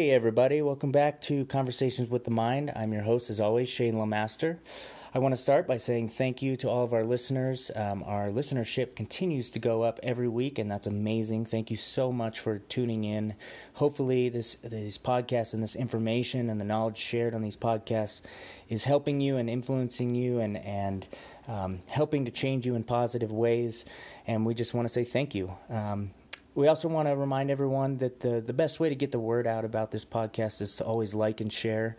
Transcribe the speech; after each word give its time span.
Hey, 0.00 0.12
everybody, 0.12 0.62
welcome 0.62 0.92
back 0.92 1.20
to 1.20 1.44
Conversations 1.44 2.08
with 2.08 2.24
the 2.24 2.30
Mind. 2.30 2.72
I'm 2.74 2.94
your 2.94 3.02
host, 3.02 3.28
as 3.28 3.38
always, 3.38 3.68
Shane 3.68 3.98
Lamaster. 3.98 4.58
I 5.12 5.18
want 5.18 5.32
to 5.32 5.36
start 5.36 5.66
by 5.66 5.76
saying 5.76 6.08
thank 6.08 6.40
you 6.40 6.56
to 6.56 6.70
all 6.70 6.84
of 6.84 6.94
our 6.94 7.04
listeners. 7.04 7.70
Um, 7.76 8.02
our 8.06 8.28
listenership 8.28 8.96
continues 8.96 9.50
to 9.50 9.58
go 9.58 9.82
up 9.82 10.00
every 10.02 10.26
week, 10.26 10.58
and 10.58 10.70
that's 10.70 10.86
amazing. 10.86 11.44
Thank 11.44 11.70
you 11.70 11.76
so 11.76 12.12
much 12.12 12.40
for 12.40 12.60
tuning 12.60 13.04
in. 13.04 13.34
Hopefully, 13.74 14.30
this 14.30 14.54
these 14.64 14.96
podcasts 14.96 15.52
and 15.52 15.62
this 15.62 15.76
information 15.76 16.48
and 16.48 16.58
the 16.58 16.64
knowledge 16.64 16.96
shared 16.96 17.34
on 17.34 17.42
these 17.42 17.56
podcasts 17.56 18.22
is 18.70 18.84
helping 18.84 19.20
you 19.20 19.36
and 19.36 19.50
influencing 19.50 20.14
you 20.14 20.40
and 20.40 20.56
and 20.56 21.06
um, 21.46 21.80
helping 21.90 22.24
to 22.24 22.30
change 22.30 22.64
you 22.64 22.74
in 22.74 22.84
positive 22.84 23.32
ways. 23.32 23.84
And 24.26 24.46
we 24.46 24.54
just 24.54 24.72
want 24.72 24.88
to 24.88 24.94
say 24.94 25.04
thank 25.04 25.34
you. 25.34 25.54
Um, 25.68 26.12
we 26.54 26.68
also 26.68 26.88
want 26.88 27.08
to 27.08 27.16
remind 27.16 27.50
everyone 27.50 27.98
that 27.98 28.20
the, 28.20 28.40
the 28.40 28.52
best 28.52 28.80
way 28.80 28.88
to 28.88 28.94
get 28.94 29.12
the 29.12 29.18
word 29.18 29.46
out 29.46 29.64
about 29.64 29.90
this 29.90 30.04
podcast 30.04 30.60
is 30.60 30.76
to 30.76 30.84
always 30.84 31.14
like 31.14 31.40
and 31.40 31.52
share. 31.52 31.96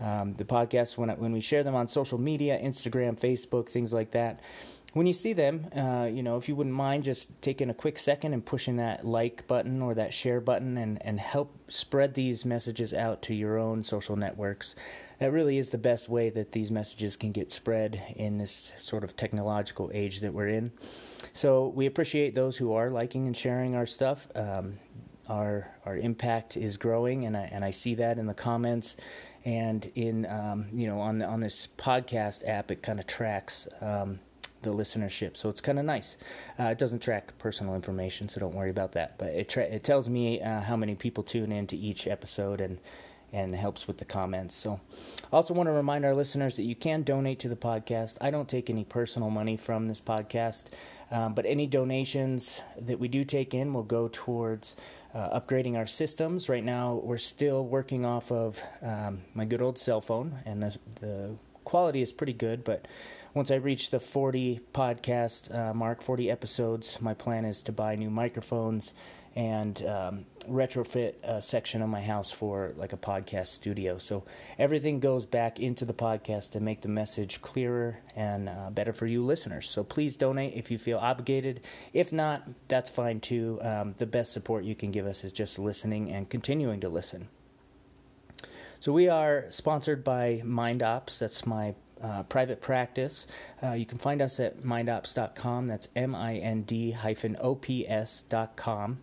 Um, 0.00 0.34
the 0.34 0.44
podcast 0.44 0.98
when, 0.98 1.08
when 1.10 1.30
we 1.30 1.40
share 1.40 1.62
them 1.62 1.76
on 1.76 1.86
social 1.86 2.18
media 2.18 2.58
instagram 2.60 3.16
facebook 3.16 3.68
things 3.68 3.92
like 3.92 4.10
that 4.10 4.40
when 4.94 5.06
you 5.06 5.12
see 5.12 5.32
them 5.32 5.66
uh, 5.76 6.08
you 6.10 6.22
know 6.22 6.36
if 6.36 6.48
you 6.48 6.56
wouldn't 6.56 6.74
mind 6.74 7.04
just 7.04 7.40
taking 7.40 7.70
a 7.70 7.74
quick 7.74 7.98
second 7.98 8.32
and 8.32 8.44
pushing 8.44 8.76
that 8.76 9.06
like 9.06 9.46
button 9.46 9.82
or 9.82 9.94
that 9.94 10.12
share 10.12 10.40
button 10.40 10.76
and, 10.76 11.00
and 11.06 11.20
help 11.20 11.54
spread 11.68 12.14
these 12.14 12.44
messages 12.44 12.92
out 12.92 13.22
to 13.22 13.34
your 13.34 13.58
own 13.58 13.84
social 13.84 14.16
networks 14.16 14.74
that 15.18 15.32
really 15.32 15.58
is 15.58 15.70
the 15.70 15.78
best 15.78 16.08
way 16.08 16.30
that 16.30 16.52
these 16.52 16.70
messages 16.70 17.16
can 17.16 17.32
get 17.32 17.50
spread 17.50 18.14
in 18.16 18.38
this 18.38 18.72
sort 18.76 19.04
of 19.04 19.16
technological 19.16 19.90
age 19.94 20.20
that 20.20 20.34
we're 20.34 20.48
in. 20.48 20.72
So 21.32 21.68
we 21.68 21.86
appreciate 21.86 22.34
those 22.34 22.56
who 22.56 22.72
are 22.74 22.90
liking 22.90 23.26
and 23.26 23.36
sharing 23.36 23.74
our 23.74 23.86
stuff. 23.86 24.28
Um, 24.34 24.78
our 25.28 25.66
our 25.86 25.96
impact 25.96 26.56
is 26.56 26.76
growing, 26.76 27.24
and 27.24 27.36
I 27.36 27.48
and 27.50 27.64
I 27.64 27.70
see 27.70 27.94
that 27.94 28.18
in 28.18 28.26
the 28.26 28.34
comments 28.34 28.98
and 29.44 29.90
in 29.94 30.26
um, 30.26 30.66
you 30.72 30.86
know 30.86 31.00
on 31.00 31.18
the, 31.18 31.26
on 31.26 31.40
this 31.40 31.68
podcast 31.78 32.46
app. 32.46 32.70
It 32.70 32.82
kind 32.82 33.00
of 33.00 33.06
tracks. 33.06 33.66
Um, 33.80 34.20
the 34.64 34.74
listenership. 34.74 35.36
So 35.36 35.48
it's 35.48 35.60
kind 35.60 35.78
of 35.78 35.84
nice. 35.84 36.16
Uh, 36.58 36.64
it 36.64 36.78
doesn't 36.78 37.00
track 37.00 37.32
personal 37.38 37.74
information, 37.74 38.28
so 38.28 38.40
don't 38.40 38.54
worry 38.54 38.70
about 38.70 38.92
that. 38.92 39.18
But 39.18 39.28
it 39.28 39.48
tra- 39.48 39.64
it 39.64 39.84
tells 39.84 40.08
me 40.08 40.40
uh, 40.40 40.60
how 40.60 40.76
many 40.76 40.94
people 40.94 41.22
tune 41.22 41.52
in 41.52 41.66
to 41.68 41.76
each 41.76 42.06
episode 42.06 42.60
and 42.60 42.78
and 43.32 43.52
helps 43.52 43.88
with 43.88 43.98
the 43.98 44.04
comments. 44.04 44.54
So, 44.54 44.80
I 45.24 45.36
also 45.36 45.54
want 45.54 45.66
to 45.66 45.72
remind 45.72 46.04
our 46.04 46.14
listeners 46.14 46.54
that 46.56 46.62
you 46.62 46.76
can 46.76 47.02
donate 47.02 47.40
to 47.40 47.48
the 47.48 47.56
podcast. 47.56 48.16
I 48.20 48.30
don't 48.30 48.48
take 48.48 48.70
any 48.70 48.84
personal 48.84 49.28
money 49.28 49.56
from 49.56 49.86
this 49.86 50.00
podcast, 50.00 50.66
um, 51.10 51.34
but 51.34 51.44
any 51.44 51.66
donations 51.66 52.62
that 52.80 53.00
we 53.00 53.08
do 53.08 53.24
take 53.24 53.52
in 53.52 53.74
will 53.74 53.82
go 53.82 54.08
towards 54.12 54.76
uh, 55.14 55.40
upgrading 55.40 55.76
our 55.76 55.86
systems. 55.86 56.48
Right 56.48 56.64
now, 56.64 57.00
we're 57.02 57.18
still 57.18 57.64
working 57.64 58.06
off 58.06 58.30
of 58.30 58.62
um, 58.82 59.22
my 59.34 59.44
good 59.44 59.60
old 59.60 59.78
cell 59.78 60.00
phone, 60.00 60.38
and 60.46 60.62
the, 60.62 60.78
the 61.00 61.34
quality 61.64 62.02
is 62.02 62.12
pretty 62.12 62.32
good, 62.32 62.62
but 62.62 62.86
once 63.34 63.50
I 63.50 63.56
reach 63.56 63.90
the 63.90 63.98
40 63.98 64.60
podcast 64.72 65.52
uh, 65.52 65.74
mark, 65.74 66.02
40 66.02 66.30
episodes, 66.30 67.00
my 67.00 67.14
plan 67.14 67.44
is 67.44 67.62
to 67.64 67.72
buy 67.72 67.96
new 67.96 68.10
microphones 68.10 68.94
and 69.34 69.84
um, 69.84 70.26
retrofit 70.48 71.14
a 71.24 71.42
section 71.42 71.82
of 71.82 71.88
my 71.88 72.00
house 72.00 72.30
for 72.30 72.72
like 72.76 72.92
a 72.92 72.96
podcast 72.96 73.48
studio. 73.48 73.98
So 73.98 74.22
everything 74.56 75.00
goes 75.00 75.26
back 75.26 75.58
into 75.58 75.84
the 75.84 75.92
podcast 75.92 76.52
to 76.52 76.60
make 76.60 76.82
the 76.82 76.88
message 76.88 77.42
clearer 77.42 77.98
and 78.14 78.48
uh, 78.48 78.70
better 78.70 78.92
for 78.92 79.06
you 79.06 79.24
listeners. 79.24 79.68
So 79.68 79.82
please 79.82 80.16
donate 80.16 80.54
if 80.54 80.70
you 80.70 80.78
feel 80.78 80.98
obligated. 80.98 81.62
If 81.92 82.12
not, 82.12 82.48
that's 82.68 82.90
fine 82.90 83.18
too. 83.18 83.58
Um, 83.62 83.96
the 83.98 84.06
best 84.06 84.32
support 84.32 84.62
you 84.62 84.76
can 84.76 84.92
give 84.92 85.06
us 85.06 85.24
is 85.24 85.32
just 85.32 85.58
listening 85.58 86.12
and 86.12 86.30
continuing 86.30 86.78
to 86.80 86.88
listen. 86.88 87.28
So 88.78 88.92
we 88.92 89.08
are 89.08 89.46
sponsored 89.50 90.04
by 90.04 90.42
MindOps. 90.44 91.18
That's 91.18 91.44
my 91.46 91.74
uh, 92.04 92.22
private 92.24 92.60
practice. 92.60 93.26
Uh, 93.62 93.72
you 93.72 93.86
can 93.86 93.96
find 93.96 94.20
us 94.20 94.38
at 94.38 94.62
mindops.com. 94.62 95.66
That's 95.66 95.88
M 95.96 96.14
I 96.14 96.36
N 96.36 96.62
D 96.62 96.90
hyphen 96.90 97.36
O 97.40 97.54
P 97.54 97.88
S.com. 97.88 99.00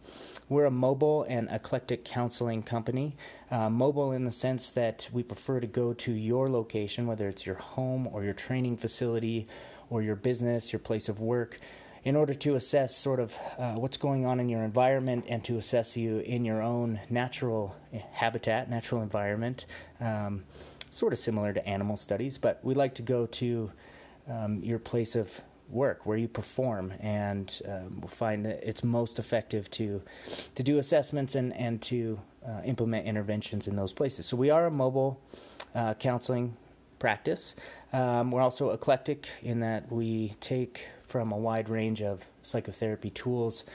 We're 0.49 0.65
a 0.65 0.71
mobile 0.71 1.25
and 1.27 1.49
eclectic 1.49 2.05
counseling 2.05 2.61
company. 2.61 3.15
Uh, 3.49 3.69
mobile 3.69 4.11
in 4.11 4.23
the 4.23 4.31
sense 4.31 4.69
that 4.71 5.09
we 5.11 5.23
prefer 5.23 5.59
to 5.59 5.67
go 5.67 5.93
to 5.93 6.11
your 6.11 6.49
location, 6.49 7.07
whether 7.07 7.27
it's 7.27 7.45
your 7.45 7.55
home 7.55 8.07
or 8.07 8.23
your 8.23 8.33
training 8.35 8.77
facility 8.77 9.47
or 9.89 10.03
your 10.03 10.15
business, 10.15 10.71
your 10.71 10.79
place 10.79 11.09
of 11.09 11.19
work 11.19 11.59
in 12.03 12.15
order 12.15 12.33
to 12.33 12.55
assess 12.55 12.95
sort 12.95 13.19
of 13.19 13.37
uh, 13.57 13.73
what's 13.73 13.97
going 13.97 14.25
on 14.25 14.39
in 14.39 14.49
your 14.49 14.63
environment 14.63 15.25
and 15.27 15.43
to 15.43 15.57
assess 15.57 15.95
you 15.95 16.19
in 16.19 16.45
your 16.45 16.61
own 16.61 16.99
natural 17.09 17.75
habitat, 18.11 18.69
natural 18.69 19.01
environment. 19.01 19.65
Um, 19.99 20.43
sort 20.91 21.13
of 21.13 21.19
similar 21.19 21.53
to 21.53 21.65
animal 21.67 21.97
studies, 21.97 22.37
but 22.37 22.59
we 22.63 22.75
like 22.75 22.93
to 22.95 23.01
go 23.01 23.25
to 23.25 23.71
um, 24.29 24.61
your 24.63 24.79
place 24.79 25.15
of 25.15 25.41
work 25.69 26.05
where 26.05 26.17
you 26.17 26.27
perform 26.27 26.93
and 26.99 27.61
um, 27.67 28.03
find 28.07 28.45
it's 28.45 28.83
most 28.83 29.19
effective 29.19 29.71
to 29.71 30.01
to 30.53 30.63
do 30.63 30.79
assessments 30.79 31.35
and 31.35 31.55
and 31.55 31.81
to 31.81 32.19
uh, 32.45 32.61
implement 32.65 33.07
interventions 33.07 33.67
in 33.67 33.75
those 33.75 33.93
places. 33.93 34.25
So 34.25 34.35
we 34.35 34.49
are 34.49 34.65
a 34.65 34.71
mobile 34.71 35.19
uh, 35.73 35.93
counseling 35.95 36.55
practice. 36.99 37.55
Um, 37.93 38.31
we're 38.31 38.41
also 38.41 38.71
eclectic 38.71 39.27
in 39.41 39.59
that 39.61 39.91
we 39.91 40.35
take 40.39 40.85
from 41.07 41.31
a 41.31 41.37
wide 41.37 41.67
range 41.67 42.01
of 42.01 42.25
psychotherapy 42.43 43.09
tools 43.09 43.65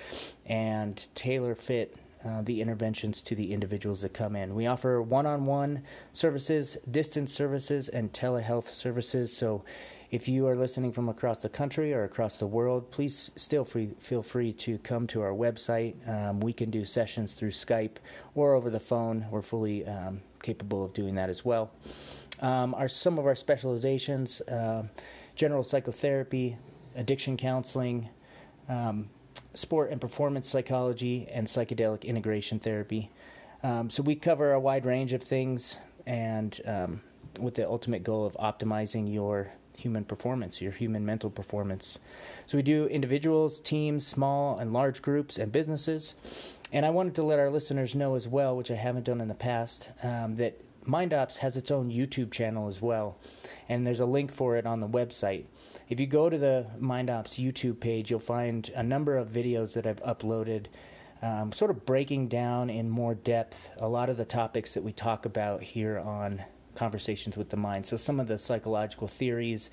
and 0.46 1.04
tailor 1.14 1.54
fit 1.54 1.96
uh, 2.26 2.42
the 2.42 2.60
interventions 2.60 3.22
to 3.22 3.34
the 3.34 3.52
individuals 3.52 4.00
that 4.00 4.12
come 4.12 4.34
in. 4.34 4.54
We 4.54 4.66
offer 4.66 5.00
one 5.00 5.26
on 5.26 5.44
one 5.44 5.82
services, 6.12 6.76
distance 6.90 7.32
services, 7.32 7.88
and 7.88 8.12
telehealth 8.12 8.66
services. 8.66 9.32
So 9.32 9.62
if 10.10 10.28
you 10.28 10.46
are 10.46 10.56
listening 10.56 10.92
from 10.92 11.08
across 11.08 11.40
the 11.42 11.48
country 11.48 11.92
or 11.92 12.04
across 12.04 12.38
the 12.38 12.46
world, 12.46 12.90
please 12.90 13.30
still 13.36 13.64
free, 13.64 13.90
feel 13.98 14.22
free 14.22 14.52
to 14.54 14.78
come 14.78 15.06
to 15.08 15.20
our 15.20 15.32
website. 15.32 15.94
Um, 16.08 16.40
we 16.40 16.52
can 16.52 16.70
do 16.70 16.84
sessions 16.84 17.34
through 17.34 17.50
Skype 17.50 17.96
or 18.34 18.54
over 18.54 18.70
the 18.70 18.80
phone. 18.80 19.26
We're 19.30 19.42
fully 19.42 19.86
um, 19.86 20.20
capable 20.42 20.84
of 20.84 20.92
doing 20.92 21.14
that 21.16 21.28
as 21.28 21.44
well. 21.44 21.70
Um, 22.40 22.74
our 22.74 22.88
some 22.88 23.18
of 23.18 23.26
our 23.26 23.34
specializations: 23.34 24.40
uh, 24.42 24.84
general 25.34 25.64
psychotherapy, 25.64 26.56
addiction 26.94 27.36
counseling, 27.36 28.08
um, 28.68 29.08
sport 29.56 29.90
and 29.90 30.00
performance 30.00 30.48
psychology, 30.48 31.26
and 31.32 31.46
psychedelic 31.46 32.04
integration 32.04 32.58
therapy. 32.58 33.10
Um, 33.62 33.90
so 33.90 34.02
we 34.02 34.14
cover 34.14 34.52
a 34.52 34.60
wide 34.60 34.84
range 34.84 35.12
of 35.12 35.22
things, 35.22 35.78
and 36.06 36.60
um, 36.66 37.00
with 37.40 37.54
the 37.54 37.68
ultimate 37.68 38.04
goal 38.04 38.24
of 38.24 38.34
optimizing 38.34 39.12
your 39.12 39.52
human 39.76 40.04
performance, 40.04 40.60
your 40.60 40.72
human 40.72 41.04
mental 41.04 41.30
performance. 41.30 41.98
So 42.46 42.56
we 42.56 42.62
do 42.62 42.86
individuals, 42.86 43.60
teams, 43.60 44.06
small 44.06 44.58
and 44.58 44.72
large 44.72 45.02
groups, 45.02 45.38
and 45.38 45.52
businesses. 45.52 46.14
And 46.72 46.86
I 46.86 46.90
wanted 46.90 47.14
to 47.16 47.22
let 47.22 47.38
our 47.38 47.50
listeners 47.50 47.94
know 47.94 48.14
as 48.14 48.26
well, 48.26 48.56
which 48.56 48.70
I 48.70 48.74
haven't 48.74 49.04
done 49.04 49.20
in 49.20 49.28
the 49.28 49.34
past, 49.34 49.90
um, 50.02 50.36
that 50.36 50.60
MindOps 50.86 51.36
has 51.38 51.56
its 51.56 51.70
own 51.70 51.90
YouTube 51.90 52.30
channel 52.30 52.68
as 52.68 52.80
well, 52.80 53.18
and 53.68 53.86
there's 53.86 54.00
a 54.00 54.06
link 54.06 54.32
for 54.32 54.56
it 54.56 54.66
on 54.66 54.80
the 54.80 54.88
website. 54.88 55.44
If 55.88 56.00
you 56.00 56.06
go 56.06 56.28
to 56.28 56.36
the 56.36 56.66
MindOps 56.80 57.42
YouTube 57.42 57.78
page, 57.78 58.10
you'll 58.10 58.18
find 58.18 58.70
a 58.74 58.82
number 58.82 59.16
of 59.16 59.28
videos 59.28 59.74
that 59.74 59.86
I've 59.86 60.02
uploaded, 60.02 60.66
um, 61.22 61.52
sort 61.52 61.70
of 61.70 61.86
breaking 61.86 62.28
down 62.28 62.70
in 62.70 62.90
more 62.90 63.14
depth 63.14 63.70
a 63.78 63.88
lot 63.88 64.08
of 64.08 64.16
the 64.16 64.24
topics 64.24 64.74
that 64.74 64.82
we 64.82 64.92
talk 64.92 65.26
about 65.26 65.62
here 65.62 65.98
on 65.98 66.42
Conversations 66.74 67.36
with 67.36 67.50
the 67.50 67.56
Mind. 67.56 67.86
So, 67.86 67.96
some 67.96 68.18
of 68.18 68.26
the 68.26 68.38
psychological 68.38 69.06
theories, 69.06 69.70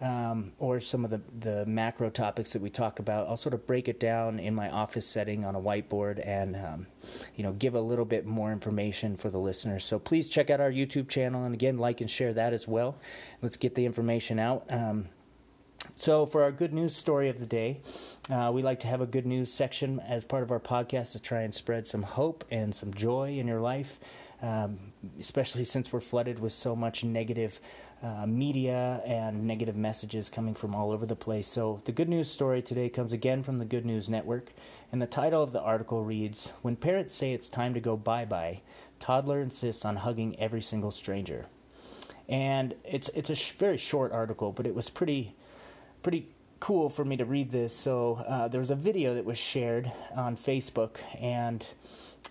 um, 0.00 0.50
or 0.58 0.80
some 0.80 1.04
of 1.04 1.10
the, 1.12 1.20
the 1.38 1.64
macro 1.66 2.10
topics 2.10 2.52
that 2.52 2.60
we 2.60 2.68
talk 2.68 2.98
about, 2.98 3.28
I'll 3.28 3.36
sort 3.36 3.54
of 3.54 3.64
break 3.66 3.88
it 3.88 4.00
down 4.00 4.40
in 4.40 4.52
my 4.52 4.68
office 4.68 5.06
setting 5.06 5.44
on 5.44 5.54
a 5.54 5.60
whiteboard 5.60 6.20
and 6.26 6.56
um, 6.56 6.86
you 7.36 7.44
know 7.44 7.52
give 7.52 7.76
a 7.76 7.80
little 7.80 8.04
bit 8.04 8.26
more 8.26 8.50
information 8.50 9.16
for 9.16 9.30
the 9.30 9.38
listeners. 9.38 9.84
So 9.84 10.00
please 10.00 10.28
check 10.28 10.50
out 10.50 10.60
our 10.60 10.72
YouTube 10.72 11.08
channel 11.08 11.44
and 11.44 11.54
again 11.54 11.78
like 11.78 12.00
and 12.00 12.10
share 12.10 12.34
that 12.34 12.52
as 12.52 12.66
well. 12.66 12.98
Let's 13.42 13.56
get 13.56 13.76
the 13.76 13.86
information 13.86 14.40
out. 14.40 14.64
Um, 14.68 15.08
so, 15.94 16.26
for 16.26 16.42
our 16.42 16.52
good 16.52 16.72
news 16.72 16.96
story 16.96 17.28
of 17.28 17.38
the 17.38 17.46
day, 17.46 17.80
uh, 18.30 18.50
we 18.52 18.62
like 18.62 18.80
to 18.80 18.86
have 18.86 19.00
a 19.00 19.06
good 19.06 19.26
news 19.26 19.52
section 19.52 20.00
as 20.00 20.24
part 20.24 20.42
of 20.42 20.50
our 20.50 20.60
podcast 20.60 21.12
to 21.12 21.20
try 21.20 21.42
and 21.42 21.54
spread 21.54 21.86
some 21.86 22.02
hope 22.02 22.44
and 22.50 22.74
some 22.74 22.94
joy 22.94 23.36
in 23.38 23.46
your 23.46 23.60
life, 23.60 23.98
um, 24.40 24.78
especially 25.20 25.64
since 25.64 25.92
we're 25.92 26.00
flooded 26.00 26.38
with 26.38 26.52
so 26.52 26.74
much 26.74 27.04
negative 27.04 27.60
uh, 28.02 28.26
media 28.26 29.00
and 29.06 29.46
negative 29.46 29.76
messages 29.76 30.28
coming 30.28 30.54
from 30.54 30.74
all 30.74 30.90
over 30.90 31.06
the 31.06 31.14
place. 31.14 31.46
So, 31.46 31.80
the 31.84 31.92
good 31.92 32.08
news 32.08 32.30
story 32.30 32.62
today 32.62 32.88
comes 32.88 33.12
again 33.12 33.42
from 33.42 33.58
the 33.58 33.64
Good 33.64 33.86
News 33.86 34.08
Network, 34.08 34.52
and 34.90 35.00
the 35.00 35.06
title 35.06 35.42
of 35.42 35.52
the 35.52 35.60
article 35.60 36.02
reads 36.02 36.48
When 36.62 36.74
parents 36.74 37.14
say 37.14 37.32
it's 37.32 37.48
time 37.48 37.74
to 37.74 37.80
go 37.80 37.96
bye 37.96 38.24
bye, 38.24 38.62
toddler 38.98 39.40
insists 39.40 39.84
on 39.84 39.96
hugging 39.96 40.38
every 40.40 40.62
single 40.62 40.90
stranger. 40.90 41.46
And 42.28 42.74
it's, 42.84 43.10
it's 43.14 43.30
a 43.30 43.34
sh- 43.34 43.52
very 43.52 43.76
short 43.76 44.12
article, 44.12 44.52
but 44.52 44.66
it 44.66 44.74
was 44.74 44.88
pretty 44.88 45.34
pretty 46.02 46.28
cool 46.60 46.88
for 46.88 47.04
me 47.04 47.16
to 47.16 47.24
read 47.24 47.50
this. 47.50 47.74
So 47.74 48.22
uh, 48.26 48.48
there 48.48 48.60
was 48.60 48.70
a 48.70 48.76
video 48.76 49.14
that 49.14 49.24
was 49.24 49.38
shared 49.38 49.90
on 50.14 50.36
Facebook, 50.36 50.98
and 51.20 51.66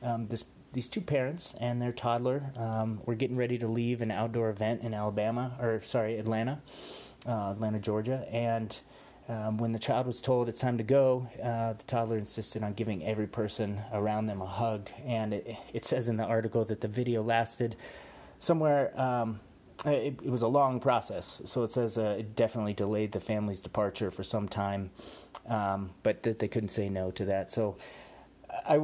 um, 0.01 0.27
this 0.27 0.45
these 0.73 0.87
two 0.87 1.01
parents 1.01 1.53
and 1.59 1.81
their 1.81 1.91
toddler 1.91 2.51
um, 2.55 3.01
were 3.05 3.15
getting 3.15 3.35
ready 3.35 3.57
to 3.57 3.67
leave 3.67 4.01
an 4.01 4.09
outdoor 4.09 4.49
event 4.49 4.83
in 4.83 4.93
Alabama, 4.93 5.51
or 5.59 5.81
sorry, 5.83 6.17
Atlanta, 6.17 6.61
uh, 7.27 7.51
Atlanta, 7.51 7.77
Georgia, 7.77 8.25
and 8.31 8.79
um, 9.27 9.57
when 9.57 9.71
the 9.71 9.79
child 9.79 10.07
was 10.07 10.19
told 10.19 10.49
it's 10.49 10.59
time 10.59 10.77
to 10.77 10.83
go, 10.83 11.27
uh, 11.43 11.73
the 11.73 11.83
toddler 11.83 12.17
insisted 12.17 12.63
on 12.63 12.73
giving 12.73 13.05
every 13.05 13.27
person 13.27 13.81
around 13.93 14.25
them 14.25 14.41
a 14.41 14.45
hug. 14.45 14.89
And 15.05 15.33
it, 15.33 15.55
it 15.73 15.85
says 15.85 16.09
in 16.09 16.17
the 16.17 16.25
article 16.25 16.65
that 16.65 16.81
the 16.81 16.87
video 16.87 17.21
lasted 17.21 17.75
somewhere. 18.39 18.99
Um, 18.99 19.39
it, 19.85 20.19
it, 20.23 20.29
was 20.29 20.41
a 20.41 20.47
long 20.47 20.79
process, 20.79 21.41
so 21.45 21.63
it 21.63 21.71
says 21.71 21.97
uh, 21.97 22.15
it 22.19 22.35
definitely 22.35 22.73
delayed 22.73 23.11
the 23.11 23.19
family's 23.19 23.59
departure 23.59 24.11
for 24.11 24.23
some 24.23 24.47
time, 24.47 24.91
um, 25.47 25.91
but 26.03 26.23
that 26.23 26.39
they 26.39 26.47
couldn't 26.47 26.69
say 26.69 26.89
no 26.89 27.11
to 27.11 27.25
that. 27.25 27.51
So, 27.51 27.77
I, 28.67 28.79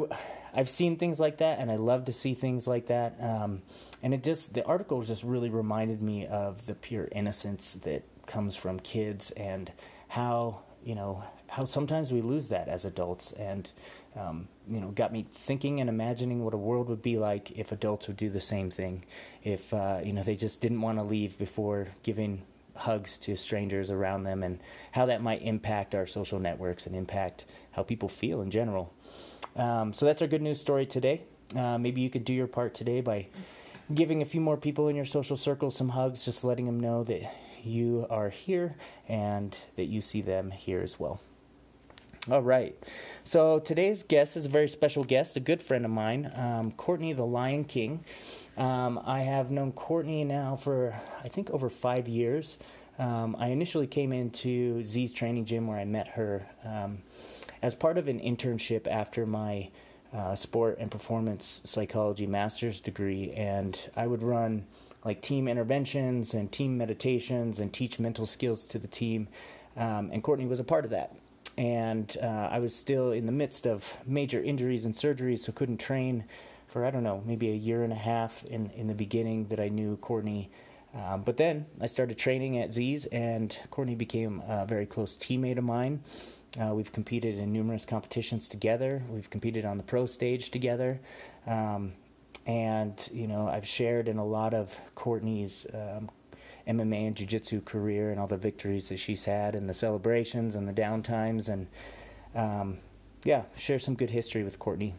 I've 0.54 0.69
seen 0.69 0.98
things 0.98 1.19
like 1.19 1.38
that, 1.38 1.60
and 1.60 1.72
I 1.72 1.75
love 1.75 2.06
to 2.06 2.13
see 2.13 2.34
things 2.34 2.68
like 2.68 2.88
that. 2.88 3.16
Um, 3.22 3.62
and 4.01 4.13
it 4.13 4.24
just 4.24 4.54
the 4.54 4.66
article 4.66 5.01
just 5.04 5.24
really 5.24 5.50
reminded 5.50 6.01
me 6.01 6.25
of 6.25 6.66
the 6.66 6.74
pure 6.74 7.07
innocence 7.12 7.74
that 7.84 8.04
comes 8.25 8.56
from 8.56 8.80
kids 8.80 9.31
and 9.31 9.72
how 10.10 10.62
you 10.84 10.95
know 10.95 11.24
how 11.48 11.66
sometimes 11.66 12.12
we 12.12 12.22
lose 12.22 12.50
that 12.50 12.68
as 12.68 12.86
adults 12.86 13.31
and 13.34 13.69
um, 14.16 14.48
you 14.69 14.79
know 14.79 14.89
got 14.89 15.11
me 15.11 15.25
thinking 15.31 15.79
and 15.79 15.89
imagining 15.89 16.43
what 16.43 16.53
a 16.53 16.57
world 16.57 16.89
would 16.89 17.01
be 17.01 17.17
like 17.17 17.51
if 17.51 17.71
adults 17.71 18.07
would 18.07 18.17
do 18.17 18.29
the 18.29 18.41
same 18.41 18.69
thing. 18.69 19.05
If 19.43 19.73
uh, 19.73 19.99
you 20.03 20.13
know 20.13 20.23
they 20.23 20.35
just 20.35 20.61
didn't 20.61 20.81
want 20.81 20.97
to 20.99 21.03
leave 21.03 21.37
before 21.37 21.87
giving 22.03 22.43
hugs 22.75 23.17
to 23.17 23.35
strangers 23.35 23.89
around 23.91 24.23
them 24.23 24.43
and 24.43 24.59
how 24.91 25.07
that 25.07 25.21
might 25.21 25.41
impact 25.41 25.95
our 25.95 26.05
social 26.05 26.39
networks 26.39 26.85
and 26.85 26.95
impact 26.95 27.45
how 27.71 27.83
people 27.83 28.09
feel 28.09 28.41
in 28.41 28.51
general. 28.51 28.93
Um, 29.55 29.93
so 29.93 30.05
that's 30.05 30.21
our 30.21 30.27
good 30.27 30.41
news 30.41 30.61
story 30.61 30.85
today. 30.85 31.23
Uh, 31.55 31.77
maybe 31.77 32.01
you 32.01 32.09
could 32.09 32.25
do 32.25 32.33
your 32.33 32.47
part 32.47 32.73
today 32.73 33.01
by 33.01 33.27
giving 33.93 34.21
a 34.21 34.25
few 34.25 34.41
more 34.41 34.57
people 34.57 34.89
in 34.89 34.95
your 34.95 35.05
social 35.05 35.37
circle 35.37 35.71
some 35.71 35.89
hugs 35.89 36.25
just 36.25 36.43
letting 36.43 36.65
them 36.65 36.79
know 36.79 37.03
that 37.03 37.21
you 37.63 38.05
are 38.09 38.29
here 38.29 38.75
and 39.07 39.57
that 39.75 39.85
you 39.85 40.01
see 40.01 40.21
them 40.21 40.51
here 40.51 40.81
as 40.81 40.99
well. 40.99 41.19
All 42.29 42.41
right. 42.41 42.75
So 43.24 43.59
today's 43.59 44.03
guest 44.03 44.35
is 44.35 44.44
a 44.44 44.50
very 44.50 44.68
special 44.68 45.06
guest, 45.06 45.38
a 45.38 45.39
good 45.39 45.62
friend 45.62 45.85
of 45.85 45.91
mine, 45.91 46.29
um, 46.35 46.74
Courtney 46.74 47.13
the 47.13 47.25
Lion 47.25 47.63
King. 47.63 48.03
Um, 48.57 49.00
I 49.06 49.21
have 49.21 49.50
known 49.50 49.71
Courtney 49.71 50.25
now 50.25 50.57
for, 50.57 50.94
I 51.24 51.29
think, 51.29 51.50
over 51.51 51.69
five 51.69 52.09
years. 52.09 52.57
Um, 53.00 53.38
I 53.39 53.47
initially 53.47 53.88
came 53.88 54.12
into 54.12 54.83
Z's 54.83 55.13
training 55.13 55.45
gym 55.45 55.68
where 55.68 55.79
I 55.79 55.85
met 55.85 56.09
her 56.09 56.45
um, 56.65 56.97
as 57.62 57.75
part 57.75 57.97
of 57.97 58.09
an 58.09 58.19
internship 58.19 58.88
after 58.88 59.25
my 59.25 59.69
uh, 60.13 60.35
sport 60.35 60.79
and 60.81 60.91
performance 60.91 61.62
psychology 61.63 62.27
master's 62.27 62.81
degree, 62.81 63.31
and 63.31 63.89
I 63.95 64.06
would 64.06 64.21
run 64.21 64.65
like 65.06 65.21
team 65.21 65.47
interventions 65.47 66.33
and 66.33 66.51
team 66.51 66.77
meditations 66.77 67.57
and 67.57 67.71
teach 67.71 68.00
mental 68.00 68.25
skills 68.25 68.65
to 68.65 68.79
the 68.79 68.88
team. 68.88 69.29
Um, 69.77 70.09
and 70.12 70.21
Courtney 70.21 70.45
was 70.45 70.59
a 70.59 70.65
part 70.65 70.83
of 70.83 70.91
that. 70.91 71.15
And 71.57 72.15
uh, 72.21 72.50
I 72.51 72.59
was 72.59 72.75
still 72.75 73.12
in 73.12 73.25
the 73.25 73.31
midst 73.31 73.65
of 73.65 73.98
major 74.06 74.42
injuries 74.42 74.86
and 74.86 74.94
surgeries, 74.94 75.39
so 75.39 75.51
couldn't 75.51 75.77
train 75.77 76.25
for, 76.68 76.86
I 76.86 76.92
don't 76.92 77.04
know, 77.04 77.24
maybe 77.25 77.50
a 77.50 77.56
year 77.56 77.83
and 77.83 77.92
a 77.92 77.98
half 77.98 78.44
in, 78.45 78.69
in 78.71 78.88
the 78.88 78.94
beginning 78.94 79.48
that 79.48 79.59
I 79.59 79.69
knew 79.69 79.98
Courtney. 79.98 80.51
Um, 80.94 81.24
but 81.24 81.38
then 81.38 81.65
I 81.81 81.88
started 81.88 82.18
training 82.18 82.59
at 82.59 82.74
Z's, 82.74 83.06
and 83.07 83.57
Courtney 83.71 83.95
became 83.95 84.42
a 84.48 84.65
very 84.65 84.86
close 84.86 85.18
teammate 85.18 85.57
of 85.57 85.63
mine. 85.63 86.01
Uh, 86.59 86.74
we've 86.74 86.92
competed 86.92 87.38
in 87.38 87.51
numerous 87.51 87.86
competitions 87.86 88.48
together. 88.48 89.03
We've 89.10 89.30
competed 89.30 89.65
on 89.65 89.77
the 89.77 89.83
pro 89.83 90.06
stage 90.06 90.50
together. 90.50 91.00
Um, 91.45 91.94
and 92.48 93.10
you 93.12 93.27
know 93.27 93.48
I've 93.48 93.68
shared 93.68 94.07
in 94.07 94.18
a 94.18 94.25
lot 94.25 94.53
of 94.53 94.80
Courtney's 94.95 95.68
um, 95.74 96.10
MMA 96.67 97.07
and 97.07 97.15
jiu-jitsu 97.15 97.61
career 97.61 98.11
and 98.11 98.19
all 98.19 98.27
the 98.27 98.37
victories 98.37 98.89
that 98.89 98.97
she's 98.97 99.25
had 99.25 99.55
and 99.55 99.69
the 99.69 99.73
celebrations 99.73 100.55
and 100.55 100.67
the 100.67 100.73
downtimes 100.73 101.49
and 101.49 101.67
um, 102.35 102.77
yeah 103.23 103.43
share 103.55 103.79
some 103.79 103.95
good 103.95 104.09
history 104.09 104.43
with 104.43 104.59
Courtney. 104.59 104.93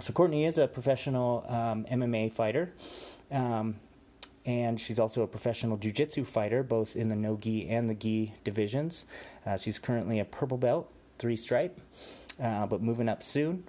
So 0.00 0.12
Courtney 0.12 0.44
is 0.44 0.58
a 0.58 0.66
professional 0.66 1.44
um, 1.48 1.86
MMA 1.90 2.32
fighter. 2.32 2.72
Um, 3.30 3.76
and 4.46 4.80
she's 4.80 5.00
also 5.00 5.22
a 5.22 5.26
professional 5.26 5.76
jiu-jitsu 5.76 6.24
fighter, 6.24 6.62
both 6.62 6.94
in 6.94 7.08
the 7.08 7.16
no-gi 7.16 7.68
and 7.68 7.90
the 7.90 7.94
gi 7.94 8.32
divisions. 8.44 9.04
Uh, 9.44 9.56
she's 9.56 9.78
currently 9.80 10.20
a 10.20 10.24
purple 10.24 10.56
belt, 10.56 10.88
three 11.18 11.34
stripe, 11.34 11.80
uh, 12.40 12.64
but 12.66 12.80
moving 12.80 13.08
up 13.08 13.24
soon. 13.24 13.64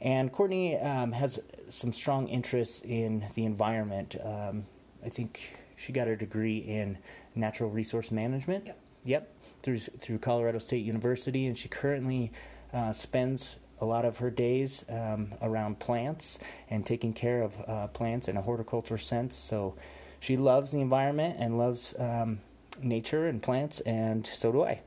And 0.00 0.30
Courtney 0.30 0.78
um, 0.78 1.12
has 1.12 1.40
some 1.68 1.92
strong 1.92 2.28
interests 2.28 2.80
in 2.84 3.26
the 3.34 3.44
environment. 3.44 4.16
Um, 4.24 4.66
I 5.04 5.08
think 5.08 5.59
she 5.80 5.92
got 5.92 6.06
her 6.06 6.16
degree 6.16 6.58
in 6.58 6.98
natural 7.34 7.70
resource 7.70 8.10
management. 8.10 8.66
Yep. 8.66 8.78
Yep. 9.04 9.34
Through 9.62 9.78
through 9.78 10.18
Colorado 10.18 10.58
State 10.58 10.84
University, 10.84 11.46
and 11.46 11.56
she 11.56 11.68
currently 11.68 12.32
uh, 12.72 12.92
spends 12.92 13.56
a 13.80 13.86
lot 13.86 14.04
of 14.04 14.18
her 14.18 14.30
days 14.30 14.84
um, 14.90 15.32
around 15.40 15.78
plants 15.78 16.38
and 16.68 16.84
taking 16.84 17.14
care 17.14 17.40
of 17.40 17.54
uh, 17.66 17.86
plants 17.88 18.28
in 18.28 18.36
a 18.36 18.42
horticulture 18.42 18.98
sense. 18.98 19.34
So 19.34 19.74
she 20.20 20.36
loves 20.36 20.70
the 20.70 20.80
environment 20.80 21.36
and 21.38 21.56
loves 21.56 21.94
um, 21.98 22.40
nature 22.82 23.26
and 23.26 23.42
plants, 23.42 23.80
and 23.80 24.26
so 24.26 24.52
do 24.52 24.62
I. 24.64 24.80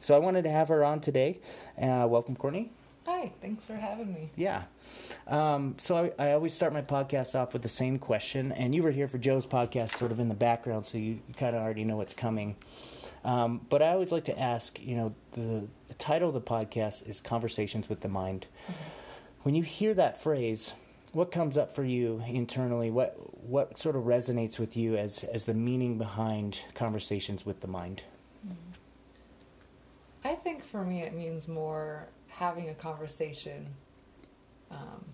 So 0.00 0.14
I 0.14 0.18
wanted 0.18 0.42
to 0.42 0.50
have 0.50 0.68
her 0.68 0.84
on 0.84 1.00
today. 1.00 1.40
Uh, 1.76 2.06
welcome, 2.08 2.36
Courtney. 2.36 2.70
Hi, 3.06 3.30
thanks 3.40 3.64
for 3.64 3.74
having 3.74 4.12
me. 4.12 4.30
Yeah. 4.34 4.64
Um, 5.28 5.76
so 5.78 6.12
I, 6.18 6.30
I, 6.30 6.32
always 6.32 6.52
start 6.52 6.72
my 6.72 6.82
podcast 6.82 7.38
off 7.38 7.52
with 7.52 7.62
the 7.62 7.68
same 7.68 8.00
question, 8.00 8.50
and 8.50 8.74
you 8.74 8.82
were 8.82 8.90
here 8.90 9.06
for 9.06 9.16
Joe's 9.16 9.46
podcast, 9.46 9.90
sort 9.90 10.10
of 10.10 10.18
in 10.18 10.28
the 10.28 10.34
background, 10.34 10.84
so 10.86 10.98
you, 10.98 11.20
you 11.28 11.34
kind 11.36 11.54
of 11.54 11.62
already 11.62 11.84
know 11.84 11.96
what's 11.96 12.14
coming. 12.14 12.56
Um, 13.24 13.60
but 13.68 13.80
I 13.80 13.90
always 13.90 14.10
like 14.10 14.24
to 14.24 14.36
ask, 14.36 14.80
you 14.82 14.96
know, 14.96 15.14
the, 15.32 15.68
the 15.86 15.94
title 15.94 16.28
of 16.28 16.34
the 16.34 16.40
podcast 16.40 17.08
is 17.08 17.20
Conversations 17.20 17.88
with 17.88 18.00
the 18.00 18.08
Mind. 18.08 18.48
Mm-hmm. 18.64 18.72
When 19.42 19.54
you 19.54 19.62
hear 19.62 19.94
that 19.94 20.20
phrase, 20.20 20.74
what 21.12 21.30
comes 21.30 21.56
up 21.56 21.72
for 21.72 21.84
you 21.84 22.20
internally? 22.26 22.90
What 22.90 23.16
what 23.42 23.78
sort 23.78 23.94
of 23.94 24.02
resonates 24.02 24.58
with 24.58 24.76
you 24.76 24.96
as 24.96 25.22
as 25.22 25.44
the 25.44 25.54
meaning 25.54 25.96
behind 25.96 26.58
conversations 26.74 27.46
with 27.46 27.60
the 27.60 27.68
mind? 27.68 28.02
Mm-hmm. 28.44 28.54
I 30.24 30.34
think 30.34 30.64
for 30.64 30.84
me, 30.84 31.02
it 31.02 31.14
means 31.14 31.46
more 31.46 32.08
having 32.38 32.68
a 32.68 32.74
conversation 32.74 33.66
um, 34.70 35.04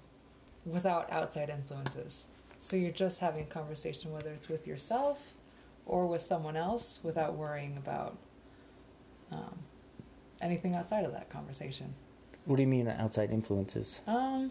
without 0.64 1.10
outside 1.12 1.48
influences. 1.50 2.26
So 2.58 2.76
you're 2.76 2.90
just 2.90 3.20
having 3.20 3.42
a 3.42 3.46
conversation, 3.46 4.12
whether 4.12 4.30
it's 4.30 4.48
with 4.48 4.66
yourself 4.66 5.34
or 5.86 6.08
with 6.08 6.22
someone 6.22 6.56
else, 6.56 6.98
without 7.02 7.34
worrying 7.34 7.76
about 7.76 8.18
um, 9.30 9.58
anything 10.40 10.74
outside 10.74 11.04
of 11.04 11.12
that 11.12 11.30
conversation. 11.30 11.94
What 12.44 12.56
do 12.56 12.62
you 12.62 12.68
mean 12.68 12.88
outside 12.88 13.30
influences? 13.30 14.00
Um, 14.06 14.50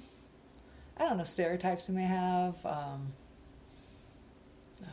I 0.95 1.03
don't 1.03 1.17
know 1.17 1.25
stereotypes 1.25 1.89
you 1.89 1.93
may 1.95 2.03
have. 2.03 2.55
Um, 2.65 3.13
uh, 4.81 4.87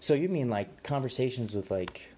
so 0.00 0.14
you 0.14 0.30
mean 0.30 0.48
like 0.48 0.82
conversations 0.82 1.54
with 1.54 1.70
like 1.70 2.08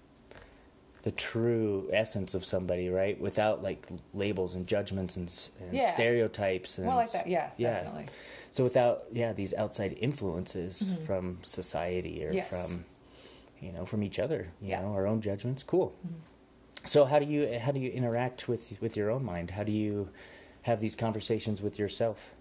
the 1.06 1.12
true 1.12 1.88
essence 1.92 2.34
of 2.34 2.44
somebody, 2.44 2.88
right? 2.88 3.18
Without 3.20 3.62
like 3.62 3.86
labels 4.12 4.56
and 4.56 4.66
judgments 4.66 5.14
and, 5.14 5.32
and 5.60 5.72
yeah. 5.72 5.94
stereotypes. 5.94 6.78
And, 6.78 6.86
More 6.88 6.96
like 6.96 7.12
that, 7.12 7.28
yeah, 7.28 7.50
yeah. 7.58 7.74
Definitely. 7.74 8.06
So 8.50 8.64
without 8.64 9.04
yeah 9.12 9.32
these 9.32 9.54
outside 9.54 9.96
influences 10.00 10.82
mm-hmm. 10.82 11.04
from 11.04 11.38
society 11.42 12.24
or 12.24 12.32
yes. 12.32 12.48
from 12.48 12.84
you 13.60 13.70
know 13.70 13.86
from 13.86 14.02
each 14.02 14.18
other, 14.18 14.48
you 14.60 14.70
yeah. 14.70 14.80
know 14.80 14.94
our 14.94 15.06
own 15.06 15.20
judgments. 15.20 15.62
Cool. 15.62 15.94
Mm-hmm. 16.04 16.16
So 16.86 17.04
how 17.04 17.20
do 17.20 17.26
you 17.26 17.56
how 17.60 17.70
do 17.70 17.78
you 17.78 17.92
interact 17.92 18.48
with 18.48 18.76
with 18.80 18.96
your 18.96 19.12
own 19.12 19.24
mind? 19.24 19.52
How 19.52 19.62
do 19.62 19.70
you 19.70 20.08
have 20.62 20.80
these 20.80 20.96
conversations 20.96 21.62
with 21.62 21.78
yourself? 21.78 22.34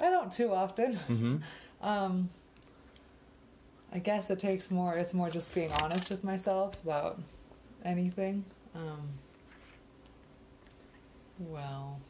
I 0.00 0.10
don't 0.10 0.32
too 0.32 0.52
often. 0.52 0.94
Mm-hmm. 0.94 1.36
um, 1.86 2.30
I 3.94 4.00
guess 4.00 4.28
it 4.28 4.40
takes 4.40 4.72
more. 4.72 4.96
It's 4.96 5.14
more 5.14 5.30
just 5.30 5.54
being 5.54 5.70
honest 5.80 6.10
with 6.10 6.24
myself 6.24 6.74
about 6.82 7.20
anything. 7.84 8.44
Um, 8.74 9.08
well, 11.38 12.00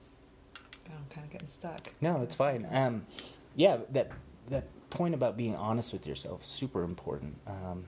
I'm 0.86 1.04
kind 1.10 1.26
of 1.26 1.30
getting 1.30 1.48
stuck. 1.48 1.92
No, 2.00 2.22
it's 2.22 2.34
fine. 2.34 2.66
Um, 2.70 3.06
yeah, 3.54 3.78
that 3.90 4.10
that 4.48 4.64
point 4.88 5.14
about 5.14 5.36
being 5.36 5.54
honest 5.56 5.92
with 5.92 6.06
yourself 6.06 6.44
super 6.44 6.84
important. 6.84 7.36
Um, 7.46 7.84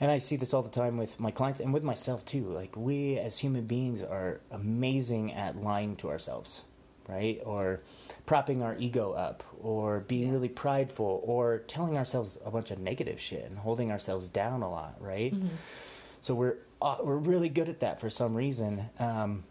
and 0.00 0.12
I 0.12 0.18
see 0.18 0.36
this 0.36 0.54
all 0.54 0.62
the 0.62 0.68
time 0.68 0.96
with 0.96 1.18
my 1.18 1.32
clients 1.32 1.58
and 1.58 1.74
with 1.74 1.82
myself 1.82 2.24
too. 2.24 2.44
Like 2.44 2.76
we 2.76 3.18
as 3.18 3.38
human 3.38 3.66
beings 3.66 4.02
are 4.02 4.40
amazing 4.52 5.32
at 5.32 5.56
lying 5.56 5.96
to 5.96 6.08
ourselves 6.08 6.62
right? 7.08 7.40
Or 7.44 7.80
propping 8.26 8.62
our 8.62 8.76
ego 8.78 9.12
up, 9.12 9.42
or 9.60 10.00
being 10.00 10.28
yeah. 10.28 10.32
really 10.32 10.48
prideful, 10.48 11.22
or 11.24 11.58
telling 11.66 11.96
ourselves 11.96 12.38
a 12.44 12.50
bunch 12.50 12.70
of 12.70 12.78
negative 12.78 13.20
shit 13.20 13.44
and 13.44 13.58
holding 13.58 13.90
ourselves 13.90 14.28
down 14.28 14.62
a 14.62 14.70
lot, 14.70 14.96
right? 15.00 15.34
Mm-hmm. 15.34 15.48
So 16.20 16.34
we're 16.34 16.56
uh, 16.80 16.98
we're 17.02 17.16
really 17.16 17.48
good 17.48 17.68
at 17.68 17.80
that 17.80 18.00
for 18.00 18.10
some 18.10 18.34
reason. 18.34 18.88
Um, 18.98 19.44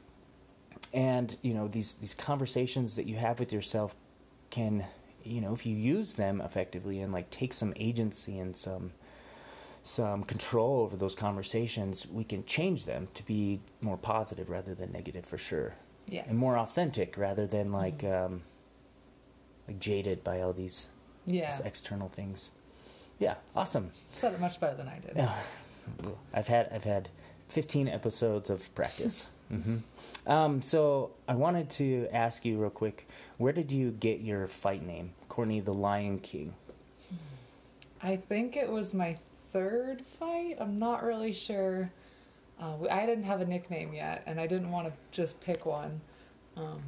and 0.94 1.36
you 1.42 1.54
know 1.54 1.68
these 1.68 1.96
these 1.96 2.14
conversations 2.14 2.96
that 2.96 3.08
you 3.08 3.16
have 3.16 3.40
with 3.40 3.52
yourself 3.52 3.96
can, 4.50 4.86
you 5.24 5.42
know, 5.42 5.54
if 5.54 5.66
you 5.66 5.76
use 5.76 6.14
them 6.14 6.42
effectively 6.42 7.02
and 7.02 7.12
like 7.12 7.30
take 7.30 7.54
some 7.54 7.74
agency 7.76 8.40
and 8.40 8.56
some 8.56 8.92
some 9.84 10.24
control 10.24 10.82
over 10.82 10.98
those 10.98 11.16
conversations, 11.16 12.06
we 12.08 12.24
can 12.24 12.46
change 12.46 12.86
them 12.86 13.08
to 13.14 13.26
be 13.26 13.62
more 13.80 13.98
positive 13.98 14.50
rather 14.50 14.76
than 14.76 14.92
negative 14.92 15.26
for 15.26 15.38
sure. 15.38 15.76
Yeah. 16.08 16.24
And 16.28 16.38
more 16.38 16.58
authentic 16.58 17.18
rather 17.18 17.46
than 17.46 17.72
like 17.72 18.04
um, 18.04 18.42
like 19.68 19.80
jaded 19.80 20.24
by 20.24 20.42
all 20.42 20.54
these, 20.54 20.88
Yeah. 21.26 21.58
external 21.64 22.08
things. 22.10 22.52
Yeah, 23.20 23.36
awesome. 23.56 23.92
Said 24.12 24.34
it 24.34 24.40
much 24.40 24.60
better 24.60 24.76
than 24.78 24.88
I 24.88 25.00
did. 25.00 25.14
Yeah. 25.16 25.34
I've 26.34 26.48
had 26.48 26.70
I've 26.72 26.84
had 26.84 27.10
15 27.50 27.88
episodes 27.88 28.50
of 28.50 28.74
practice. 28.76 29.30
hmm 29.50 29.78
Um, 30.26 30.62
so 30.62 31.12
I 31.28 31.36
wanted 31.36 31.70
to 31.72 32.08
ask 32.12 32.46
you 32.46 32.60
real 32.60 32.70
quick, 32.70 33.08
where 33.38 33.54
did 33.54 33.72
you 33.72 33.92
get 33.92 34.20
your 34.22 34.48
fight 34.48 34.86
name, 34.86 35.12
Courtney 35.30 35.60
the 35.62 35.74
Lion 35.74 36.20
King? 36.20 36.54
I 38.02 38.16
think 38.18 38.56
it 38.56 38.70
was 38.70 38.94
my 38.94 39.18
third 39.54 40.02
fight. 40.06 40.58
I'm 40.60 40.78
not 40.78 41.04
really 41.04 41.34
sure. 41.34 41.90
Uh, 42.60 42.76
we- 42.80 42.90
I 42.90 43.06
didn't 43.06 43.26
have 43.26 43.42
a 43.42 43.46
nickname 43.46 43.94
yet, 43.94 44.24
and 44.26 44.40
I 44.40 44.48
didn't 44.48 44.72
want 44.72 44.88
to 44.88 44.94
just 45.12 45.40
pick 45.42 45.66
one. 45.66 46.02
Um, 46.56 46.82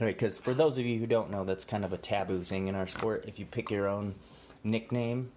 Right, 0.00 0.14
because 0.14 0.38
for 0.38 0.54
those 0.54 0.78
of 0.78 0.86
you 0.86 0.98
who 0.98 1.06
don't 1.06 1.30
know, 1.30 1.44
that's 1.44 1.64
kind 1.66 1.84
of 1.84 1.92
a 1.92 1.98
taboo 1.98 2.42
thing 2.42 2.66
in 2.66 2.74
our 2.74 2.86
sport. 2.86 3.24
If 3.28 3.38
you 3.38 3.44
pick 3.44 3.70
your 3.70 3.86
own 3.86 4.14
nickname, 4.64 5.30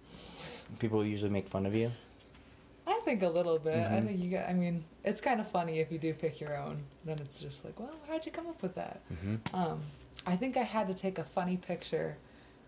people 0.78 1.04
usually 1.04 1.30
make 1.30 1.46
fun 1.46 1.66
of 1.66 1.74
you. 1.74 1.92
I 2.86 2.98
think 3.04 3.22
a 3.22 3.28
little 3.28 3.58
bit. 3.58 3.74
I 3.86 4.00
Mhm. 4.00 4.06
think 4.06 4.18
you 4.20 4.30
get. 4.30 4.48
I 4.48 4.54
mean, 4.54 4.82
it's 5.04 5.20
kind 5.20 5.40
of 5.40 5.48
funny 5.48 5.78
if 5.80 5.92
you 5.92 5.98
do 5.98 6.14
pick 6.14 6.40
your 6.40 6.56
own. 6.56 6.82
Then 7.04 7.18
it's 7.18 7.38
just 7.38 7.64
like, 7.64 7.78
well, 7.78 7.94
how'd 8.08 8.24
you 8.24 8.32
come 8.32 8.46
up 8.46 8.62
with 8.62 8.74
that? 8.76 9.00
hmm 9.08 9.36
Um, 9.52 9.82
I 10.26 10.34
think 10.36 10.56
I 10.56 10.62
had 10.62 10.86
to 10.86 10.94
take 10.94 11.18
a 11.18 11.24
funny 11.24 11.58
picture, 11.58 12.16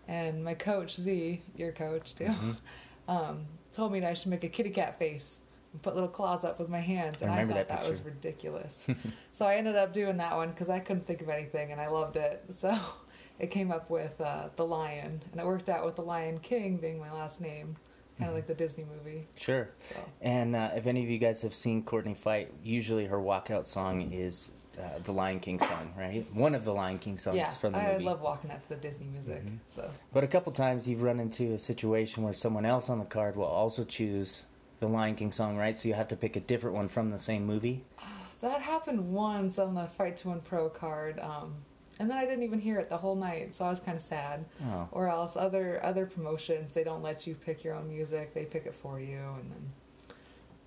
and 0.07 0.43
my 0.43 0.53
coach 0.53 0.95
Z, 0.95 1.41
your 1.57 1.71
coach 1.71 2.13
too, 2.15 2.25
Mhm. 2.25 2.57
um, 3.07 3.45
told 3.71 3.91
me 3.91 3.99
that 4.01 4.11
I 4.11 4.13
should 4.13 4.29
make 4.29 4.43
a 4.43 4.49
kitty 4.49 4.69
cat 4.69 4.99
face 4.99 5.41
and 5.71 5.81
put 5.81 5.93
little 5.93 6.09
claws 6.09 6.43
up 6.43 6.59
with 6.59 6.69
my 6.69 6.79
hands, 6.79 7.21
and 7.21 7.29
I, 7.31 7.41
remember 7.41 7.53
thought 7.55 7.67
that 7.67 7.81
that, 7.81 7.89
was 7.89 8.01
ridiculous. 8.01 8.87
so 9.31 9.45
I 9.45 9.55
ended 9.55 9.75
up 9.75 9.93
doing 9.93 10.17
that 10.17 10.35
one 10.35 10.49
because 10.49 10.69
I 10.69 10.79
couldn't 10.79 11.05
think 11.05 11.21
of 11.21 11.29
anything, 11.29 11.71
and 11.71 11.79
I 11.79 11.87
loved 11.87 12.17
it. 12.17 12.43
So 12.55 12.77
it 13.39 13.51
came 13.51 13.71
up 13.71 13.89
with 13.89 14.19
uh, 14.21 14.49
the 14.55 14.65
lion, 14.65 15.21
and 15.31 15.41
it 15.41 15.45
worked 15.45 15.69
out 15.69 15.85
with 15.85 15.95
the 15.95 16.01
Lion 16.03 16.39
King 16.39 16.77
being 16.77 16.99
my 16.99 17.11
last 17.11 17.39
name, 17.41 17.75
kind 18.17 18.29
of 18.29 18.33
Mhm. 18.33 18.35
like 18.39 18.47
the 18.47 18.55
Disney 18.55 18.85
movie. 18.85 19.27
Sure. 19.37 19.69
So 19.93 19.95
And 20.21 20.55
uh, 20.55 20.71
if 20.75 20.87
any 20.87 21.03
of 21.03 21.09
you 21.09 21.17
guys 21.19 21.41
have 21.43 21.53
seen 21.53 21.83
Courtney 21.83 22.15
fight, 22.15 22.51
usually 22.63 23.05
her 23.05 23.17
walkout 23.19 23.65
song 23.65 24.11
is 24.11 24.51
uh, 24.77 24.97
the 25.03 25.11
Lion 25.11 25.39
King 25.41 25.59
song, 25.59 25.93
right? 25.97 26.25
One 26.33 26.55
of 26.55 26.63
the 26.63 26.73
Lion 26.73 26.99
King 26.99 27.17
songs 27.17 27.35
yeah, 27.35 27.49
from 27.49 27.73
the 27.73 27.79
movie. 27.79 27.93
I 27.95 27.97
love 27.97 28.21
walking 28.21 28.49
out 28.49 28.63
to 28.63 28.69
the 28.69 28.75
Disney 28.77 29.07
music. 29.07 29.45
Mhm. 29.45 29.59
So 29.67 29.89
But 30.13 30.23
a 30.23 30.27
couple 30.27 30.51
times 30.53 30.87
you've 30.87 31.01
run 31.03 31.19
into 31.19 31.53
a 31.53 31.59
situation 31.59 32.23
where 32.23 32.33
someone 32.33 32.65
else 32.65 32.89
on 32.89 32.97
the 32.99 33.05
card 33.05 33.35
will 33.35 33.43
also 33.45 33.83
choose 33.83 34.45
the 34.79 34.87
Lion 34.87 35.15
King 35.15 35.31
song, 35.31 35.57
right? 35.57 35.77
So 35.77 35.87
you 35.87 35.93
have 35.93 36.07
to 36.09 36.15
pick 36.15 36.35
a 36.35 36.39
different 36.39 36.75
one 36.75 36.87
from 36.87 37.09
the 37.11 37.19
same 37.19 37.45
movie. 37.45 37.83
That 38.41 38.61
happened 38.61 39.11
once 39.11 39.59
on 39.59 39.75
the 39.75 39.85
Fight 39.87 40.15
to 40.17 40.29
Win 40.29 40.39
Pro 40.39 40.69
card, 40.69 41.19
um, 41.19 41.55
and 41.99 42.09
then 42.09 42.17
I 42.17 42.23
didn't 42.25 42.43
even 42.43 42.57
hear 42.61 42.79
it 42.79 42.87
the 42.89 42.95
whole 42.95 43.15
night, 43.17 43.53
so 43.53 43.65
I 43.65 43.69
was 43.69 43.81
kind 43.81 43.97
of 43.97 44.01
sad. 44.01 44.45
Oh, 44.63 44.87
Or 44.93 45.09
else 45.09 45.35
other 45.35 45.83
other 45.83 46.05
promotions, 46.05 46.73
they 46.73 46.85
don't 46.85 47.03
let 47.03 47.27
you 47.27 47.35
pick 47.35 47.65
your 47.65 47.75
own 47.75 47.89
music; 47.89 48.33
they 48.33 48.45
pick 48.45 48.65
it 48.65 48.73
for 48.73 49.01
you, 49.01 49.17
and 49.17 49.51
then 49.51 49.71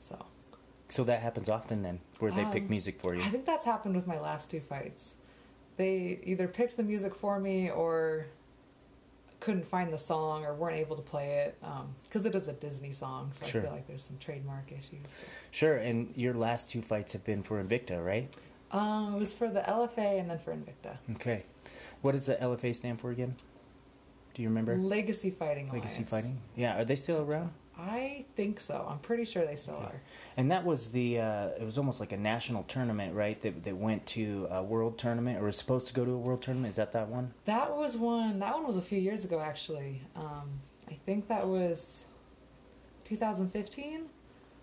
so 0.00 0.22
so 0.90 1.02
that 1.04 1.22
happens 1.22 1.48
often 1.48 1.80
then, 1.80 1.98
where 2.18 2.30
they 2.30 2.44
pick 2.52 2.64
Um, 2.64 2.68
music 2.68 3.00
for 3.00 3.14
you. 3.14 3.22
I 3.22 3.28
think 3.28 3.46
that's 3.46 3.64
happened 3.64 3.94
with 3.94 4.06
my 4.06 4.20
last 4.20 4.50
two 4.50 4.60
fights. 4.60 5.14
They 5.78 6.20
either 6.24 6.48
picked 6.48 6.76
the 6.76 6.82
music 6.82 7.14
for 7.14 7.40
me 7.40 7.70
or 7.70 8.26
couldn't 9.42 9.66
find 9.66 9.92
the 9.92 9.98
song 9.98 10.44
or 10.44 10.54
weren't 10.54 10.76
able 10.76 10.94
to 10.94 11.02
play 11.02 11.40
it 11.40 11.60
because 12.04 12.26
it 12.26 12.34
is 12.36 12.46
a 12.46 12.52
Disney 12.52 12.92
song, 12.92 13.30
so 13.32 13.44
Sure. 13.44 13.60
I 13.60 13.64
feel 13.64 13.72
like 13.72 13.86
there's 13.86 14.02
some 14.02 14.16
trademark 14.18 14.70
issues. 14.70 15.16
Sure, 15.50 15.78
and 15.78 16.12
your 16.16 16.32
last 16.32 16.70
two 16.70 16.80
fights 16.80 17.12
have 17.12 17.24
been 17.24 17.42
for 17.42 17.62
Invicta, 17.62 18.04
right? 18.04 18.34
Um, 18.70 19.16
it 19.16 19.18
was 19.18 19.34
for 19.34 19.50
the 19.50 19.60
LFA 19.60 20.20
and 20.20 20.30
then 20.30 20.38
for 20.38 20.52
Invicta. 20.52 20.96
Okay. 21.16 21.42
What 22.02 22.12
does 22.12 22.26
the 22.26 22.36
LFA 22.36 22.72
stand 22.74 23.00
for 23.00 23.10
again? 23.10 23.34
Do 24.34 24.42
you 24.42 24.48
remember? 24.48 24.76
Legacy 24.76 25.30
Fighting 25.30 25.68
Legacy 25.70 25.96
Alliance. 25.96 26.08
Fighting? 26.08 26.38
Yeah, 26.56 26.80
are 26.80 26.84
they 26.84 26.96
still 26.96 27.20
around? 27.20 27.50
I 27.84 28.24
think 28.36 28.60
so. 28.60 28.86
I'm 28.88 29.00
pretty 29.00 29.24
sure 29.24 29.44
they 29.44 29.56
still 29.56 29.76
are. 29.76 30.00
And 30.36 30.50
that 30.52 30.64
was 30.64 30.88
the, 30.88 31.18
uh, 31.20 31.46
it 31.60 31.64
was 31.64 31.78
almost 31.78 31.98
like 31.98 32.12
a 32.12 32.16
national 32.16 32.62
tournament, 32.64 33.14
right? 33.14 33.40
That, 33.40 33.64
that 33.64 33.76
went 33.76 34.06
to 34.08 34.46
a 34.50 34.62
world 34.62 34.98
tournament 34.98 35.38
or 35.40 35.46
was 35.46 35.56
supposed 35.56 35.88
to 35.88 35.92
go 35.94 36.04
to 36.04 36.12
a 36.12 36.16
world 36.18 36.42
tournament. 36.42 36.70
Is 36.70 36.76
that 36.76 36.92
that 36.92 37.08
one? 37.08 37.32
That 37.44 37.74
was 37.76 37.96
one. 37.96 38.38
That 38.38 38.54
one 38.54 38.64
was 38.66 38.76
a 38.76 38.82
few 38.82 38.98
years 39.00 39.24
ago, 39.24 39.40
actually. 39.40 40.00
Um, 40.14 40.48
I 40.88 40.94
think 41.06 41.26
that 41.28 41.46
was 41.46 42.06
2015. 43.04 44.02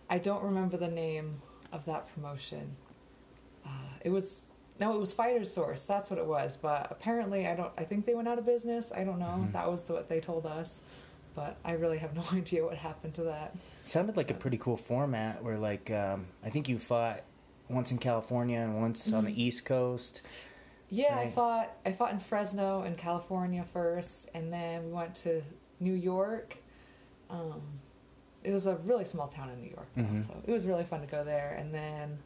I 0.10 0.18
don't 0.18 0.44
remember 0.44 0.78
the 0.78 0.88
name 0.88 1.40
of 1.74 1.84
that 1.86 2.12
promotion. 2.14 2.76
Uh, 3.66 3.70
it 4.04 4.10
was 4.10 4.46
no, 4.80 4.94
it 4.96 5.00
was 5.00 5.12
Fighter 5.12 5.44
Source. 5.44 5.84
That's 5.84 6.10
what 6.10 6.18
it 6.18 6.26
was. 6.26 6.56
But 6.56 6.88
apparently, 6.90 7.46
I 7.48 7.56
don't. 7.56 7.72
I 7.78 7.84
think 7.84 8.06
they 8.06 8.16
went 8.16 8.30
out 8.30 8.40
of 8.40 8.46
business. 8.46 8.94
I 8.96 9.04
don't 9.04 9.20
know. 9.20 9.26
Mhm. 9.46 9.52
That 9.52 9.70
was 9.70 9.82
the, 9.82 9.94
what 9.94 10.08
they 10.08 10.22
told 10.22 10.46
us. 10.46 10.82
But 11.36 11.58
I 11.64 11.74
really 11.74 11.98
have 12.00 12.16
no 12.16 12.24
idea 12.34 12.64
what 12.66 12.76
happened 12.78 13.14
to 13.16 13.24
that. 13.24 13.56
sounded 13.86 14.18
like 14.18 14.32
a 14.32 14.34
pretty 14.34 14.58
cool 14.58 14.78
format 14.78 15.44
where, 15.44 15.58
like, 15.58 15.90
um, 15.92 16.28
I 16.44 16.50
think 16.50 16.68
you 16.70 16.78
fought 16.78 17.22
once 17.70 17.92
in 17.92 17.98
California 17.98 18.60
and 18.60 18.80
once 18.82 19.12
on 19.14 19.24
Mhm. 19.24 19.28
the 19.28 19.44
East 19.44 19.66
Coast. 19.66 20.22
Yeah, 20.90 21.18
I 21.20 21.30
fought. 21.30 21.72
I 21.86 21.92
fought 21.92 22.12
in 22.14 22.20
Fresno 22.20 22.82
in 22.84 22.96
California 22.96 23.64
first, 23.74 24.30
and 24.34 24.52
then 24.52 24.86
we 24.88 24.92
went 24.92 25.14
to 25.16 25.44
New 25.80 25.94
York. 25.94 26.58
Um, 27.30 27.62
it 28.44 28.52
was 28.52 28.66
a 28.66 28.76
really 28.78 29.06
small 29.06 29.28
town 29.28 29.50
in 29.50 29.62
New 29.62 29.70
York, 29.70 29.88
though, 29.96 30.02
Mhm. 30.04 30.26
so 30.26 30.34
it 30.48 30.52
was 30.52 30.66
really 30.66 30.84
fun 30.84 31.02
to 31.02 31.08
go 31.08 31.24
there. 31.24 31.54
And 31.60 31.72
then 31.74 32.18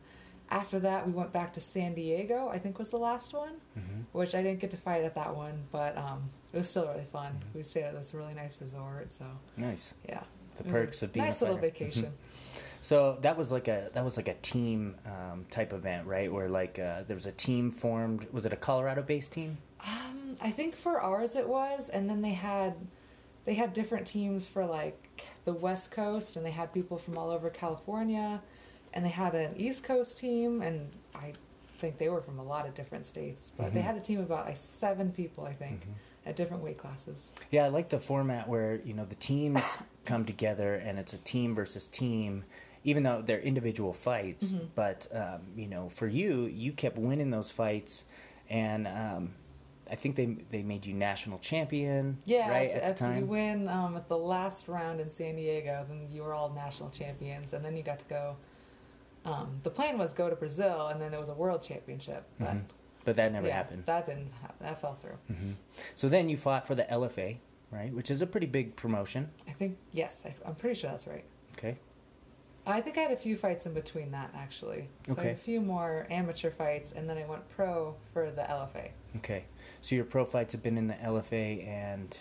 after 0.53 0.79
that, 0.79 1.05
we 1.07 1.11
went 1.11 1.33
back 1.33 1.51
to 1.53 1.59
San 1.59 1.93
Diego. 1.95 2.47
I 2.47 2.59
think 2.59 2.77
was 2.79 2.89
the 2.89 2.97
last 2.97 3.33
one, 3.33 3.55
Mm-hmm. 3.77 4.01
which 4.11 4.35
I 4.35 4.41
didn't 4.43 4.59
get 4.59 4.71
to 4.71 4.77
fight 4.77 5.03
at 5.03 5.15
that 5.15 5.35
one, 5.35 5.63
but 5.71 5.97
um, 5.97 6.29
it 6.53 6.57
was 6.57 6.69
still 6.69 6.87
really 6.87 7.05
fun. 7.05 7.31
Mhm. 7.33 7.55
We 7.55 7.63
stayed 7.63 7.83
at 7.83 7.95
this 7.99 8.13
really 8.13 8.33
nice 8.35 8.59
resort, 8.61 9.11
so 9.11 9.25
Nice. 9.57 9.93
yeah, 10.07 10.23
The 10.57 10.63
it 10.63 10.65
was 10.67 10.75
a 10.75 10.79
perks 10.79 11.01
of 11.03 11.11
being 11.13 11.25
nice 11.25 11.41
little 11.41 11.57
fighter. 11.57 11.67
vacation. 11.69 12.13
So 12.81 13.17
that 13.21 13.37
was 13.37 13.49
like 13.49 13.69
a 13.69 13.89
that 13.93 14.03
was 14.03 14.17
like 14.17 14.27
a 14.27 14.33
team 14.41 14.95
um, 15.05 15.45
type 15.49 15.71
event, 15.71 16.05
right? 16.05 16.29
Where 16.29 16.49
like 16.49 16.79
uh, 16.79 17.03
there 17.07 17.15
was 17.15 17.25
a 17.27 17.31
team 17.31 17.71
formed. 17.71 18.27
Was 18.33 18.45
it 18.45 18.51
a 18.51 18.57
Colorado-based 18.57 19.31
team? 19.31 19.57
Um, 19.79 20.35
I 20.41 20.51
think 20.51 20.75
for 20.75 20.99
ours 20.99 21.37
it 21.37 21.47
was, 21.47 21.87
and 21.87 22.09
then 22.09 22.21
they 22.21 22.33
had 22.33 22.73
they 23.45 23.53
had 23.53 23.71
different 23.71 24.05
teams 24.05 24.49
for 24.49 24.65
like 24.65 25.23
the 25.45 25.53
West 25.53 25.91
Coast, 25.91 26.35
and 26.35 26.45
they 26.45 26.51
had 26.51 26.73
people 26.73 26.97
from 26.97 27.17
all 27.17 27.29
over 27.31 27.49
California, 27.49 28.41
and 28.93 29.03
they 29.03 29.09
had 29.09 29.35
an 29.35 29.53
East 29.57 29.83
Coast 29.83 30.17
team, 30.17 30.61
and 30.61 30.89
I 31.15 31.33
think 31.79 31.97
they 31.97 32.09
were 32.09 32.21
from 32.21 32.39
a 32.39 32.43
lot 32.43 32.67
of 32.67 32.73
different 32.73 33.05
states, 33.05 33.51
but 33.57 33.73
they 33.73 33.79
Mhm. 33.81 33.83
had 33.83 33.95
a 33.95 33.99
team 33.99 34.19
of 34.19 34.25
about 34.25 34.45
like 34.45 34.57
seven 34.57 35.11
people, 35.11 35.45
I 35.45 35.53
think, 35.53 35.81
Mhm. 35.81 35.93
at 36.27 36.35
different 36.35 36.63
weight 36.63 36.77
classes. 36.77 37.33
Yeah, 37.51 37.65
I 37.65 37.67
like 37.69 37.89
the 37.89 37.99
format 37.99 38.47
where 38.47 38.75
you 38.85 38.93
know 38.93 39.05
the 39.05 39.15
teams 39.15 39.61
come 40.05 40.25
together 40.25 40.75
and 40.75 40.97
it's 40.99 41.13
a 41.13 41.17
team 41.17 41.53
versus 41.55 41.87
team, 41.87 42.45
even 42.83 43.03
though 43.03 43.21
they're 43.21 43.39
individual 43.41 43.93
fights. 43.93 44.51
Mhm. 44.53 44.69
But 44.75 45.07
um, 45.13 45.41
you 45.55 45.67
know, 45.67 45.89
for 45.89 46.07
you, 46.07 46.43
you 46.45 46.71
kept 46.71 46.97
winning 46.97 47.31
those 47.31 47.51
fights, 47.51 48.05
and 48.49 48.87
um, 48.87 49.33
I 49.89 49.95
think 49.95 50.15
they 50.15 50.27
they 50.51 50.61
made 50.63 50.85
you 50.85 50.93
national 50.93 51.39
champion. 51.39 52.19
Yeah, 52.25 52.49
right 52.49 52.67
after, 52.67 52.79
at 52.81 52.97
the 52.97 53.03
after 53.05 53.19
you 53.19 53.25
win 53.25 53.67
um, 53.67 53.97
at 53.97 54.07
the 54.07 54.17
last 54.17 54.67
round 54.69 55.01
in 55.01 55.09
San 55.11 55.35
Diego, 55.35 55.85
then 55.89 56.07
you 56.09 56.21
were 56.23 56.33
all 56.33 56.49
national 56.49 56.91
champions, 56.91 57.51
and 57.51 57.65
then 57.65 57.75
you 57.75 57.83
got 57.83 57.99
to 57.99 58.05
go. 58.05 58.37
Um, 59.25 59.59
the 59.63 59.69
plan 59.69 59.97
was 59.97 60.13
go 60.13 60.29
to 60.29 60.35
Brazil, 60.35 60.87
and 60.87 61.01
then 61.01 61.13
it 61.13 61.19
was 61.19 61.29
a 61.29 61.33
world 61.33 61.61
championship, 61.61 62.25
but. 62.39 62.49
Mhm. 62.55 62.63
But 63.05 63.17
that 63.17 63.33
never 63.33 63.47
yeah, 63.47 63.55
happened. 63.55 63.83
That 63.85 64.05
didn't 64.05 64.31
happen. 64.41 64.55
That 64.65 64.79
fell 64.79 64.93
through. 64.95 65.17
hmm 65.27 65.51
So 65.95 66.07
then 66.07 66.29
you 66.29 66.37
fought 66.37 66.65
for 66.65 66.73
the 66.73 66.83
LFA, 66.85 67.37
right? 67.69 67.93
Which 67.93 68.09
is 68.09 68.21
a 68.21 68.25
pretty 68.27 68.47
big 68.47 68.77
promotion. 68.77 69.29
I 69.45 69.51
think 69.51 69.77
yes. 69.91 70.23
I, 70.25 70.33
I'm 70.47 70.55
pretty 70.55 70.79
sure 70.79 70.89
that's 70.89 71.05
right. 71.05 71.25
Okay. 71.57 71.77
I 72.65 72.79
think 72.79 72.97
I 72.97 73.01
had 73.01 73.11
a 73.11 73.17
few 73.17 73.35
fights 73.35 73.65
in 73.65 73.73
between 73.73 74.11
that 74.11 74.31
actually. 74.33 74.87
So 75.07 75.15
I 75.15 75.19
Okay. 75.19 75.27
had 75.27 75.35
a 75.35 75.39
few 75.39 75.59
more 75.59 76.07
amateur 76.09 76.49
fights, 76.49 76.93
and 76.93 77.09
then 77.09 77.17
I 77.17 77.25
went 77.25 77.45
pro 77.49 77.93
for 78.13 78.31
the 78.31 78.43
LFA 78.43 78.91
Okay. 79.17 79.43
So 79.81 79.95
your 79.95 80.05
pro 80.05 80.23
fights 80.23 80.53
have 80.53 80.63
been 80.63 80.77
in 80.77 80.87
the 80.87 80.93
LFA 80.95 81.67
and 81.67 82.17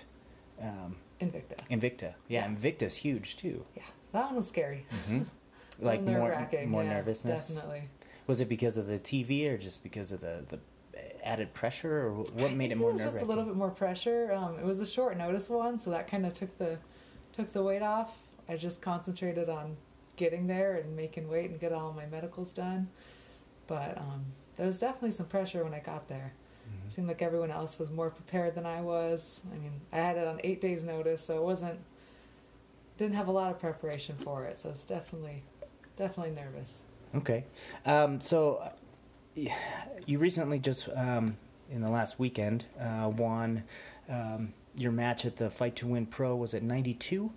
um, 0.60 0.96
Invicta. 1.20 1.58
Invicta. 1.70 2.14
Yeah, 2.26 2.44
Yeah. 2.44 2.48
Invicta's 2.48 2.96
huge 2.96 3.36
too. 3.36 3.64
Yeah, 3.76 3.82
that 4.10 4.26
one 4.26 4.34
was 4.34 4.48
scary. 4.48 4.84
hmm 5.06 5.22
Like 5.80 6.02
more 6.02 6.48
more 6.66 6.82
yeah, 6.82 6.94
nervousness. 6.94 7.48
Definitely. 7.48 7.88
Was 8.26 8.40
it 8.40 8.48
because 8.48 8.76
of 8.76 8.86
the 8.86 8.98
TV 8.98 9.48
or 9.48 9.58
just 9.58 9.82
because 9.82 10.12
of 10.12 10.20
the 10.20 10.44
the 10.48 10.58
added 11.22 11.52
pressure 11.54 12.06
or 12.06 12.12
what 12.12 12.50
I 12.50 12.54
made 12.54 12.72
it 12.72 12.78
more 12.78 12.92
was 12.92 13.02
just 13.02 13.20
a 13.20 13.24
little 13.24 13.44
bit 13.44 13.54
more 13.54 13.70
pressure. 13.70 14.32
Um, 14.32 14.58
it 14.58 14.64
was 14.64 14.80
a 14.80 14.86
short 14.86 15.16
notice 15.16 15.48
one, 15.48 15.78
so 15.78 15.90
that 15.90 16.08
kind 16.08 16.26
of 16.26 16.34
took 16.34 16.56
the 16.58 16.78
took 17.32 17.52
the 17.52 17.62
weight 17.62 17.82
off. 17.82 18.18
I 18.48 18.56
just 18.56 18.82
concentrated 18.82 19.48
on 19.48 19.76
getting 20.16 20.46
there 20.46 20.76
and 20.76 20.94
making 20.96 21.28
weight 21.28 21.50
and 21.50 21.60
get 21.60 21.72
all 21.72 21.92
my 21.92 22.06
medicals 22.06 22.52
done. 22.52 22.88
But 23.66 23.96
um, 23.98 24.26
there 24.56 24.66
was 24.66 24.78
definitely 24.78 25.12
some 25.12 25.26
pressure 25.26 25.64
when 25.64 25.72
I 25.72 25.78
got 25.78 26.08
there. 26.08 26.32
Mm-hmm. 26.68 26.88
Seemed 26.88 27.08
like 27.08 27.22
everyone 27.22 27.50
else 27.50 27.78
was 27.78 27.90
more 27.90 28.10
prepared 28.10 28.54
than 28.54 28.66
I 28.66 28.80
was. 28.80 29.42
I 29.52 29.58
mean, 29.58 29.80
I 29.92 29.96
had 29.96 30.16
it 30.16 30.26
on 30.26 30.40
eight 30.44 30.60
days' 30.60 30.84
notice, 30.84 31.24
so 31.24 31.36
it 31.36 31.42
wasn't 31.42 31.78
didn't 32.98 33.14
have 33.14 33.28
a 33.28 33.32
lot 33.32 33.50
of 33.50 33.58
preparation 33.58 34.16
for 34.18 34.44
it. 34.44 34.58
So 34.58 34.68
it's 34.68 34.84
definitely 34.84 35.42
definitely 35.96 36.34
nervous. 36.34 36.82
Okay, 37.14 37.44
um, 37.84 38.20
so 38.20 38.70
you 40.06 40.18
recently 40.18 40.58
just 40.58 40.88
um, 40.94 41.36
in 41.70 41.80
the 41.80 41.90
last 41.90 42.18
weekend 42.18 42.64
uh, 42.80 43.10
won 43.16 43.64
um, 44.08 44.52
your 44.76 44.92
match 44.92 45.26
at 45.26 45.36
the 45.36 45.50
Fight 45.50 45.76
to 45.76 45.86
Win 45.86 46.06
Pro. 46.06 46.36
Was 46.36 46.54
it 46.54 46.62
ninety 46.62 46.94
two? 46.94 47.32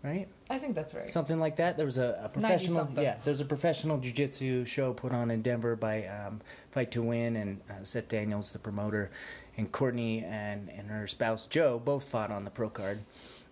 Right. 0.00 0.28
I 0.48 0.58
think 0.58 0.76
that's 0.76 0.94
right. 0.94 1.10
Something 1.10 1.40
like 1.40 1.56
that. 1.56 1.76
There 1.76 1.84
was 1.84 1.98
a, 1.98 2.20
a 2.22 2.28
professional, 2.28 2.88
yeah. 2.96 3.16
There 3.24 3.32
was 3.32 3.40
a 3.40 3.44
professional 3.44 3.98
jiu-jitsu 3.98 4.64
show 4.64 4.94
put 4.94 5.10
on 5.10 5.32
in 5.32 5.42
Denver 5.42 5.74
by 5.74 6.06
um, 6.06 6.40
Fight 6.70 6.92
to 6.92 7.02
Win 7.02 7.34
and 7.34 7.60
uh, 7.68 7.82
Seth 7.82 8.06
Daniels, 8.06 8.52
the 8.52 8.60
promoter, 8.60 9.10
and 9.56 9.70
Courtney 9.72 10.24
and 10.24 10.70
and 10.70 10.88
her 10.88 11.08
spouse 11.08 11.48
Joe 11.48 11.80
both 11.84 12.04
fought 12.04 12.30
on 12.30 12.44
the 12.44 12.50
pro 12.50 12.70
card, 12.70 13.00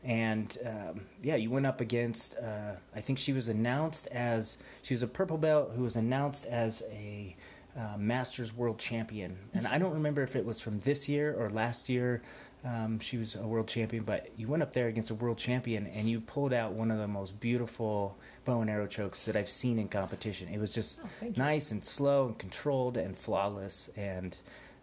and 0.06 0.56
um, 0.64 1.00
yeah, 1.22 1.34
you 1.34 1.50
went 1.50 1.66
up 1.66 1.80
against. 1.80 2.36
Uh, 2.36 2.76
I 2.94 3.00
think 3.00 3.18
she 3.18 3.32
was 3.32 3.48
announced 3.48 4.06
as 4.08 4.56
she 4.82 4.94
was 4.94 5.02
a 5.02 5.08
purple 5.08 5.36
belt 5.36 5.72
who 5.74 5.82
was 5.82 5.96
announced 5.96 6.46
as 6.46 6.82
a 6.92 7.36
uh, 7.76 7.98
Masters 7.98 8.54
World 8.54 8.78
Champion, 8.78 9.36
and 9.52 9.66
I 9.66 9.78
don't 9.78 9.92
remember 9.92 10.22
if 10.22 10.36
it 10.36 10.46
was 10.46 10.60
from 10.60 10.78
this 10.80 11.08
year 11.08 11.34
or 11.38 11.50
last 11.50 11.88
year. 11.88 12.22
Um, 12.64 12.98
she 12.98 13.16
was 13.16 13.36
a 13.36 13.42
world 13.42 13.68
champion, 13.68 14.02
but 14.02 14.28
you 14.36 14.48
went 14.48 14.62
up 14.62 14.72
there 14.72 14.88
against 14.88 15.10
a 15.10 15.14
world 15.14 15.38
champion 15.38 15.86
and 15.88 16.08
you 16.08 16.20
pulled 16.20 16.52
out 16.52 16.72
one 16.72 16.90
of 16.90 16.98
the 16.98 17.06
most 17.06 17.38
beautiful 17.38 18.16
bow 18.44 18.60
and 18.60 18.68
arrow 18.68 18.88
chokes 18.88 19.24
that 19.26 19.36
I've 19.36 19.48
seen 19.48 19.78
in 19.78 19.86
competition. 19.86 20.48
It 20.48 20.58
was 20.58 20.72
just 20.72 21.00
oh, 21.04 21.32
nice 21.36 21.70
and 21.70 21.84
slow 21.84 22.26
and 22.26 22.38
controlled 22.38 22.96
and 22.96 23.16
flawless, 23.16 23.88
and 23.96 24.36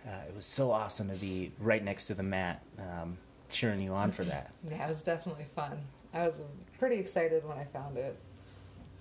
uh, 0.08 0.22
it 0.30 0.36
was 0.36 0.46
so 0.46 0.72
awesome 0.72 1.10
to 1.10 1.15
be 1.15 1.51
right 1.60 1.84
next 1.84 2.08
to 2.08 2.13
the 2.13 2.24
mat, 2.24 2.62
um, 2.80 3.18
cheering 3.53 3.81
you 3.81 3.93
on 3.93 4.12
for 4.12 4.24
that. 4.25 4.51
yeah, 4.69 4.86
it 4.86 4.89
was 4.89 5.03
definitely 5.03 5.45
fun. 5.55 5.79
I 6.13 6.25
was 6.25 6.39
pretty 6.79 6.98
excited 6.98 7.48
when 7.48 7.57
I 7.57 7.65
found 7.65 7.98
it. 7.98 8.17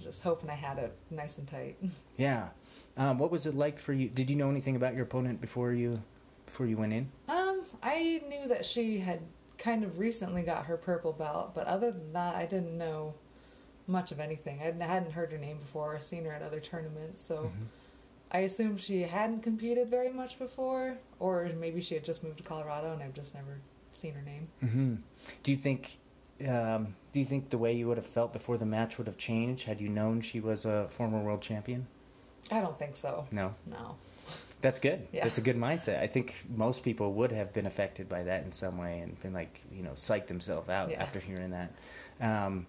Just 0.01 0.23
hoping 0.23 0.51
I 0.51 0.55
had 0.55 0.79
it 0.79 0.97
nice 1.11 1.39
and 1.39 1.47
tight. 1.47 1.77
Yeah. 2.19 2.51
Um, 2.99 3.19
what 3.19 3.31
was 3.31 3.47
it 3.47 3.55
like 3.55 3.79
for 3.79 3.95
you? 3.95 4.09
Did 4.09 4.31
you 4.31 4.37
know 4.37 4.51
anything 4.51 4.77
about 4.77 4.95
your 4.95 5.05
opponent 5.05 5.41
before 5.41 5.73
you 5.73 6.01
before 6.45 6.67
you 6.67 6.77
went 6.77 6.93
in? 6.93 7.11
Um, 7.27 7.63
I 7.83 8.21
knew 8.29 8.47
that 8.49 8.67
she 8.67 8.99
had 8.99 9.21
kind 9.57 9.83
of 9.83 9.99
recently 9.99 10.43
got 10.43 10.67
her 10.67 10.77
purple 10.77 11.13
belt, 11.13 11.53
but 11.55 11.67
other 11.67 11.91
than 11.91 12.13
that, 12.13 12.37
I 12.37 12.45
didn't 12.45 12.77
know 12.77 13.15
much 13.87 14.13
of 14.13 14.21
anything. 14.21 14.61
I 14.61 14.85
hadn't 14.85 15.13
heard 15.13 15.33
her 15.33 15.39
name 15.39 15.59
before 15.59 15.97
or 15.97 16.01
seen 16.01 16.25
her 16.27 16.33
at 16.33 16.43
other 16.43 16.61
tournaments, 16.61 17.21
so 17.23 17.37
mm-hmm. 17.37 17.65
I 18.33 18.41
assumed 18.41 18.81
she 18.81 19.03
hadn't 19.03 19.43
competed 19.43 19.89
very 19.89 20.11
much 20.11 20.39
before, 20.39 20.97
or 21.21 21.51
maybe 21.59 21.81
she 21.81 21.95
had 21.95 22.05
just 22.05 22.23
moved 22.25 22.39
to 22.39 22.43
Colorado 22.43 22.93
and 22.93 23.03
I've 23.03 23.15
just 23.15 23.35
never 23.35 23.59
seen 23.97 24.15
her 24.15 24.23
name. 24.23 24.49
Mm-hmm. 24.63 24.95
Do 25.43 25.51
you 25.51 25.57
think? 25.57 25.99
Um, 26.47 26.97
do 27.13 27.21
you 27.21 27.27
think 27.27 27.51
the 27.51 27.59
way 27.59 27.73
you 27.73 27.87
would 27.87 27.99
have 27.99 28.07
felt 28.07 28.33
before 28.33 28.57
the 28.57 28.67
match 28.67 28.99
would 28.99 29.07
have 29.07 29.19
changed 29.19 29.65
had 29.65 29.81
you 29.81 29.89
known 29.89 30.21
she 30.21 30.41
was 30.41 30.65
a 30.65 30.89
former 30.89 31.21
world 31.21 31.41
champion? 31.41 31.87
I 32.51 32.61
don't 32.61 32.79
think 32.79 32.97
so. 32.97 33.27
No. 33.31 33.55
No. 33.67 33.97
That's 34.61 34.79
good. 34.79 35.07
Yeah. 35.13 35.25
That's 35.25 35.39
a 35.39 35.41
good 35.41 35.57
mindset. 35.57 36.01
I 36.01 36.07
think 36.07 36.45
most 36.49 36.83
people 36.83 37.13
would 37.15 37.33
have 37.33 37.53
been 37.53 37.67
affected 37.67 38.09
by 38.09 38.23
that 38.23 38.45
in 38.45 38.53
some 38.53 38.79
way 38.79 39.01
and 39.01 39.21
been 39.21 39.33
like, 39.33 39.61
you 39.73 39.83
know, 39.83 39.91
psyched 39.91 40.29
themselves 40.29 40.69
out 40.69 40.91
yeah. 40.91 41.03
after 41.03 41.19
hearing 41.19 41.51
that. 41.51 41.73
Um, 42.21 42.67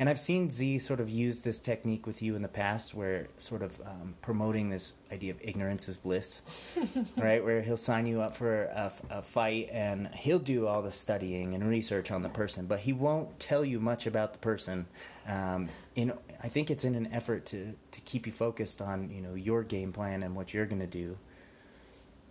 and 0.00 0.08
I've 0.08 0.18
seen 0.18 0.50
Z 0.50 0.78
sort 0.78 0.98
of 0.98 1.10
use 1.10 1.40
this 1.40 1.60
technique 1.60 2.06
with 2.06 2.22
you 2.22 2.34
in 2.34 2.40
the 2.40 2.48
past, 2.48 2.94
where 2.94 3.28
sort 3.36 3.60
of 3.60 3.78
um, 3.82 4.14
promoting 4.22 4.70
this 4.70 4.94
idea 5.12 5.30
of 5.30 5.36
ignorance 5.42 5.90
is 5.90 5.98
bliss, 5.98 6.40
right? 7.18 7.44
Where 7.44 7.60
he'll 7.60 7.76
sign 7.76 8.06
you 8.06 8.22
up 8.22 8.34
for 8.34 8.62
a, 8.62 8.90
a, 9.10 9.20
fight 9.20 9.68
and 9.70 10.08
he'll 10.14 10.38
do 10.38 10.66
all 10.66 10.80
the 10.80 10.90
studying 10.90 11.52
and 11.52 11.68
research 11.68 12.10
on 12.10 12.22
the 12.22 12.30
person, 12.30 12.64
but 12.64 12.78
he 12.78 12.94
won't 12.94 13.38
tell 13.38 13.62
you 13.62 13.78
much 13.78 14.06
about 14.06 14.32
the 14.32 14.38
person. 14.38 14.86
Um, 15.28 15.68
in 15.94 16.14
I 16.42 16.48
think 16.48 16.70
it's 16.70 16.86
in 16.86 16.94
an 16.94 17.12
effort 17.12 17.44
to 17.46 17.74
to 17.90 18.00
keep 18.00 18.26
you 18.26 18.32
focused 18.32 18.80
on 18.80 19.10
you 19.10 19.20
know 19.20 19.34
your 19.34 19.62
game 19.62 19.92
plan 19.92 20.22
and 20.22 20.34
what 20.34 20.54
you're 20.54 20.64
going 20.64 20.80
to 20.80 20.86
do. 20.86 21.18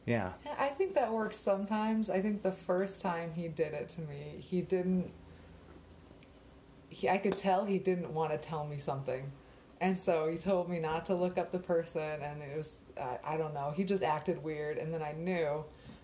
Yeah. 0.08 0.32
I 0.58 0.69
think 0.69 0.95
that 0.95 1.13
works 1.13 1.38
sometimes. 1.38 2.10
I 2.10 2.19
think 2.19 2.41
the 2.41 2.51
first 2.51 2.99
time 2.99 3.32
he 3.36 3.47
did 3.47 3.75
it 3.75 3.89
to 3.89 4.01
me, 4.01 4.38
he 4.39 4.62
didn't. 4.62 5.12
He, 6.89 7.10
I 7.10 7.17
could 7.17 7.38
tell 7.38 7.65
he 7.65 7.78
didn't 7.78 8.13
want 8.13 8.32
to 8.32 8.38
tell 8.38 8.65
me 8.65 8.78
something. 8.78 9.32
And 9.82 9.97
so 9.97 10.28
he 10.28 10.38
told 10.38 10.69
me 10.69 10.80
not 10.80 11.06
to 11.06 11.15
look 11.15 11.38
up 11.38 11.52
the 11.52 11.60
person, 11.60 12.21
and 12.21 12.41
it 12.41 12.58
was, 12.58 12.80
uh, 12.97 13.17
I 13.23 13.38
don't 13.38 13.54
know, 13.54 13.71
he 13.75 13.84
just 13.84 14.04
acted 14.04 14.43
weird. 14.43 14.78
And 14.78 14.93
then 14.93 15.02
I 15.02 15.13
knew 15.13 15.63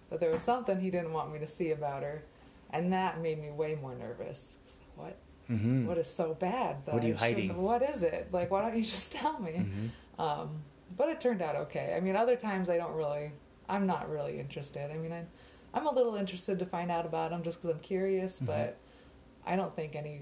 that 0.10 0.20
there 0.20 0.32
was 0.32 0.42
something 0.42 0.80
he 0.80 0.90
didn't 0.90 1.12
want 1.12 1.34
me 1.34 1.40
to 1.40 1.48
see 1.48 1.72
about 1.72 2.04
her. 2.04 2.24
And 2.72 2.92
that 2.94 3.22
made 3.22 3.42
me 3.42 3.52
way 3.52 3.78
more 3.82 3.96
nervous. 3.96 4.58
What? 4.96 5.18
Mm-hmm. 5.52 5.86
what 5.86 6.00
is 6.00 6.12
so 6.12 6.34
bad? 6.34 6.78
what 6.86 7.04
are 7.04 7.08
you 7.08 7.14
hiding? 7.14 7.56
What 7.56 7.84
is 7.84 8.02
it? 8.02 8.30
Like, 8.32 8.50
why 8.50 8.64
don't 8.64 8.76
you 8.76 8.84
just 8.84 9.12
tell 9.12 9.40
me? 9.40 9.52
Mm-hmm. 9.52 10.22
Um, 10.22 10.64
but 10.98 11.10
it 11.10 11.20
turned 11.20 11.42
out 11.42 11.56
okay. 11.56 11.94
I 11.96 12.00
mean, 12.00 12.16
other 12.16 12.36
times 12.36 12.70
I 12.70 12.78
don't 12.78 12.94
really 12.94 13.32
I'm 13.68 13.86
not 13.86 14.10
really 14.10 14.40
interested. 14.40 14.92
I 14.92 14.98
mean, 14.98 15.12
I'm 15.12 15.28
I'm 15.74 15.88
a 15.88 15.92
little 15.92 16.16
interested 16.16 16.58
to 16.60 16.66
find 16.66 16.90
out 16.90 17.06
about 17.06 17.32
them 17.32 17.44
just 17.44 17.62
because 17.62 17.76
I'm 17.76 17.82
curious, 17.82 18.38
mm-hmm. 18.38 18.46
but 18.46 18.78
I 19.46 19.56
don't 19.56 19.76
think 19.76 19.96
any 19.96 20.22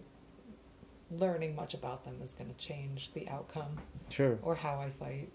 learning 1.19 1.55
much 1.55 1.73
about 1.73 2.03
them 2.03 2.19
is 2.21 2.33
going 2.33 2.49
to 2.49 2.57
change 2.57 3.11
the 3.13 3.27
outcome. 3.29 3.77
Sure. 4.09 4.37
Or 4.41 4.55
how 4.55 4.79
I 4.79 4.89
fight. 4.89 5.29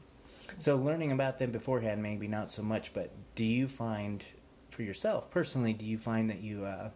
So 0.59 0.77
learning 0.77 1.13
about 1.13 1.39
them 1.39 1.51
beforehand, 1.51 2.03
maybe 2.03 2.27
not 2.27 2.51
so 2.51 2.63
much. 2.63 2.93
But 2.95 3.11
do 3.35 3.45
you 3.45 3.69
find, 3.69 4.25
for 4.71 4.83
yourself 4.83 5.31
personally, 5.31 5.73
do 5.73 5.85
you 5.85 5.99
find 5.99 6.29
that 6.31 6.41
you 6.41 6.65
uh, 6.65 6.91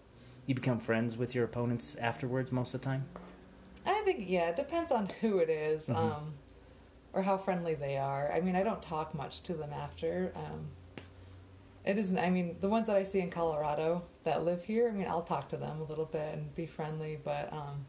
you 0.46 0.54
become 0.54 0.78
friends 0.78 1.16
with 1.16 1.34
your 1.34 1.44
opponents 1.44 1.94
afterwards 1.96 2.50
most 2.50 2.74
of 2.74 2.80
the 2.80 2.86
time? 2.86 3.04
I 3.84 4.00
think 4.04 4.24
yeah, 4.28 4.48
it 4.48 4.56
depends 4.56 4.90
on 4.90 5.08
who 5.20 5.38
it 5.38 5.50
is, 5.50 5.88
mm-hmm. 5.88 5.98
um, 5.98 6.34
or 7.12 7.22
how 7.22 7.36
friendly 7.36 7.74
they 7.74 7.96
are. 7.96 8.32
I 8.32 8.40
mean, 8.40 8.56
I 8.56 8.62
don't 8.62 8.82
talk 8.82 9.14
much 9.14 9.42
to 9.42 9.54
them 9.54 9.72
after. 9.72 10.32
Um, 10.34 10.68
it 11.84 11.98
isn't. 11.98 12.18
I 12.18 12.30
mean, 12.30 12.56
the 12.60 12.68
ones 12.68 12.86
that 12.86 12.96
I 12.96 13.02
see 13.02 13.20
in 13.20 13.30
Colorado 13.30 14.04
that 14.24 14.44
live 14.44 14.64
here. 14.64 14.88
I 14.88 14.92
mean, 14.92 15.08
I'll 15.08 15.22
talk 15.22 15.48
to 15.50 15.56
them 15.56 15.80
a 15.80 15.84
little 15.84 16.04
bit 16.04 16.34
and 16.34 16.54
be 16.54 16.66
friendly, 16.66 17.18
but 17.22 17.52
um, 17.52 17.84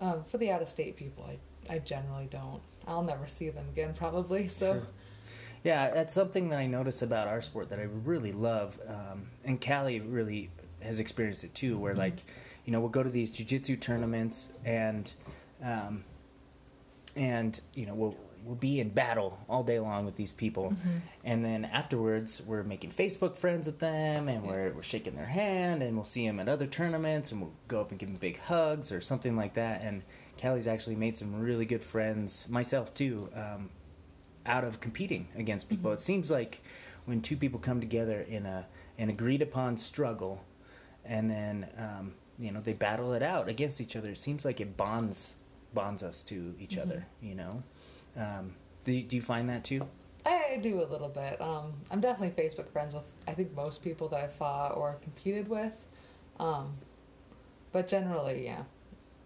um, 0.00 0.24
for 0.24 0.38
the 0.38 0.50
out 0.50 0.62
of 0.62 0.68
state 0.68 0.96
people, 0.96 1.24
I 1.28 1.38
I 1.68 1.78
generally 1.78 2.26
don't. 2.26 2.60
I'll 2.86 3.02
never 3.02 3.28
see 3.28 3.50
them 3.50 3.68
again, 3.68 3.94
probably. 3.94 4.48
So. 4.62 4.74
Sure. 4.74 4.86
Yeah, 5.64 5.90
that's 5.90 6.12
something 6.12 6.48
that 6.48 6.58
I 6.58 6.66
notice 6.66 7.02
about 7.02 7.28
our 7.28 7.40
sport 7.40 7.68
that 7.68 7.78
I 7.78 7.84
really 7.84 8.32
love, 8.32 8.80
um, 8.88 9.28
and 9.44 9.64
Callie 9.64 10.00
really 10.00 10.50
has 10.80 10.98
experienced 10.98 11.44
it 11.44 11.54
too. 11.54 11.78
Where 11.78 11.92
mm-hmm. 11.92 12.00
like, 12.00 12.24
you 12.64 12.72
know, 12.72 12.80
we'll 12.80 12.88
go 12.88 13.04
to 13.04 13.08
these 13.08 13.30
jujitsu 13.30 13.80
tournaments 13.80 14.48
and, 14.64 15.12
um, 15.62 16.02
and 17.14 17.60
you 17.76 17.86
know 17.86 17.94
we'll 17.94 18.16
we'll 18.44 18.56
be 18.56 18.80
in 18.80 18.88
battle 18.88 19.38
all 19.48 19.62
day 19.62 19.78
long 19.78 20.04
with 20.04 20.16
these 20.16 20.32
people, 20.32 20.70
mm-hmm. 20.70 20.98
and 21.24 21.44
then 21.44 21.64
afterwards 21.64 22.42
we're 22.46 22.62
making 22.62 22.90
Facebook 22.90 23.36
friends 23.36 23.66
with 23.66 23.78
them, 23.78 24.28
and 24.28 24.46
we're 24.46 24.72
we're 24.72 24.82
shaking 24.82 25.14
their 25.14 25.26
hand, 25.26 25.82
and 25.82 25.96
we'll 25.96 26.04
see 26.04 26.26
them 26.26 26.40
at 26.40 26.48
other 26.48 26.66
tournaments, 26.66 27.32
and 27.32 27.40
we'll 27.40 27.52
go 27.68 27.80
up 27.80 27.90
and 27.90 27.98
give 27.98 28.08
them 28.08 28.18
big 28.18 28.38
hugs 28.38 28.90
or 28.92 29.00
something 29.00 29.36
like 29.36 29.54
that. 29.54 29.82
And 29.82 30.02
Callie's 30.40 30.66
actually 30.66 30.96
made 30.96 31.16
some 31.16 31.40
really 31.40 31.64
good 31.64 31.84
friends, 31.84 32.48
myself 32.48 32.92
too, 32.94 33.28
um, 33.34 33.70
out 34.46 34.64
of 34.64 34.80
competing 34.80 35.28
against 35.36 35.68
people. 35.68 35.90
Mm-hmm. 35.90 35.98
It 35.98 36.02
seems 36.02 36.30
like 36.30 36.62
when 37.04 37.20
two 37.20 37.36
people 37.36 37.60
come 37.60 37.80
together 37.80 38.22
in 38.22 38.46
a 38.46 38.66
an 38.98 39.08
agreed 39.08 39.42
upon 39.42 39.76
struggle, 39.76 40.44
and 41.04 41.30
then 41.30 41.66
um, 41.78 42.14
you 42.38 42.50
know 42.50 42.60
they 42.60 42.72
battle 42.72 43.12
it 43.12 43.22
out 43.22 43.48
against 43.48 43.80
each 43.80 43.96
other, 43.96 44.10
it 44.10 44.18
seems 44.18 44.44
like 44.44 44.60
it 44.60 44.76
bonds 44.76 45.36
bonds 45.74 46.02
us 46.02 46.22
to 46.24 46.54
each 46.58 46.72
mm-hmm. 46.72 46.90
other. 46.90 47.06
You 47.20 47.34
know. 47.34 47.62
Um, 48.16 48.54
do, 48.84 49.02
do 49.02 49.16
you 49.16 49.22
find 49.22 49.48
that 49.48 49.64
too? 49.64 49.86
I 50.24 50.58
do 50.60 50.82
a 50.82 50.86
little 50.86 51.08
bit. 51.08 51.40
Um, 51.40 51.72
I'm 51.90 52.00
definitely 52.00 52.42
Facebook 52.42 52.70
friends 52.70 52.94
with 52.94 53.10
I 53.26 53.32
think 53.32 53.54
most 53.56 53.82
people 53.82 54.08
that 54.08 54.20
I 54.20 54.28
fought 54.28 54.76
or 54.76 54.98
competed 55.02 55.48
with, 55.48 55.86
um, 56.38 56.74
but 57.72 57.88
generally, 57.88 58.44
yeah, 58.44 58.62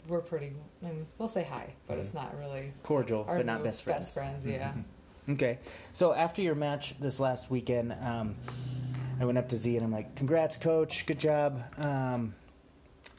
we're 0.08 0.20
pretty. 0.20 0.52
I 0.82 0.86
mean, 0.86 1.06
we'll 1.18 1.28
say 1.28 1.44
hi, 1.44 1.74
but 1.86 1.94
mm-hmm. 1.94 2.02
it's 2.02 2.14
not 2.14 2.38
really 2.38 2.72
cordial, 2.82 3.24
but 3.24 3.44
not 3.44 3.62
best 3.62 3.82
friends. 3.82 4.00
Best 4.00 4.14
friends, 4.14 4.46
yeah. 4.46 4.68
Mm-hmm. 4.68 5.32
Okay, 5.32 5.58
so 5.92 6.14
after 6.14 6.40
your 6.40 6.54
match 6.54 6.94
this 7.00 7.18
last 7.18 7.50
weekend, 7.50 7.92
um, 8.00 8.36
I 9.20 9.24
went 9.24 9.38
up 9.38 9.48
to 9.48 9.56
Z 9.56 9.74
and 9.74 9.84
I'm 9.84 9.92
like, 9.92 10.14
"Congrats, 10.14 10.56
coach! 10.56 11.04
Good 11.04 11.18
job." 11.18 11.62
Um, 11.78 12.34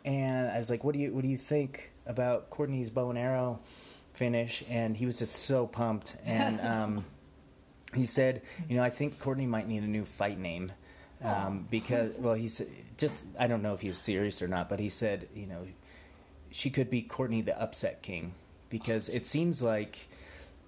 and 0.05 0.49
I 0.49 0.57
was 0.57 0.69
like, 0.69 0.83
"What 0.83 0.93
do 0.93 0.99
you 0.99 1.13
What 1.13 1.23
do 1.23 1.27
you 1.27 1.37
think 1.37 1.91
about 2.05 2.49
Courtney's 2.49 2.89
bow 2.89 3.09
and 3.09 3.19
arrow?" 3.19 3.59
Finish, 4.17 4.63
and 4.69 4.97
he 4.97 5.05
was 5.05 5.19
just 5.19 5.33
so 5.35 5.67
pumped. 5.67 6.15
And 6.25 6.59
um, 6.73 7.05
he 7.93 8.05
said, 8.05 8.41
you 8.67 8.75
know, 8.75 8.83
I 8.83 8.89
think 8.89 9.19
Courtney 9.19 9.45
might 9.45 9.67
need 9.67 9.83
a 9.83 9.87
new 9.87 10.03
fight 10.03 10.39
name. 10.39 10.71
Um, 11.23 11.67
because 11.71 12.13
well 12.19 12.35
he 12.35 12.47
said 12.47 12.67
just 12.95 13.25
I 13.39 13.47
don't 13.47 13.63
know 13.63 13.73
if 13.73 13.81
he 13.81 13.87
was 13.87 13.97
serious 13.97 14.39
or 14.43 14.47
not, 14.47 14.69
but 14.69 14.79
he 14.79 14.87
said 14.87 15.27
you 15.33 15.47
know 15.47 15.65
she 16.51 16.69
could 16.69 16.91
be 16.91 17.01
Courtney 17.01 17.41
the 17.41 17.59
upset 17.59 18.03
king 18.03 18.35
because 18.69 19.09
it 19.09 19.25
seems 19.25 19.63
like 19.63 20.09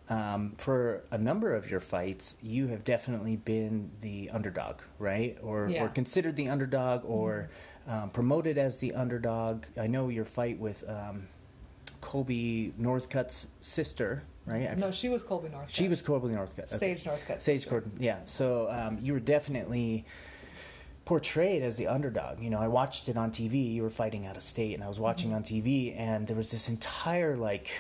um, 0.10 0.54
for 0.58 1.04
a 1.12 1.18
number 1.20 1.54
of 1.54 1.70
your 1.70 1.80
fights, 1.80 2.36
you 2.42 2.66
have 2.68 2.84
definitely 2.84 3.36
been 3.36 3.92
the 4.02 4.32
underdog, 4.32 4.78
right? 4.98 5.38
Or, 5.44 5.68
Yeah. 5.70 5.86
or 5.86 5.90
considered 5.90 6.36
the 6.36 6.50
underdog, 6.50 7.06
or 7.06 7.50
um, 7.88 8.10
promoted 8.10 8.58
as 8.58 8.80
the 8.80 8.96
underdog. 8.96 9.66
I 9.80 9.86
know 9.86 10.10
your 10.10 10.26
fight 10.26 10.60
with 10.60 10.84
um, 10.90 11.28
Colbey 12.02 12.74
Northcutt's 12.74 13.48
sister, 13.62 14.24
right? 14.46 14.70
I 14.70 14.74
No, 14.76 14.92
she 14.92 15.10
was 15.10 15.24
Colbey 15.24 15.52
Northcutt. 15.52 15.70
she 15.70 15.88
was 15.88 16.02
Colbey 16.02 16.30
Northcutt. 16.30 16.74
okay. 16.74 16.96
Sage 16.96 17.04
Northcutt. 17.04 17.42
Sage 17.42 17.70
Gordon, 17.70 17.92
yeah. 18.00 18.20
So 18.26 18.70
um, 18.72 18.98
you 19.02 19.14
were 19.14 19.20
definitely 19.20 20.06
portrayed 21.06 21.64
as 21.64 21.76
the 21.78 21.88
underdog. 21.88 22.40
You 22.40 22.50
know, 22.50 22.60
I 22.60 22.68
watched 22.68 23.10
it 23.10 23.18
on 23.18 23.32
TV. 23.32 23.74
You 23.74 23.82
were 23.84 23.90
fighting 23.90 24.26
out 24.28 24.38
of 24.38 24.44
state, 24.44 24.76
and 24.76 24.84
I 24.84 24.88
was 24.88 25.00
watching 25.00 25.34
on 25.34 25.44
TV, 25.44 25.98
and 25.98 26.28
there 26.28 26.38
was 26.38 26.52
this 26.52 26.70
entire 26.70 27.36
like 27.36 27.72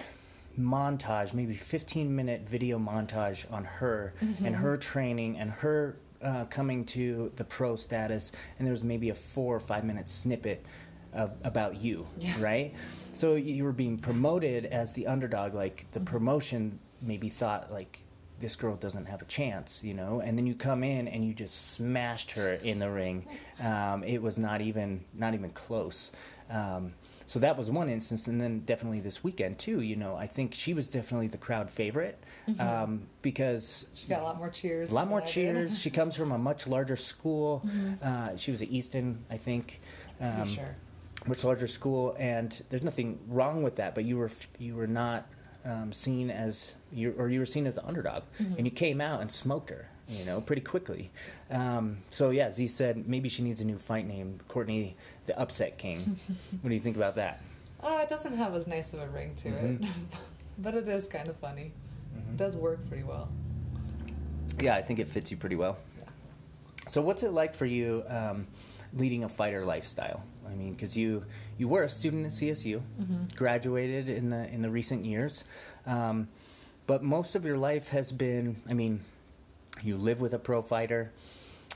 montage, 0.59 1.33
maybe 1.33 1.53
15 1.53 2.13
minute 2.13 2.41
video 2.49 2.77
montage 2.77 3.51
on 3.51 3.63
her 3.63 4.13
and 4.43 4.55
her 4.55 4.75
training 4.77 5.37
and 5.37 5.51
her 5.51 5.95
uh, 6.21 6.45
coming 6.45 6.83
to 6.85 7.31
the 7.37 7.43
pro 7.43 7.75
status, 7.75 8.31
and 8.57 8.67
there 8.67 8.73
was 8.73 8.83
maybe 8.83 9.09
a 9.09 9.15
four 9.15 9.55
or 9.55 9.59
five 9.59 9.83
minute 9.85 10.09
snippet 10.09 10.65
of, 11.13 11.31
about 11.43 11.81
you, 11.81 12.05
Yeah. 12.17 12.41
right? 12.41 12.73
So 13.13 13.35
you 13.35 13.63
were 13.63 13.71
being 13.73 13.97
promoted 13.97 14.65
as 14.67 14.91
the 14.93 15.07
underdog, 15.07 15.53
like 15.53 15.85
the 15.91 15.99
promotion 15.99 16.79
maybe 17.01 17.29
thought 17.29 17.71
like 17.71 18.03
this 18.39 18.55
girl 18.55 18.75
doesn't 18.77 19.05
have 19.05 19.21
a 19.21 19.25
chance, 19.25 19.83
you 19.83 19.93
know, 19.93 20.21
and 20.21 20.37
then 20.37 20.47
you 20.47 20.55
come 20.55 20.83
in 20.83 21.07
and 21.09 21.25
you 21.25 21.33
just 21.33 21.73
smashed 21.73 22.31
her 22.31 22.51
in 22.63 22.79
the 22.79 22.89
ring. 22.89 23.25
Um, 23.61 24.03
it 24.03 24.21
was 24.21 24.39
not 24.39 24.61
even 24.61 25.03
not 25.13 25.33
even 25.33 25.49
close. 25.49 26.11
Um, 26.49 26.93
so 27.25 27.37
that 27.39 27.55
was 27.57 27.69
one 27.69 27.89
instance, 27.89 28.27
and 28.27 28.39
then 28.41 28.61
definitely 28.61 29.01
this 29.01 29.23
weekend 29.23 29.59
too. 29.59 29.81
You 29.81 29.97
know, 29.97 30.15
I 30.15 30.25
think 30.25 30.53
she 30.53 30.73
was 30.73 30.87
definitely 30.87 31.27
the 31.27 31.37
crowd 31.37 31.69
favorite 31.69 32.17
um, 32.59 33.03
because 33.21 33.85
She 33.93 34.07
got 34.07 34.21
a 34.21 34.23
lot 34.23 34.37
more 34.39 34.49
cheers. 34.49 34.91
a 34.91 34.95
lot 34.95 35.07
more 35.09 35.21
cheers. 35.21 35.77
she 35.79 35.89
comes 35.91 36.15
from 36.15 36.31
a 36.31 36.37
much 36.37 36.65
larger 36.65 36.95
school. 36.95 37.67
Uh, 38.01 38.35
she 38.37 38.49
was 38.51 38.61
at 38.61 38.69
Easton, 38.69 39.23
I 39.29 39.37
think. 39.37 39.79
Um, 40.21 40.45
sure. 40.47 40.75
Much 41.29 41.43
larger 41.43 41.67
school, 41.67 42.15
and 42.19 42.61
there's 42.69 42.83
nothing 42.83 43.19
wrong 43.27 43.63
with 43.63 43.77
that. 43.77 43.95
But 43.95 44.03
you 44.03 44.17
were 44.17 44.31
you 44.57 44.75
were 44.75 44.87
not 44.87 45.27
um, 45.63 45.93
seen 45.93 46.29
as 46.29 46.75
you 46.91 47.13
or 47.17 47.29
you 47.29 47.39
were 47.39 47.45
seen 47.45 47.65
as 47.67 47.75
the 47.75 47.85
underdog, 47.85 48.23
and 48.39 48.65
you 48.65 48.71
came 48.71 48.99
out 48.99 49.21
and 49.21 49.31
smoked 49.31 49.69
her, 49.69 49.87
you 50.07 50.25
know, 50.25 50.41
pretty 50.41 50.61
quickly. 50.61 51.11
Um, 51.51 51.97
so 52.09 52.31
yeah, 52.31 52.51
Z 52.51 52.67
said 52.67 53.07
maybe 53.07 53.29
she 53.29 53.43
needs 53.43 53.61
a 53.61 53.65
new 53.65 53.77
fight 53.77 54.07
name, 54.07 54.39
Courtney, 54.47 54.97
the 55.27 55.39
Upset 55.39 55.77
King. 55.77 56.17
what 56.61 56.69
do 56.69 56.75
you 56.75 56.81
think 56.81 56.97
about 56.97 57.15
that? 57.15 57.41
Oh, 57.81 58.01
it 58.01 58.09
doesn't 58.09 58.35
have 58.35 58.53
as 58.55 58.67
nice 58.67 58.91
of 58.91 58.99
a 58.99 59.07
ring 59.07 59.33
to 59.35 59.49
it, 59.49 59.85
but 60.57 60.73
it 60.73 60.87
is 60.87 61.07
kind 61.07 61.29
of 61.29 61.37
funny. 61.37 61.71
It 62.15 62.37
does 62.37 62.57
work 62.57 62.85
pretty 62.89 63.03
well. 63.03 63.29
Yeah, 64.59 64.75
I 64.75 64.81
think 64.81 64.99
it 64.99 65.07
fits 65.07 65.31
you 65.31 65.37
pretty 65.37 65.55
well. 65.55 65.77
Yeah. 65.97 66.09
So 66.89 67.01
what's 67.01 67.23
it 67.23 67.31
like 67.31 67.53
for 67.53 67.65
you 67.65 68.03
um, 68.09 68.47
leading 68.93 69.23
a 69.23 69.29
fighter 69.29 69.65
lifestyle? 69.65 70.23
I 70.49 70.55
mean, 70.55 70.73
because 70.73 70.97
you 70.97 71.23
you 71.57 71.67
were 71.67 71.83
a 71.83 71.89
student 71.89 72.25
at 72.25 72.31
CSU, 72.31 72.81
graduated 73.35 74.09
in 74.09 74.29
the 74.29 74.47
in 74.51 74.61
the 74.61 74.69
recent 74.69 75.05
years, 75.05 75.43
um, 75.85 76.27
but 76.87 77.03
most 77.03 77.35
of 77.35 77.45
your 77.45 77.57
life 77.57 77.89
has 77.89 78.11
been. 78.11 78.55
I 78.69 78.73
mean, 78.73 79.01
you 79.83 79.97
live 79.97 80.21
with 80.21 80.33
a 80.33 80.39
pro 80.39 80.61
fighter. 80.61 81.11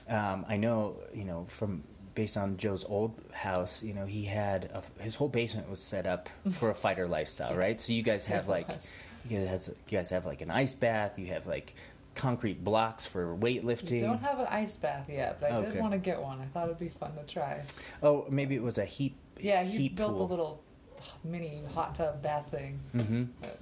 Um, 0.10 0.46
I 0.50 0.58
know, 0.58 0.98
you 1.14 1.24
know, 1.24 1.46
from 1.48 1.84
based 2.16 2.38
on 2.38 2.58
Joe's 2.58 2.86
old 2.86 3.14
house, 3.32 3.84
you 3.84 3.94
know, 3.94 4.06
he 4.06 4.26
had 4.26 4.66
a, 4.66 5.02
his 5.02 5.16
whole 5.16 5.30
basement 5.30 5.70
was 5.70 5.80
set 5.82 6.06
up 6.06 6.30
for 6.52 6.70
a 6.70 6.76
fighter 6.76 7.08
lifestyle, 7.08 7.56
right? 7.56 7.80
So 7.80 7.94
you 7.94 8.04
guys 8.04 8.26
have 8.26 8.48
like, 8.48 8.68
was. 8.68 8.88
you 9.28 9.46
guys, 9.46 9.70
you 9.70 9.98
guys 9.98 10.10
have 10.10 10.26
like 10.26 10.42
an 10.42 10.52
ice 10.52 10.74
bath. 10.74 11.18
You 11.18 11.28
have 11.28 11.48
like 11.48 11.76
concrete 12.16 12.64
blocks 12.64 13.06
for 13.06 13.36
We 13.36 13.56
weightlifting. 13.60 14.00
don't 14.02 14.22
have 14.22 14.40
an 14.40 14.48
ice 14.50 14.78
bath 14.78 15.10
yet, 15.10 15.40
but 15.40 15.52
I 15.52 15.56
Okay. 15.58 15.72
did 15.72 15.80
want 15.82 15.94
to 15.94 15.98
get 16.00 16.22
one. 16.22 16.40
I 16.42 16.46
thought 16.46 16.66
it'd 16.68 16.80
be 16.80 16.90
fun 16.90 17.16
to 17.16 17.24
try. 17.24 17.62
Oh, 18.02 18.26
maybe 18.30 18.56
it 18.56 18.62
was 18.64 18.78
a 18.78 18.86
heat. 18.86 19.16
Yeah, 19.40 19.64
he 19.64 19.90
built 19.90 20.14
pool. 20.14 20.26
a 20.26 20.28
little 20.30 20.62
mini 21.24 21.64
hot 21.74 21.96
tub 21.96 22.22
bath 22.22 22.50
thing. 22.52 22.80
hmm 22.96 23.24
But 23.42 23.60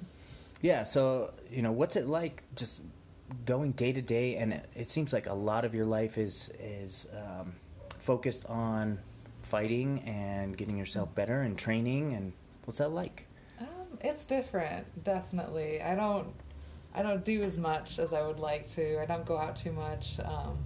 Yeah. 0.61 0.83
So 0.83 1.33
you 1.49 1.61
know, 1.61 1.71
what's 1.71 1.95
it 1.95 2.07
like 2.07 2.43
just 2.55 2.81
going 3.45 3.71
day 3.71 3.93
to 3.93 4.01
day? 4.01 4.35
And 4.35 4.53
it, 4.53 4.69
it 4.75 4.89
seems 4.89 5.13
like 5.13 5.27
a 5.27 5.33
lot 5.33 5.63
of 5.65 5.73
your 5.73 5.85
life 5.85 6.17
is 6.17 6.49
is 6.59 7.07
um, 7.17 7.53
focused 7.99 8.45
on 8.47 8.99
fighting 9.43 10.01
and 10.05 10.55
getting 10.57 10.77
yourself 10.77 11.13
better 11.15 11.41
and 11.41 11.57
training. 11.57 12.13
And 12.13 12.33
what's 12.65 12.77
that 12.79 12.91
like? 12.91 13.27
um, 13.59 13.67
it's 14.01 14.25
different, 14.25 15.03
definitely. 15.03 15.81
I 15.81 15.95
don't, 15.95 16.33
I 16.93 17.01
don't 17.01 17.23
do 17.23 17.41
as 17.43 17.58
much 17.58 17.99
as 17.99 18.13
I 18.13 18.21
would 18.25 18.39
like 18.39 18.67
to. 18.71 19.01
I 19.01 19.06
don't 19.06 19.25
go 19.25 19.38
out 19.38 19.56
too 19.56 19.71
much. 19.71 20.19
Um, 20.19 20.58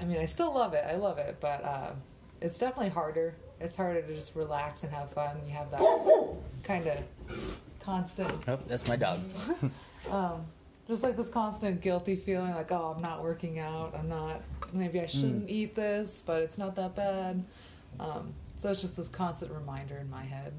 I 0.00 0.04
mean, 0.04 0.18
I 0.18 0.26
still 0.26 0.52
love 0.52 0.74
it. 0.74 0.84
I 0.86 0.96
love 0.96 1.18
it, 1.18 1.38
but 1.40 1.64
uh, 1.64 1.92
it's 2.40 2.58
definitely 2.58 2.90
harder. 2.90 3.34
It's 3.60 3.76
harder 3.76 4.02
to 4.02 4.14
just 4.14 4.34
relax 4.34 4.82
and 4.82 4.92
have 4.92 5.10
fun. 5.12 5.36
You 5.46 5.52
have 5.52 5.70
that 5.70 5.80
kind 6.64 6.86
of 6.86 6.98
constant 7.80 8.32
Oh, 8.48 8.58
that's 8.68 8.86
my 8.88 8.96
dog. 8.96 9.20
um, 10.10 10.44
just 10.88 11.02
like 11.02 11.16
this 11.16 11.28
constant 11.28 11.80
guilty 11.80 12.16
feeling 12.16 12.52
like 12.54 12.70
oh 12.72 12.92
i'm 12.94 13.00
not 13.02 13.22
working 13.22 13.58
out 13.58 13.94
i'm 13.96 14.08
not 14.08 14.42
maybe 14.72 15.00
i 15.00 15.06
shouldn't 15.06 15.48
eat 15.48 15.74
this 15.74 16.22
but 16.24 16.42
it's 16.42 16.58
not 16.58 16.74
that 16.74 16.94
bad 16.94 17.42
um, 18.00 18.32
so 18.58 18.70
it's 18.70 18.80
just 18.80 18.96
this 18.96 19.08
constant 19.08 19.52
reminder 19.52 19.96
in 19.98 20.10
my 20.10 20.22
head 20.22 20.52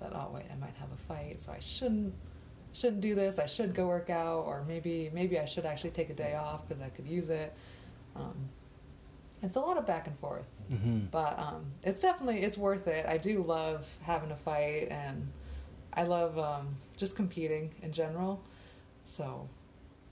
that 0.00 0.12
oh 0.14 0.30
wait 0.34 0.44
i 0.52 0.56
might 0.60 0.74
have 0.78 0.88
a 0.92 0.96
fight 1.08 1.40
so 1.40 1.50
i 1.52 1.58
shouldn't 1.60 2.14
shouldn't 2.72 3.00
do 3.00 3.14
this 3.14 3.38
i 3.38 3.46
should 3.46 3.74
go 3.74 3.86
work 3.88 4.10
out 4.10 4.44
or 4.46 4.64
maybe 4.68 5.10
maybe 5.12 5.38
i 5.38 5.44
should 5.44 5.66
actually 5.66 5.90
take 5.90 6.10
a 6.10 6.14
day 6.14 6.34
off 6.34 6.66
because 6.68 6.82
i 6.82 6.88
could 6.88 7.06
use 7.06 7.28
it 7.28 7.52
um, 8.16 8.34
it's 9.42 9.56
a 9.56 9.60
lot 9.60 9.76
of 9.78 9.86
back 9.86 10.06
and 10.06 10.18
forth 10.18 10.46
hmm 10.68 10.98
but 11.10 11.38
um, 11.38 11.64
it's 11.82 11.98
definitely 11.98 12.42
it's 12.42 12.56
worth 12.56 12.86
it. 12.86 13.04
I 13.06 13.16
do 13.18 13.42
love 13.42 13.88
having 14.02 14.30
a 14.30 14.36
fight, 14.36 14.86
and 14.90 15.28
I 15.92 16.04
love 16.04 16.38
um, 16.38 16.76
just 16.96 17.16
competing 17.16 17.74
in 17.82 17.90
general. 17.90 18.40
So, 19.02 19.48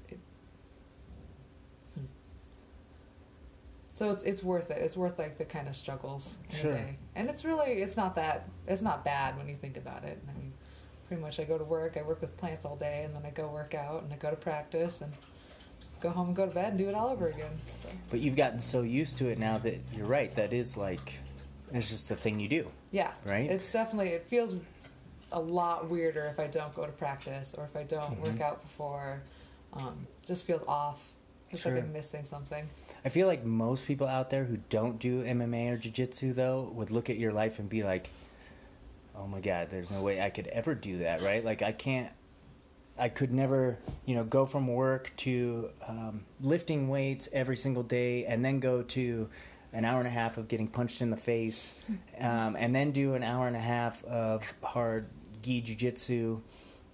it, 0.08 0.18
hmm. 1.94 2.06
so 3.92 4.10
it's 4.10 4.24
it's 4.24 4.42
worth 4.42 4.70
it. 4.72 4.78
It's 4.78 4.96
worth 4.96 5.16
like 5.18 5.38
the 5.38 5.44
kind 5.44 5.68
of 5.68 5.76
struggles 5.76 6.38
Sure. 6.50 6.70
a 6.70 6.74
day, 6.74 6.98
and 7.14 7.28
it's 7.28 7.44
really 7.44 7.74
it's 7.82 7.96
not 7.96 8.16
that 8.16 8.48
it's 8.66 8.82
not 8.82 9.04
bad 9.04 9.36
when 9.36 9.48
you 9.48 9.54
think 9.54 9.76
about 9.76 10.02
it. 10.02 10.20
I 10.28 10.36
mean, 10.36 10.52
pretty 11.08 11.22
much 11.22 11.40
I 11.40 11.44
go 11.44 11.58
to 11.58 11.64
work, 11.64 11.96
I 11.96 12.02
work 12.02 12.20
with 12.20 12.36
plants 12.36 12.64
all 12.64 12.76
day, 12.76 13.02
and 13.04 13.16
then 13.16 13.22
I 13.24 13.30
go 13.30 13.48
work 13.48 13.74
out, 13.74 14.02
and 14.02 14.12
I 14.12 14.16
go 14.16 14.30
to 14.30 14.36
practice, 14.36 15.00
and 15.00 15.12
go 16.00 16.10
home 16.10 16.28
and 16.28 16.36
go 16.36 16.46
to 16.46 16.52
bed 16.54 16.68
and 16.68 16.78
do 16.78 16.88
it 16.88 16.94
all 16.94 17.08
over 17.08 17.28
again. 17.28 17.50
So. 17.82 17.88
But 18.10 18.20
you've 18.20 18.36
gotten 18.36 18.60
so 18.60 18.82
used 18.82 19.18
to 19.18 19.28
it 19.28 19.38
now 19.38 19.58
that 19.58 19.80
you're 19.92 20.06
right. 20.06 20.32
That 20.36 20.52
is 20.52 20.76
like, 20.76 21.14
it's 21.72 21.88
just 21.88 22.08
the 22.08 22.14
thing 22.14 22.38
you 22.38 22.48
do. 22.48 22.70
Yeah. 22.92 23.10
Right? 23.24 23.50
It's 23.50 23.72
definitely 23.72 24.10
it 24.10 24.24
feels 24.26 24.54
a 25.32 25.40
lot 25.40 25.88
weirder 25.90 26.26
if 26.26 26.38
I 26.38 26.46
don't 26.46 26.72
go 26.74 26.86
to 26.86 26.92
practice 26.92 27.54
or 27.58 27.64
if 27.64 27.76
I 27.76 27.82
don't 27.82 28.16
Mhm. 28.22 28.26
work 28.26 28.40
out 28.40 28.62
before. 28.62 29.22
Um, 29.72 30.06
just 30.24 30.46
feels 30.46 30.62
off. 30.68 31.12
It's 31.50 31.64
like 31.64 31.74
I'm 31.76 31.92
missing 31.92 32.24
something. 32.24 32.68
I 33.04 33.08
feel 33.08 33.26
like 33.26 33.44
most 33.44 33.84
people 33.86 34.06
out 34.06 34.30
there 34.30 34.44
who 34.44 34.58
don't 34.70 34.98
do 34.98 35.22
MMA 35.24 35.70
or 35.70 35.76
jiu-jitsu 35.78 36.32
though 36.34 36.70
would 36.74 36.90
look 36.90 37.10
at 37.10 37.16
your 37.16 37.32
life 37.32 37.58
and 37.58 37.68
be 37.68 37.82
like, 37.82 38.10
"Oh 39.18 39.26
my 39.26 39.40
god, 39.40 39.68
there's 39.70 39.90
no 39.90 40.02
way 40.02 40.20
I 40.20 40.30
could 40.30 40.46
ever 40.48 40.74
do 40.74 40.98
that." 40.98 41.22
Right? 41.22 41.44
Like 41.44 41.62
I 41.62 41.72
can't 41.72 42.10
I 42.98 43.08
could 43.08 43.32
never, 43.32 43.78
you 44.06 44.14
know, 44.16 44.24
go 44.24 44.44
from 44.44 44.66
work 44.66 45.12
to 45.18 45.70
um, 45.86 46.24
lifting 46.40 46.88
weights 46.88 47.28
every 47.32 47.56
single 47.56 47.84
day 47.84 48.24
and 48.26 48.44
then 48.44 48.58
go 48.58 48.82
to 48.82 49.28
an 49.72 49.84
hour 49.84 50.00
and 50.00 50.08
a 50.08 50.10
half 50.10 50.36
of 50.36 50.48
getting 50.48 50.66
punched 50.66 51.00
in 51.00 51.10
the 51.10 51.16
face 51.16 51.80
um, 52.18 52.56
and 52.58 52.74
then 52.74 52.90
do 52.90 53.14
an 53.14 53.22
hour 53.22 53.46
and 53.46 53.54
a 53.54 53.60
half 53.60 54.02
of 54.04 54.42
hard 54.64 55.06
gi 55.42 55.60
jiu-jitsu, 55.60 56.40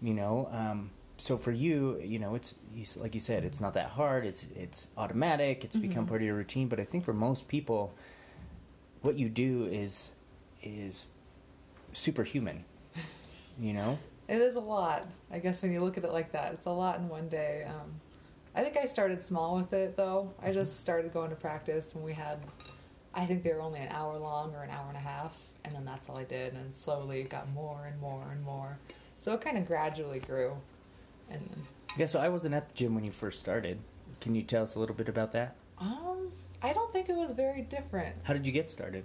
you 0.03 0.13
know. 0.15 0.49
Um, 0.53 0.91
so 1.17 1.39
for 1.39 1.53
you, 1.53 1.99
you 2.05 2.19
know, 2.19 2.35
it's 2.35 2.55
you 2.75 2.85
like 2.97 3.15
you 3.15 3.21
said, 3.21 3.45
it's 3.45 3.61
not 3.61 3.73
that 3.75 3.89
hard. 3.89 4.27
It's 4.27 4.47
it's 4.55 4.89
automatic. 4.99 5.65
It's 5.65 5.77
become 5.77 6.05
Mhm. 6.05 6.09
part 6.09 6.21
of 6.21 6.27
your 6.27 6.35
routine. 6.37 6.69
But 6.69 6.81
I 6.81 6.85
think 6.85 7.05
for 7.05 7.15
most 7.15 7.49
people, 7.49 7.95
what 9.01 9.17
you 9.19 9.31
do 9.31 9.65
is 9.67 10.11
is 10.63 11.09
superhuman. 11.95 12.65
You 13.59 13.73
know. 13.73 13.99
It 14.27 14.41
is 14.41 14.57
a 14.57 14.61
lot. 14.61 15.07
I 15.31 15.39
guess 15.39 15.63
when 15.63 15.73
you 15.73 15.81
look 15.81 15.97
at 15.97 16.05
it 16.05 16.13
like 16.13 16.33
that, 16.33 16.53
it's 16.55 16.67
a 16.67 16.71
lot 16.71 16.99
in 16.99 17.09
one 17.09 17.29
day. 17.29 17.65
Um, 17.69 18.01
I 18.55 18.63
think 18.63 18.77
I 18.77 18.85
started 18.87 19.23
small 19.23 19.57
with 19.57 19.73
it 19.73 19.97
though. 19.97 20.33
I 20.43 20.53
just 20.53 20.81
started 20.81 21.13
going 21.13 21.31
to 21.31 21.37
practice 21.37 21.95
when 21.95 22.05
we 22.05 22.13
had, 22.13 22.39
I 23.15 23.27
think 23.27 23.43
they 23.43 23.53
were 23.53 23.61
only 23.61 23.81
an 23.81 23.89
hour 23.91 24.17
long 24.19 24.55
or 24.55 24.63
an 24.63 24.71
hour 24.71 24.87
and 24.89 24.97
a 24.97 25.01
half, 25.01 25.37
and 25.65 25.75
then 25.75 25.85
that's 25.85 26.09
all 26.09 26.17
I 26.19 26.25
did. 26.25 26.55
And 26.55 26.75
slowly 26.75 27.21
it 27.21 27.31
got 27.31 27.51
more 27.53 27.87
and 27.87 28.01
more 28.01 28.25
and 28.31 28.43
more. 28.43 28.79
So 29.19 29.35
it 29.35 29.41
kind 29.41 29.59
of 29.59 29.67
gradually 29.67 30.21
grew. 30.21 30.57
And 31.31 31.41
then 31.41 31.63
Yeah, 31.97 32.07
so 32.07 32.19
I 32.19 32.29
wasn't 32.29 32.55
at 32.55 32.69
the 32.69 32.75
gym 32.75 32.95
when 32.95 33.05
you 33.05 33.11
first 33.11 33.41
started. 33.41 33.79
Can 34.21 34.35
you 34.35 34.43
tell 34.43 34.63
us 34.63 34.75
a 34.75 34.81
little 34.81 34.97
bit 34.97 35.09
about 35.09 35.33
that? 35.33 35.57
Um, 35.79 36.33
I 36.63 36.73
don't 36.73 36.93
think 36.93 37.09
it 37.09 37.17
was 37.17 37.33
very 37.33 37.63
different. 37.63 38.17
How 38.23 38.33
did 38.33 38.47
you 38.47 38.53
get 38.53 38.71
started? 38.71 39.05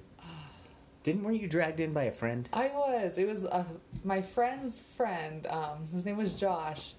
Didn't 1.04 1.24
were 1.24 1.32
you 1.32 1.48
dragged 1.48 1.80
in 1.80 1.94
by 1.94 2.04
a 2.04 2.12
friend? 2.12 2.50
I 2.52 2.68
was. 2.68 3.18
It 3.18 3.28
was 3.28 3.46
uh, 3.46 3.64
my 4.04 4.22
friend's 4.22 4.82
friend. 4.82 5.48
Um, 5.48 5.88
his 5.92 6.06
name 6.06 6.18
was 6.18 6.34
Josh. 6.34 6.94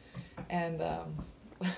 and 0.49 0.81
um, 0.83 1.15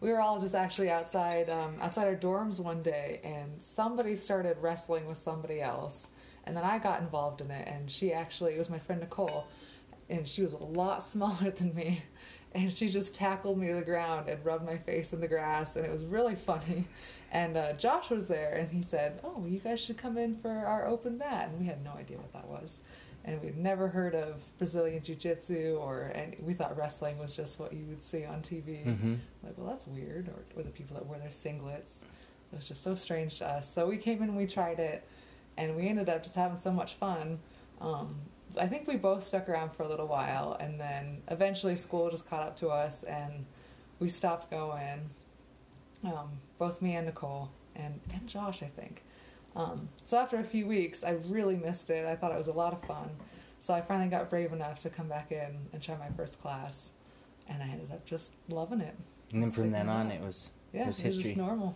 we 0.00 0.10
were 0.10 0.20
all 0.20 0.40
just 0.40 0.54
actually 0.54 0.90
outside 0.90 1.50
um, 1.50 1.76
outside 1.80 2.06
our 2.06 2.16
dorms 2.16 2.58
one 2.60 2.82
day, 2.82 3.20
and 3.24 3.50
somebody 3.60 4.16
started 4.16 4.56
wrestling 4.60 5.06
with 5.06 5.18
somebody 5.18 5.60
else, 5.60 6.08
and 6.44 6.56
then 6.56 6.64
I 6.64 6.78
got 6.78 7.00
involved 7.00 7.42
in 7.42 7.50
it, 7.50 7.68
and 7.68 7.90
she 7.90 8.12
actually 8.12 8.54
it 8.54 8.58
was 8.58 8.70
my 8.70 8.78
friend 8.78 9.00
Nicole, 9.02 9.46
and 10.08 10.26
she 10.26 10.42
was 10.42 10.54
a 10.54 10.64
lot 10.64 11.02
smaller 11.06 11.50
than 11.50 11.74
me, 11.74 12.02
and 12.52 12.72
she 12.72 12.88
just 12.88 13.12
tackled 13.12 13.58
me 13.58 13.68
to 13.68 13.74
the 13.74 13.82
ground 13.82 14.30
and 14.30 14.42
rubbed 14.44 14.64
my 14.64 14.78
face 14.78 15.12
in 15.12 15.20
the 15.20 15.28
grass, 15.28 15.76
and 15.76 15.84
it 15.84 15.92
was 15.92 16.06
really 16.06 16.34
funny. 16.34 16.86
And 17.32 17.56
uh, 17.56 17.74
Josh 17.74 18.10
was 18.10 18.26
there, 18.26 18.54
and 18.54 18.70
he 18.70 18.82
said, 18.82 19.20
"Oh, 19.22 19.44
you 19.46 19.60
guys 19.60 19.80
should 19.80 19.96
come 19.96 20.18
in 20.18 20.36
for 20.36 20.50
our 20.50 20.86
open 20.86 21.18
mat," 21.18 21.48
and 21.50 21.60
we 21.60 21.66
had 21.66 21.84
no 21.84 21.92
idea 21.92 22.16
what 22.16 22.32
that 22.32 22.48
was 22.48 22.80
and 23.24 23.40
we'd 23.42 23.58
never 23.58 23.88
heard 23.88 24.14
of 24.14 24.40
Brazilian 24.58 25.02
Jiu 25.02 25.14
Jitsu 25.14 25.78
or 25.80 26.10
and 26.14 26.36
we 26.40 26.54
thought 26.54 26.76
wrestling 26.76 27.18
was 27.18 27.36
just 27.36 27.60
what 27.60 27.72
you 27.72 27.84
would 27.86 28.02
see 28.02 28.24
on 28.24 28.40
TV. 28.40 28.84
Mm-hmm. 28.84 29.14
Like, 29.42 29.54
well, 29.56 29.68
that's 29.68 29.86
weird. 29.86 30.28
Or, 30.28 30.58
or 30.58 30.62
the 30.62 30.70
people 30.70 30.96
that 30.96 31.06
wear 31.06 31.18
their 31.18 31.28
singlets. 31.28 32.02
It 32.52 32.56
was 32.56 32.66
just 32.66 32.82
so 32.82 32.94
strange 32.94 33.38
to 33.38 33.46
us. 33.46 33.72
So 33.72 33.86
we 33.86 33.96
came 33.96 34.22
in 34.22 34.30
and 34.30 34.36
we 34.36 34.46
tried 34.46 34.80
it, 34.80 35.06
and 35.56 35.76
we 35.76 35.88
ended 35.88 36.08
up 36.08 36.22
just 36.22 36.34
having 36.34 36.58
so 36.58 36.72
much 36.72 36.94
fun. 36.94 37.38
Um, 37.80 38.16
I 38.58 38.66
think 38.66 38.88
we 38.88 38.96
both 38.96 39.22
stuck 39.22 39.48
around 39.48 39.70
for 39.70 39.84
a 39.84 39.88
little 39.88 40.08
while, 40.08 40.56
and 40.58 40.80
then 40.80 41.22
eventually 41.28 41.76
school 41.76 42.10
just 42.10 42.28
caught 42.28 42.42
up 42.42 42.56
to 42.56 42.68
us, 42.68 43.04
and 43.04 43.44
we 44.00 44.08
stopped 44.08 44.50
going. 44.50 45.08
Um, 46.04 46.30
both 46.58 46.80
me 46.80 46.96
and 46.96 47.06
Nicole, 47.06 47.50
and, 47.76 48.00
and 48.12 48.26
Josh, 48.26 48.62
I 48.62 48.66
think. 48.66 49.02
Um, 49.56 49.88
so 50.04 50.18
after 50.18 50.38
a 50.38 50.44
few 50.44 50.66
weeks, 50.66 51.04
I 51.04 51.18
really 51.28 51.56
missed 51.56 51.90
it. 51.90 52.06
I 52.06 52.14
thought 52.16 52.32
it 52.32 52.38
was 52.38 52.48
a 52.48 52.52
lot 52.52 52.72
of 52.72 52.82
fun. 52.84 53.10
So 53.58 53.74
I 53.74 53.80
finally 53.82 54.08
got 54.08 54.30
brave 54.30 54.52
enough 54.52 54.78
to 54.80 54.90
come 54.90 55.08
back 55.08 55.32
in 55.32 55.58
and 55.72 55.82
try 55.82 55.96
my 55.98 56.08
first 56.16 56.40
class, 56.40 56.92
and 57.48 57.62
I 57.62 57.66
ended 57.66 57.90
up 57.92 58.04
just 58.06 58.32
loving 58.48 58.80
it. 58.80 58.94
And 59.32 59.42
then 59.42 59.50
from 59.50 59.70
then 59.70 59.88
on, 59.88 60.10
it 60.10 60.22
was 60.22 60.50
Yeah, 60.72 60.84
it 60.84 60.86
was 60.88 61.00
it 61.00 61.06
was 61.06 61.16
just 61.16 61.36
normal. 61.36 61.74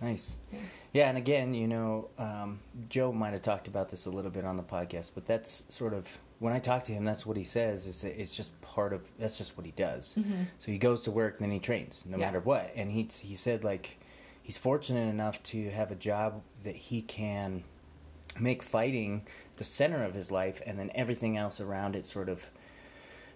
Nice. 0.00 0.38
Yeah. 0.50 0.58
Yeah, 0.92 1.08
and 1.10 1.18
again, 1.18 1.52
you 1.52 1.68
know, 1.68 2.08
um, 2.18 2.58
Joe 2.88 3.12
might 3.12 3.32
have 3.32 3.42
talked 3.42 3.68
about 3.68 3.90
this 3.90 4.06
a 4.06 4.10
little 4.10 4.30
bit 4.30 4.44
on 4.44 4.56
the 4.56 4.62
podcast, 4.62 5.12
but 5.14 5.26
that's 5.26 5.62
sort 5.68 5.92
of 5.92 6.18
when 6.40 6.52
I 6.52 6.58
talk 6.58 6.82
to 6.84 6.92
him, 6.92 7.04
that's 7.04 7.24
what 7.24 7.36
he 7.36 7.44
says. 7.44 7.86
Is 7.86 8.00
that 8.02 8.20
it's 8.20 8.34
just 8.34 8.58
part 8.62 8.92
of 8.92 9.02
that's 9.18 9.38
just 9.38 9.56
what 9.56 9.64
he 9.64 9.72
does. 9.72 10.14
Mhm. 10.18 10.46
So 10.58 10.72
he 10.72 10.78
goes 10.78 11.02
to 11.04 11.10
work, 11.12 11.38
then 11.38 11.50
he 11.52 11.60
trains, 11.60 12.02
no 12.06 12.16
Yeah. 12.18 12.26
matter 12.26 12.40
what. 12.40 12.72
And 12.74 12.90
he 12.90 13.04
he 13.22 13.36
said 13.36 13.62
like 13.62 13.98
he's 14.42 14.58
fortunate 14.58 15.08
enough 15.08 15.40
to 15.44 15.70
have 15.70 15.92
a 15.92 15.94
job 15.94 16.42
that 16.64 16.74
he 16.76 17.02
can 17.02 17.62
make 18.38 18.62
fighting 18.62 19.26
the 19.56 19.64
center 19.64 20.02
of 20.04 20.14
his 20.14 20.30
life, 20.30 20.62
and 20.66 20.78
then 20.78 20.90
everything 20.94 21.36
else 21.36 21.60
around 21.60 21.94
it 21.96 22.06
sort 22.06 22.28
of 22.28 22.50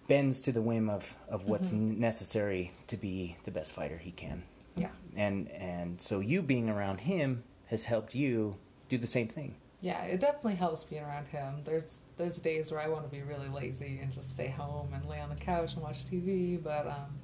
bends 0.08 0.38
to 0.40 0.52
the 0.52 0.62
whim 0.62 0.88
of 0.90 1.14
of 1.28 1.44
what's 1.44 1.72
Mhm. 1.72 1.96
necessary 1.98 2.72
to 2.88 2.96
be 2.96 3.36
the 3.44 3.50
best 3.50 3.72
fighter 3.72 3.98
he 3.98 4.10
can 4.12 4.42
Yeah. 4.76 4.90
and 5.16 5.50
and 5.50 6.00
so 6.00 6.20
you 6.20 6.42
being 6.42 6.68
around 6.68 7.00
him 7.00 7.42
has 7.66 7.84
helped 7.84 8.14
you 8.14 8.56
do 8.88 8.98
the 8.98 9.06
same 9.06 9.28
thing 9.28 9.54
Yeah, 9.84 10.02
it 10.04 10.18
definitely 10.18 10.54
helps 10.54 10.82
being 10.82 11.02
around 11.02 11.28
him. 11.28 11.56
There's 11.62 12.00
there's 12.16 12.40
days 12.40 12.72
where 12.72 12.80
I 12.80 12.88
want 12.88 13.04
to 13.04 13.10
be 13.10 13.20
really 13.20 13.48
lazy 13.48 13.98
and 14.02 14.10
just 14.10 14.30
stay 14.30 14.48
home 14.48 14.88
and 14.94 15.04
lay 15.04 15.20
on 15.20 15.28
the 15.28 15.34
couch 15.34 15.74
and 15.74 15.82
watch 15.82 16.06
TV, 16.06 16.60
but 16.60 16.86
um, 16.86 17.18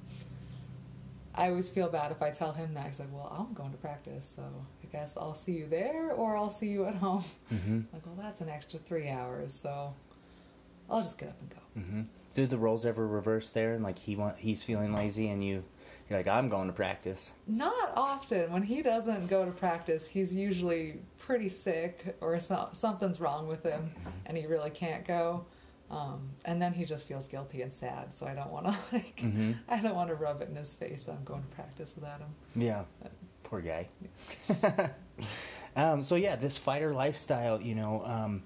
I 1.33 1.49
always 1.49 1.71
feel 1.71 1.89
bad 1.89 2.11
if 2.11 2.21
I 2.21 2.29
tell 2.29 2.51
him 2.51 2.75
that. 2.75 2.85
He's 2.85 2.99
like, 2.99 3.11
"Well, 3.11 3.35
I'm 3.35 3.55
going 3.55 3.71
to 3.71 3.79
practice, 3.79 4.31
so 4.35 4.43
I 4.43 4.85
guess 4.91 5.17
I'll 5.17 5.33
see 5.33 5.53
you 5.53 5.67
there, 5.67 6.11
or 6.11 6.37
I'll 6.37 6.51
see 6.51 6.67
you 6.67 6.85
at 6.85 6.93
home." 7.07 7.23
mm-hmm. 7.51 7.79
Like, 7.91 8.05
well, 8.05 8.15
that's 8.15 8.41
an 8.41 8.49
extra 8.49 8.77
three 8.77 9.09
hours, 9.09 9.51
so 9.55 9.95
I'll 10.87 11.01
just 11.01 11.17
get 11.17 11.29
up 11.29 11.41
and 11.41 11.49
go. 11.49 11.57
Mm-hmm. 11.79 12.01
do 12.35 12.45
the 12.45 12.59
roles 12.59 12.85
ever 12.85 13.07
reverse 13.07 13.49
there 13.49 13.73
and 13.73 13.83
like 13.83 13.97
he 13.97 14.15
want 14.15 14.37
he's 14.37 14.63
feeling 14.63 14.91
lazy 14.91 15.29
and 15.29 15.43
you 15.43 15.63
you're 16.11 16.19
like 16.19 16.27
i'm 16.27 16.49
going 16.49 16.67
to 16.67 16.73
practice 16.73 17.33
Not 17.47 17.93
often. 17.95 18.51
When 18.51 18.63
he 18.63 18.81
doesn't 18.81 19.27
go 19.27 19.45
to 19.45 19.51
practice, 19.51 20.07
he's 20.07 20.35
usually 20.35 20.99
pretty 21.17 21.49
sick 21.49 22.17
or 22.21 22.39
so, 22.39 22.69
something's 22.73 23.19
wrong 23.19 23.47
with 23.47 23.63
him 23.63 23.91
and 24.25 24.37
he 24.37 24.45
really 24.45 24.69
can't 24.69 25.05
go. 25.05 25.45
Um, 25.89 26.29
and 26.45 26.61
then 26.61 26.71
he 26.73 26.85
just 26.85 27.07
feels 27.07 27.27
guilty 27.27 27.61
and 27.61 27.73
sad. 27.73 28.13
So 28.13 28.25
I 28.25 28.33
don't 28.33 28.51
want 28.51 28.67
to 28.67 28.71
like, 28.93 29.17
mm-hmm. 29.17 29.53
I 29.67 29.79
don't 29.79 29.95
want 29.95 30.09
to 30.09 30.15
rub 30.15 30.41
it 30.41 30.49
in 30.49 30.55
his 30.55 30.73
face. 30.73 31.07
I'm 31.09 31.23
going 31.23 31.41
to 31.43 31.55
practice 31.55 31.95
without 31.95 32.19
him. 32.19 32.33
yeah 32.55 32.83
poor 33.43 33.61
guy 33.61 33.87
um, 35.75 36.01
so 36.03 36.15
yeah 36.15 36.35
this 36.35 36.57
fighter 36.57 36.93
lifestyle 36.93 37.61
you 37.61 37.75
know 37.75 38.03
um, 38.05 38.43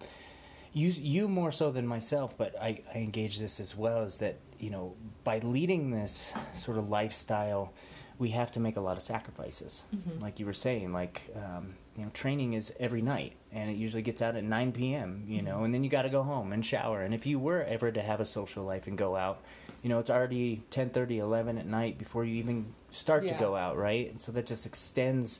you 0.73 0.89
you 0.89 1.27
more 1.27 1.51
so 1.51 1.71
than 1.71 1.85
myself 1.85 2.35
but 2.37 2.59
I, 2.59 2.81
I 2.93 2.97
engage 2.97 3.37
this 3.37 3.59
as 3.59 3.77
well 3.77 4.01
is 4.03 4.17
that 4.19 4.35
you 4.59 4.69
know 4.69 4.93
by 5.23 5.39
leading 5.39 5.91
this 5.91 6.33
sort 6.55 6.77
of 6.77 6.89
lifestyle 6.89 7.73
we 8.17 8.29
have 8.29 8.49
to 8.49 8.61
make 8.61 8.77
a 8.77 8.79
lot 8.81 8.95
of 8.95 9.03
sacrifices. 9.03 9.83
Mhm. 9.93 10.21
like 10.21 10.39
you 10.39 10.45
were 10.45 10.53
saying 10.53 10.93
like 10.93 11.29
um, 11.35 11.75
you 11.97 12.03
know 12.03 12.09
training 12.13 12.53
is 12.53 12.71
every 12.79 13.01
night 13.01 13.33
and 13.51 13.69
it 13.69 13.75
usually 13.75 14.01
gets 14.01 14.21
out 14.21 14.35
at 14.35 14.43
9 14.43 14.71
p.m 14.71 15.25
you 15.27 15.41
know 15.41 15.63
and 15.63 15.73
then 15.73 15.83
you 15.83 15.89
got 15.89 16.03
to 16.03 16.09
go 16.09 16.23
home 16.23 16.53
and 16.53 16.65
shower. 16.65 17.01
And 17.01 17.13
if 17.13 17.25
you 17.25 17.39
were 17.39 17.63
ever 17.63 17.91
to 17.91 18.01
have 18.01 18.19
a 18.21 18.25
social 18.25 18.63
life 18.63 18.87
and 18.87 18.97
go 18.97 19.15
out 19.15 19.41
you 19.83 19.89
know 19.89 19.99
it's 19.99 20.09
already 20.09 20.63
10 20.71 20.91
11 20.95 21.57
at 21.57 21.65
night 21.67 21.97
before 21.97 22.23
you 22.25 22.35
even 22.35 22.73
start 22.89 23.23
to 23.27 23.33
go 23.39 23.55
out 23.55 23.77
right? 23.77 24.09
And 24.11 24.19
so 24.21 24.31
that 24.31 24.45
just 24.45 24.65
extends 24.65 25.39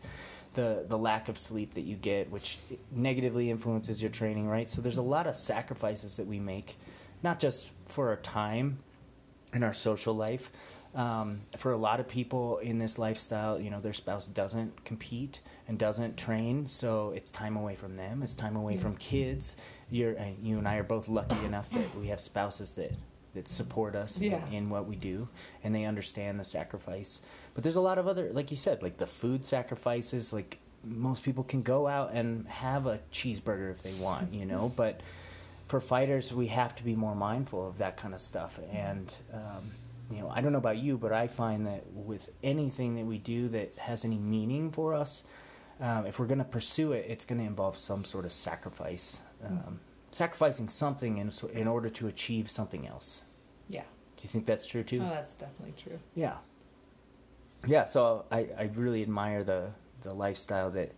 the 0.54 0.86
the 0.88 0.98
lack 0.98 1.30
of 1.30 1.38
sleep 1.38 1.74
that 1.76 1.82
you 1.82 1.96
get 1.96 2.30
which 2.30 2.58
negatively 2.92 3.50
influences 3.50 4.02
your 4.02 4.12
training 4.12 4.48
right? 4.48 4.70
So 4.70 4.82
there's 4.82 4.98
a 4.98 5.02
lot 5.16 5.28
of 5.28 5.36
sacrifices 5.36 6.18
that 6.18 6.28
we 6.28 6.40
make 6.40 6.78
not 7.24 7.40
just 7.40 7.70
for 7.86 8.10
our 8.10 8.18
time 8.18 8.80
in 9.56 9.64
our 9.64 9.74
social 9.74 10.14
life. 10.14 10.52
Um, 10.94 11.42
for 11.58 11.72
a 11.74 11.78
lot 11.78 12.00
of 12.00 12.08
people 12.08 12.60
in 12.60 12.78
this 12.78 12.98
lifestyle, 12.98 13.60
you 13.60 13.70
know, 13.70 13.82
their 13.82 13.92
spouse 13.94 14.28
doesn't 14.28 14.86
compete 14.86 15.42
and 15.68 15.78
doesn't 15.78 16.16
train, 16.16 16.66
so 16.66 17.12
it's 17.16 17.32
time 17.32 17.58
away 17.58 17.76
from 17.76 17.98
them. 17.98 18.22
It's 18.24 18.36
time 18.36 18.56
away 18.56 18.76
Yeah. 18.76 18.80
from 18.82 18.96
kids. 18.98 19.58
You're, 19.90 20.16
you 20.42 20.58
and 20.58 20.68
I 20.68 20.76
are 20.78 20.84
both 20.84 21.10
lucky 21.10 21.44
enough 21.46 21.70
that 21.72 21.96
we 21.96 22.08
have 22.08 22.22
spouses 22.22 22.76
that 22.76 22.92
that 23.34 23.50
support 23.50 23.96
us 23.98 24.22
in- 24.22 24.42
in, 24.54 24.70
what 24.70 24.88
we 24.88 24.96
do, 24.96 25.28
and 25.66 25.76
they 25.76 25.84
understand 25.84 26.40
the 26.40 26.46
sacrifice. 26.46 27.20
But 27.54 27.66
there's 27.66 27.76
a 27.76 27.82
lot 27.82 27.98
of 27.98 28.08
other, 28.08 28.32
like 28.32 28.50
you 28.50 28.56
said, 28.56 28.82
like 28.82 28.96
the 28.96 29.06
food 29.06 29.44
sacrifices. 29.44 30.32
Like 30.32 30.58
most 30.86 31.22
people 31.22 31.44
can 31.44 31.62
go 31.62 31.86
out 31.86 32.12
and 32.14 32.48
have 32.48 32.88
a 32.88 33.00
cheeseburger 33.12 33.70
if 33.72 33.82
they 33.84 33.94
want, 33.96 34.34
you 34.34 34.46
know, 34.46 34.72
but 34.78 35.02
for 35.68 35.80
fighters, 35.80 36.34
we 36.34 36.48
have 36.48 36.76
to 36.76 36.84
be 36.84 36.96
more 36.96 37.16
mindful 37.16 37.68
of 37.68 37.78
that 37.80 37.98
kind 37.98 38.14
of 38.14 38.22
stuff. 38.22 38.60
And 38.72 39.16
um, 39.34 39.72
you 40.12 40.20
know, 40.20 40.30
I 40.30 40.42
don't 40.42 40.52
know 40.52 40.60
about 40.60 40.78
you, 40.78 40.98
but 40.98 41.12
I 41.12 41.28
find 41.28 41.66
that 41.68 41.84
with 41.92 42.30
anything 42.44 42.96
that 42.96 43.06
we 43.06 43.18
do 43.18 43.48
that 43.50 43.78
has 43.78 44.06
any 44.06 44.18
meaning 44.18 44.72
for 44.72 44.94
us, 44.94 45.24
um, 45.82 46.06
if 46.06 46.20
we're 46.20 46.28
going 46.28 46.40
to 46.40 46.44
pursue 46.46 46.94
it, 46.94 47.06
it's 47.10 47.26
going 47.26 47.40
to 47.40 47.46
involve 47.46 47.78
some 47.78 48.06
sort 48.06 48.26
of 48.26 48.32
sacrifice, 48.32 49.20
um, 49.44 49.80
sacrificing 50.12 50.70
something 50.70 51.18
in 51.18 51.32
in 51.54 51.68
order 51.68 51.90
to 51.90 52.08
achieve 52.08 52.50
something 52.50 52.88
else. 52.88 53.24
Yeah. 53.68 53.82
Do 53.82 54.24
you 54.24 54.30
think 54.30 54.46
that's 54.46 54.66
true 54.66 54.84
too? 54.84 55.00
Oh, 55.02 55.10
that's 55.10 55.34
definitely 55.34 55.74
true. 55.78 56.00
Yeah. 56.14 56.36
Yeah, 57.68 57.86
so 57.86 58.26
I, 58.32 58.48
I 58.58 58.70
really 58.76 59.02
admire 59.02 59.42
the, 59.42 59.72
the 60.02 60.14
lifestyle 60.14 60.70
that 60.72 60.92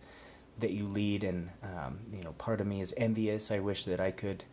that 0.58 0.72
you 0.72 0.86
lead, 0.86 1.24
and 1.24 1.50
um, 1.62 1.98
you 2.12 2.22
know, 2.22 2.32
part 2.32 2.60
of 2.60 2.66
me 2.66 2.80
is 2.80 2.94
envious. 2.96 3.50
I 3.50 3.60
wish 3.60 3.84
that 3.84 4.00
I 4.00 4.10
could 4.10 4.44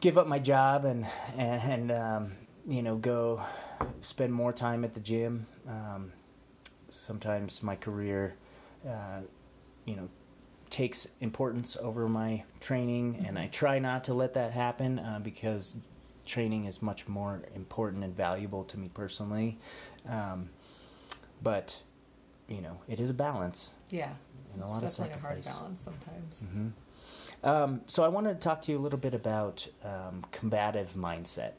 give 0.00 0.18
up 0.18 0.26
my 0.26 0.38
job 0.38 0.84
and 0.84 1.06
and, 1.36 1.90
and 1.90 1.92
um, 1.92 2.32
you 2.66 2.82
know 2.82 2.96
go 2.96 3.42
spend 4.00 4.32
more 4.32 4.52
time 4.52 4.84
at 4.84 4.94
the 4.94 5.00
gym. 5.00 5.46
Um, 5.68 6.12
sometimes 6.90 7.62
my 7.62 7.76
career, 7.76 8.34
uh, 8.86 9.20
you 9.84 9.96
know, 9.96 10.08
takes 10.70 11.06
importance 11.20 11.76
over 11.80 12.08
my 12.08 12.44
training, 12.60 13.24
and 13.26 13.38
I 13.38 13.48
try 13.48 13.78
not 13.78 14.04
to 14.04 14.14
let 14.14 14.34
that 14.34 14.52
happen 14.52 14.98
uh, 14.98 15.20
because 15.22 15.74
training 16.24 16.66
is 16.66 16.82
much 16.82 17.08
more 17.08 17.42
important 17.54 18.04
and 18.04 18.14
valuable 18.14 18.64
to 18.64 18.78
me 18.78 18.90
personally. 18.92 19.58
Um, 20.08 20.50
but 21.42 21.78
you 22.48 22.60
know, 22.62 22.78
it 22.88 22.98
is 22.98 23.10
a 23.10 23.14
balance 23.14 23.72
Yeah. 23.90 24.12
And 24.60 24.62
a 24.62 24.64
it's 24.64 24.72
lot 24.74 24.82
of 24.82 24.90
definitely 24.90 25.14
a 25.16 25.20
hard 25.20 25.44
balance 25.44 25.80
sometimes. 25.80 26.44
hmm 26.52 26.68
Um, 27.44 27.80
so 27.86 28.02
I 28.02 28.08
wanted 28.08 28.34
to 28.34 28.40
talk 28.40 28.62
to 28.62 28.72
you 28.72 28.78
a 28.78 28.82
little 28.82 28.98
bit 28.98 29.14
about 29.14 29.66
um, 29.84 30.24
combative 30.32 30.94
mindset. 30.94 31.52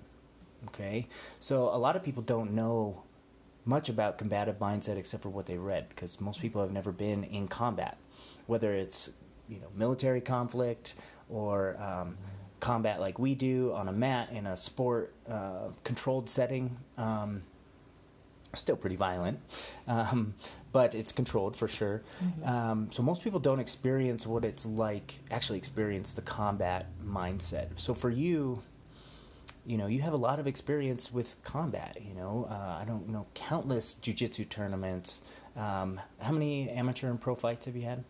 Okay, 0.67 1.07
so 1.39 1.69
a 1.69 1.77
lot 1.77 1.95
of 1.95 2.03
people 2.03 2.21
don't 2.21 2.51
know 2.51 3.03
much 3.65 3.87
about 3.87 4.17
combative 4.17 4.59
mindset 4.59 4.97
except 4.97 5.23
for 5.23 5.29
what 5.29 5.45
they 5.45 5.57
read, 5.57 5.87
because 5.89 6.19
most 6.19 6.41
people 6.41 6.61
have 6.61 6.71
never 6.71 6.91
been 6.91 7.23
in 7.23 7.47
combat, 7.47 7.97
whether 8.47 8.73
it's 8.73 9.09
you 9.47 9.59
know 9.59 9.67
military 9.75 10.21
conflict 10.21 10.95
or 11.29 11.77
um, 11.81 12.17
combat 12.59 12.99
like 12.99 13.17
we 13.19 13.35
do 13.35 13.71
on 13.73 13.87
a 13.87 13.91
mat 13.93 14.31
in 14.31 14.47
a 14.47 14.57
sport 14.57 15.13
uh, 15.29 15.69
controlled 15.85 16.29
setting. 16.29 16.77
Um, 16.97 17.43
still 18.53 18.75
pretty 18.75 18.95
violent, 18.95 19.39
um, 19.87 20.33
but 20.71 20.95
it's 20.95 21.11
controlled 21.11 21.55
for 21.55 21.67
sure. 21.67 22.01
Um, 22.43 22.89
so 22.91 23.03
most 23.03 23.23
people 23.23 23.39
don't 23.39 23.59
experience 23.59 24.25
what 24.25 24.43
it's 24.43 24.65
like, 24.65 25.19
actually 25.31 25.57
experience 25.57 26.13
the 26.13 26.21
combat 26.21 26.87
mindset. 27.05 27.67
So 27.75 27.93
for 27.93 28.09
you, 28.09 28.61
you 29.65 29.77
know, 29.77 29.87
you 29.87 30.01
have 30.01 30.13
a 30.13 30.17
lot 30.17 30.39
of 30.39 30.47
experience 30.47 31.13
with 31.13 31.35
combat. 31.43 31.97
You 32.01 32.15
know, 32.15 32.47
uh, 32.49 32.79
I 32.81 32.85
don't 32.85 33.07
know 33.09 33.27
countless 33.33 33.97
jujitsu 34.01 34.49
tournaments. 34.49 35.21
Um, 35.55 35.99
how 36.19 36.31
many 36.31 36.69
amateur 36.69 37.09
and 37.09 37.19
pro 37.19 37.35
fights 37.35 37.65
have 37.65 37.75
you 37.75 37.83
had? 37.83 38.03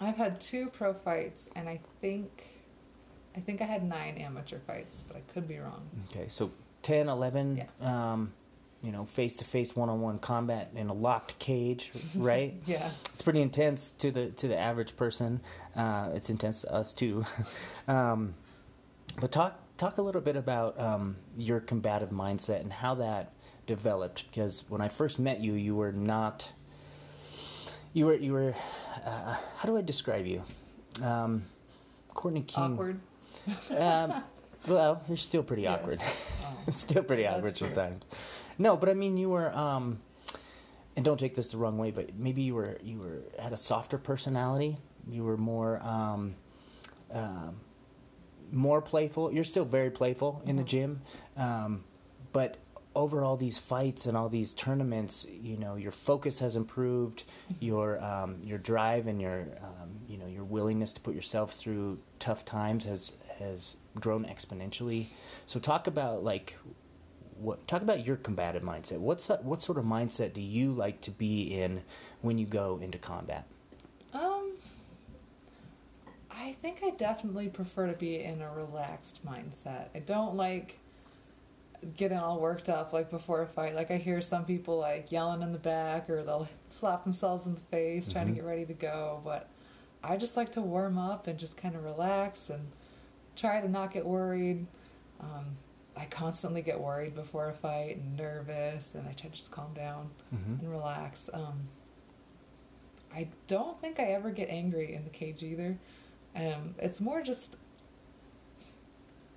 I've 0.00 0.16
had 0.16 0.40
two 0.40 0.68
pro 0.68 0.92
fights, 0.92 1.48
and 1.56 1.68
I 1.68 1.80
think, 2.00 2.48
I 3.36 3.40
think 3.40 3.62
I 3.62 3.64
had 3.64 3.84
nine 3.84 4.16
amateur 4.16 4.58
fights, 4.66 5.04
but 5.06 5.16
I 5.16 5.20
could 5.32 5.46
be 5.46 5.58
wrong. 5.58 5.88
Okay, 6.10 6.26
so 6.28 6.50
10, 6.82 7.08
11, 7.08 7.64
um, 7.80 8.32
you 8.84 8.92
know, 8.92 9.04
face 9.06 9.36
to 9.36 9.44
face, 9.44 9.74
one 9.74 9.88
on 9.88 10.00
one 10.00 10.18
combat 10.18 10.70
in 10.76 10.88
a 10.88 10.92
locked 10.92 11.38
cage, 11.38 11.90
right? 12.14 12.54
Yeah. 12.66 12.90
It's 13.12 13.22
pretty 13.22 13.40
intense 13.40 13.92
to 13.92 14.10
the 14.10 14.30
to 14.32 14.46
the 14.48 14.58
average 14.58 14.94
person. 14.96 15.40
Uh, 15.74 16.10
it's 16.14 16.28
intense 16.30 16.60
to 16.62 16.72
us 16.74 16.92
too. 16.92 17.24
um, 17.88 18.34
but 19.20 19.32
talk 19.32 19.58
talk 19.78 19.98
a 19.98 20.02
little 20.02 20.20
bit 20.20 20.36
about 20.36 20.78
um, 20.78 21.16
your 21.36 21.60
combative 21.60 22.10
mindset 22.10 22.60
and 22.60 22.72
how 22.72 22.94
that 22.96 23.32
developed. 23.66 24.26
Because 24.30 24.64
when 24.68 24.80
I 24.80 24.88
first 24.88 25.18
met 25.18 25.40
you, 25.40 25.54
you 25.54 25.74
were 25.74 25.92
not. 25.92 26.52
You 27.94 28.06
were 28.06 28.14
you 28.14 28.32
were. 28.32 28.54
Uh, 29.04 29.36
how 29.56 29.66
do 29.66 29.76
I 29.76 29.80
describe 29.82 30.26
you? 30.26 30.42
Um, 31.02 31.44
Courtney 32.12 32.42
King. 32.42 32.74
Awkward. 32.74 33.00
Um, 33.76 34.22
well, 34.66 35.02
you're 35.08 35.16
still 35.16 35.42
pretty 35.42 35.62
Yes. 35.62 35.78
awkward. 35.80 36.00
Oh. 36.02 36.56
still 36.70 37.02
pretty 37.02 37.26
awkward 37.26 37.56
sometimes. 37.56 38.02
No, 38.58 38.76
but 38.76 38.88
I 38.88 38.94
mean, 38.94 39.16
you 39.16 39.30
were. 39.30 39.54
Um, 39.56 40.00
and 40.96 41.04
don't 41.04 41.18
take 41.18 41.34
this 41.34 41.50
the 41.50 41.56
wrong 41.58 41.76
way, 41.76 41.90
but 41.90 42.14
maybe 42.16 42.42
you 42.42 42.54
were 42.54 42.78
you 42.82 42.98
were 42.98 43.22
had 43.42 43.52
a 43.52 43.56
softer 43.56 43.98
personality. 43.98 44.78
You 45.10 45.24
were 45.24 45.36
more 45.36 45.80
um, 45.82 46.36
um, 47.12 47.56
more 48.52 48.80
playful. 48.80 49.32
You're 49.32 49.42
still 49.44 49.64
very 49.64 49.90
playful 49.90 50.40
in 50.46 50.54
the 50.56 50.62
Mhm. 50.62 50.66
gym, 50.66 51.02
um, 51.36 51.84
but 52.32 52.58
over 52.94 53.24
all 53.24 53.36
these 53.36 53.58
fights 53.58 54.06
and 54.06 54.16
all 54.16 54.28
these 54.28 54.54
tournaments, 54.54 55.26
you 55.28 55.56
know, 55.56 55.74
your 55.74 55.90
focus 55.90 56.38
has 56.38 56.54
improved. 56.54 57.24
Your 57.58 58.00
um, 58.00 58.38
your 58.44 58.58
drive 58.58 59.08
and 59.08 59.20
your 59.20 59.40
um, 59.62 59.90
you 60.06 60.16
know 60.16 60.26
your 60.26 60.44
willingness 60.44 60.92
to 60.92 61.00
put 61.00 61.14
yourself 61.16 61.54
through 61.54 61.98
tough 62.20 62.44
times 62.44 62.84
has 62.84 63.12
has 63.40 63.76
grown 63.98 64.24
exponentially. 64.26 65.06
So 65.46 65.58
talk 65.58 65.88
about 65.88 66.22
like 66.22 66.56
what 67.44 67.66
talk 67.68 67.82
about 67.82 68.06
your 68.06 68.16
combative 68.16 68.62
mindset. 68.62 68.98
What's 68.98 69.28
what 69.28 69.62
sort 69.62 69.78
of 69.78 69.84
mindset 69.84 70.32
do 70.32 70.40
you 70.40 70.72
like 70.72 71.00
to 71.02 71.10
be 71.10 71.42
in 71.60 71.82
when 72.22 72.38
you 72.38 72.46
go 72.46 72.78
into 72.82 72.98
combat? 72.98 73.46
Um, 74.12 74.52
I 76.30 76.52
think 76.52 76.80
I 76.84 76.90
definitely 76.90 77.48
prefer 77.48 77.86
to 77.86 77.92
be 77.92 78.22
in 78.22 78.40
a 78.42 78.50
relaxed 78.52 79.24
mindset. 79.24 79.88
I 79.94 80.00
don't 80.00 80.34
like 80.36 80.78
getting 81.96 82.16
all 82.18 82.40
worked 82.40 82.68
up 82.70 82.92
like 82.92 83.10
before 83.10 83.42
a 83.42 83.46
fight. 83.46 83.74
Like 83.74 83.90
I 83.90 83.98
hear 83.98 84.20
some 84.22 84.44
people 84.44 84.78
like 84.78 85.12
yelling 85.12 85.42
in 85.42 85.52
the 85.52 85.58
back 85.58 86.08
or 86.08 86.22
they'll 86.22 86.48
slap 86.68 87.04
themselves 87.04 87.44
in 87.46 87.54
the 87.54 87.60
face 87.62 88.10
trying 88.10 88.26
Mhm. 88.26 88.30
to 88.30 88.34
get 88.36 88.44
ready 88.44 88.64
to 88.64 88.72
go. 88.74 89.20
But 89.22 89.48
I 90.02 90.16
just 90.16 90.36
like 90.36 90.50
to 90.52 90.62
warm 90.62 90.98
up 90.98 91.26
and 91.26 91.38
just 91.38 91.56
kind 91.56 91.76
of 91.76 91.84
relax 91.84 92.48
and 92.48 92.70
try 93.36 93.60
to 93.60 93.68
not 93.68 93.90
get 93.92 94.06
worried. 94.06 94.66
Um, 95.20 95.56
I 95.96 96.06
constantly 96.06 96.60
get 96.62 96.80
worried 96.80 97.14
before 97.14 97.48
a 97.48 97.52
fight 97.52 97.96
and 97.98 98.16
nervous, 98.16 98.94
and 98.94 99.06
I 99.08 99.12
try 99.12 99.30
to 99.30 99.36
just 99.36 99.50
calm 99.50 99.72
down 99.74 100.10
Mm-hmm. 100.34 100.60
and 100.64 100.70
relax. 100.70 101.30
Um, 101.32 101.68
I 103.14 103.28
don't 103.46 103.80
think 103.80 104.00
I 104.00 104.06
ever 104.06 104.30
get 104.30 104.48
angry 104.48 104.94
in 104.94 105.04
the 105.04 105.10
cage 105.10 105.42
either. 105.44 105.78
Um, 106.34 106.74
it's 106.80 107.00
more 107.00 107.22
just, 107.22 107.56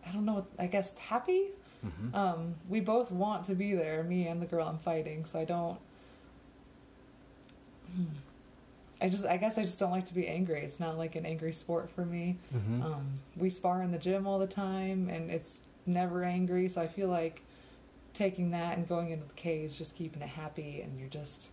I 0.07 0.11
don't 0.11 0.25
know, 0.25 0.47
I 0.57 0.65
guess 0.65 0.97
happy. 0.97 1.49
Mm-hmm. 1.85 2.15
Um, 2.15 2.55
we 2.67 2.79
both 2.79 3.11
want 3.11 3.43
to 3.45 3.53
be 3.55 3.73
there, 3.75 4.01
me 4.03 4.27
and 4.27 4.41
the 4.41 4.47
girl 4.47 4.67
I'm 4.67 4.79
fighting, 4.79 5.25
so 5.25 5.37
I 5.39 5.45
don't. 5.45 5.77
Hmm. 7.95 8.03
I 8.99 9.09
just, 9.09 9.25
I 9.27 9.37
guess 9.37 9.59
I 9.59 9.61
just 9.61 9.77
don't 9.77 9.91
like 9.91 10.05
to 10.05 10.13
be 10.15 10.27
angry. 10.27 10.59
It's 10.61 10.79
not 10.79 10.97
like 10.97 11.15
an 11.15 11.23
angry 11.23 11.53
sport 11.53 11.91
for 11.91 12.03
me. 12.03 12.37
Mm-hmm. 12.55 12.81
Um, 12.81 13.05
we 13.35 13.47
spar 13.51 13.83
in 13.83 13.91
the 13.91 13.99
gym 13.99 14.25
all 14.25 14.39
the 14.39 14.47
time, 14.47 15.07
and 15.07 15.29
it's 15.29 15.61
never 15.87 16.23
angry. 16.23 16.67
So 16.67 16.81
I 16.81 16.87
feel 16.87 17.07
like 17.09 17.41
taking 18.13 18.51
that 18.51 18.77
and 18.77 18.87
going 18.87 19.11
into 19.11 19.25
the 19.27 19.33
cage, 19.33 19.77
just 19.77 19.95
keeping 19.95 20.21
it 20.21 20.29
happy, 20.29 20.81
and 20.81 20.97
you're 20.99 21.09
just 21.09 21.49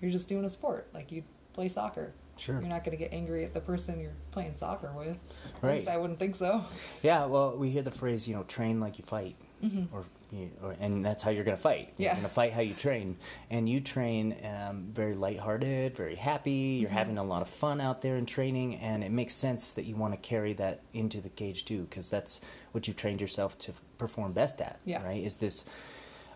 you're 0.00 0.10
just 0.10 0.28
doing 0.28 0.44
a 0.44 0.50
sport 0.50 0.88
like 0.94 1.10
you 1.10 1.22
play 1.52 1.68
soccer. 1.68 2.12
sure. 2.36 2.60
You're 2.60 2.68
not 2.68 2.84
going 2.84 2.96
to 2.96 3.02
get 3.02 3.12
angry 3.12 3.44
at 3.44 3.52
the 3.52 3.60
person 3.60 3.98
you're 4.00 4.12
playing 4.30 4.54
soccer 4.54 4.92
with. 4.96 5.18
At 5.56 5.62
Right. 5.62 5.72
least 5.74 5.88
I 5.88 5.96
wouldn't 5.96 6.18
think 6.20 6.36
so. 6.36 6.64
Yeah. 7.02 7.24
Well, 7.26 7.56
we 7.56 7.70
hear 7.70 7.82
the 7.82 7.90
phrase, 7.90 8.28
you 8.28 8.34
know, 8.36 8.44
train 8.44 8.78
like 8.80 8.98
you 8.98 9.04
fight, 9.04 9.34
hmm 9.60 9.84
or, 9.92 10.04
you 10.30 10.50
or 10.62 10.74
and 10.80 11.04
that's 11.04 11.22
how 11.22 11.30
you're 11.30 11.44
going 11.44 11.56
to 11.56 11.62
fight. 11.62 11.92
You're 11.96 12.06
Yeah. 12.10 12.14
going 12.14 12.24
to 12.24 12.28
fight 12.32 12.52
how 12.52 12.60
you 12.60 12.74
train, 12.74 13.16
and 13.50 13.68
you 13.68 13.80
train 13.80 14.36
um, 14.44 14.88
very 14.92 15.14
lighthearted, 15.14 15.96
very 15.96 16.14
happy. 16.16 16.78
You're 16.80 16.90
Mhm. 16.90 16.94
having 16.94 17.18
a 17.18 17.24
lot 17.24 17.42
of 17.42 17.48
fun 17.48 17.80
out 17.80 18.00
there 18.02 18.16
in 18.16 18.26
training, 18.26 18.76
and 18.76 19.02
it 19.02 19.10
makes 19.10 19.34
sense 19.34 19.72
that 19.72 19.84
you 19.84 19.96
want 19.96 20.12
to 20.14 20.18
carry 20.18 20.52
that 20.54 20.80
into 20.92 21.20
the 21.20 21.28
cage 21.30 21.64
too, 21.64 21.82
because 21.88 22.10
that's 22.10 22.40
what 22.72 22.86
you've 22.86 22.96
trained 22.96 23.20
yourself 23.20 23.56
to 23.58 23.72
perform 23.96 24.32
best 24.32 24.60
at. 24.60 24.78
Yeah. 24.84 25.02
Right. 25.02 25.22
Is 25.24 25.36
this 25.38 25.64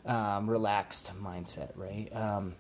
um, 0.05 0.51
relaxed 0.51 1.13
mindset, 1.23 1.71
right? 1.77 2.09
Um, 2.15 2.55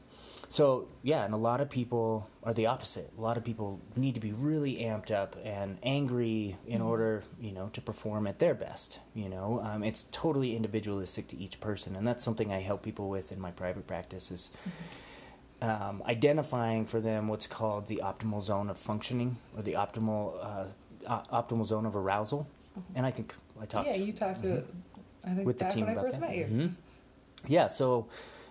so 0.52 0.86
yeah, 1.02 1.24
and 1.24 1.32
a 1.32 1.36
lot 1.38 1.62
of 1.62 1.70
people 1.70 2.28
are 2.42 2.52
the 2.52 2.66
opposite. 2.66 3.10
A 3.16 3.20
lot 3.22 3.38
of 3.38 3.44
people 3.44 3.80
need 3.96 4.14
to 4.16 4.20
be 4.20 4.32
really 4.32 4.74
amped 4.82 5.10
up 5.10 5.34
and 5.42 5.78
angry 5.82 6.56
in 6.66 6.82
Mhm. 6.82 6.86
order, 6.86 7.22
you 7.40 7.52
know, 7.52 7.70
to 7.72 7.80
perform 7.80 8.26
at 8.26 8.38
their 8.38 8.52
best. 8.54 8.98
You 9.14 9.30
know, 9.30 9.60
um, 9.64 9.82
it's 9.82 10.06
totally 10.12 10.54
individualistic 10.54 11.26
to 11.28 11.36
each 11.38 11.58
person, 11.58 11.96
and 11.96 12.06
that's 12.06 12.22
something 12.22 12.52
I 12.52 12.60
help 12.60 12.82
people 12.82 13.08
with 13.08 13.32
in 13.32 13.40
my 13.40 13.50
private 13.50 13.86
practice 13.86 14.30
is 14.30 14.50
um, 15.62 16.02
identifying 16.06 16.84
for 16.84 17.00
them 17.00 17.28
what's 17.28 17.46
called 17.46 17.86
the 17.86 18.02
optimal 18.04 18.42
zone 18.42 18.68
of 18.68 18.78
functioning 18.78 19.36
or 19.56 19.62
the 19.62 19.72
optimal 19.74 20.34
uh, 20.44 20.66
o- 21.08 21.42
optimal 21.42 21.64
zone 21.64 21.86
of 21.86 21.96
arousal. 21.96 22.46
And 22.94 23.06
I 23.06 23.10
think 23.10 23.34
I 23.60 23.64
talked 23.64 23.86
Yeah, 23.86 23.94
you 23.94 24.12
talked 24.12 24.40
to 24.42 24.48
Mhm. 24.48 24.56
it. 24.58 24.66
I 25.24 25.34
think 25.34 25.46
with 25.46 25.58
the 25.58 25.64
team 25.66 25.82
when 25.86 25.90
I 25.90 25.92
about 25.92 26.04
first 26.06 26.20
that. 26.20 26.28
met 26.28 26.36
you. 26.36 26.44
Mhm. 26.46 26.70
Yeah, 27.46 27.68
so 27.68 28.06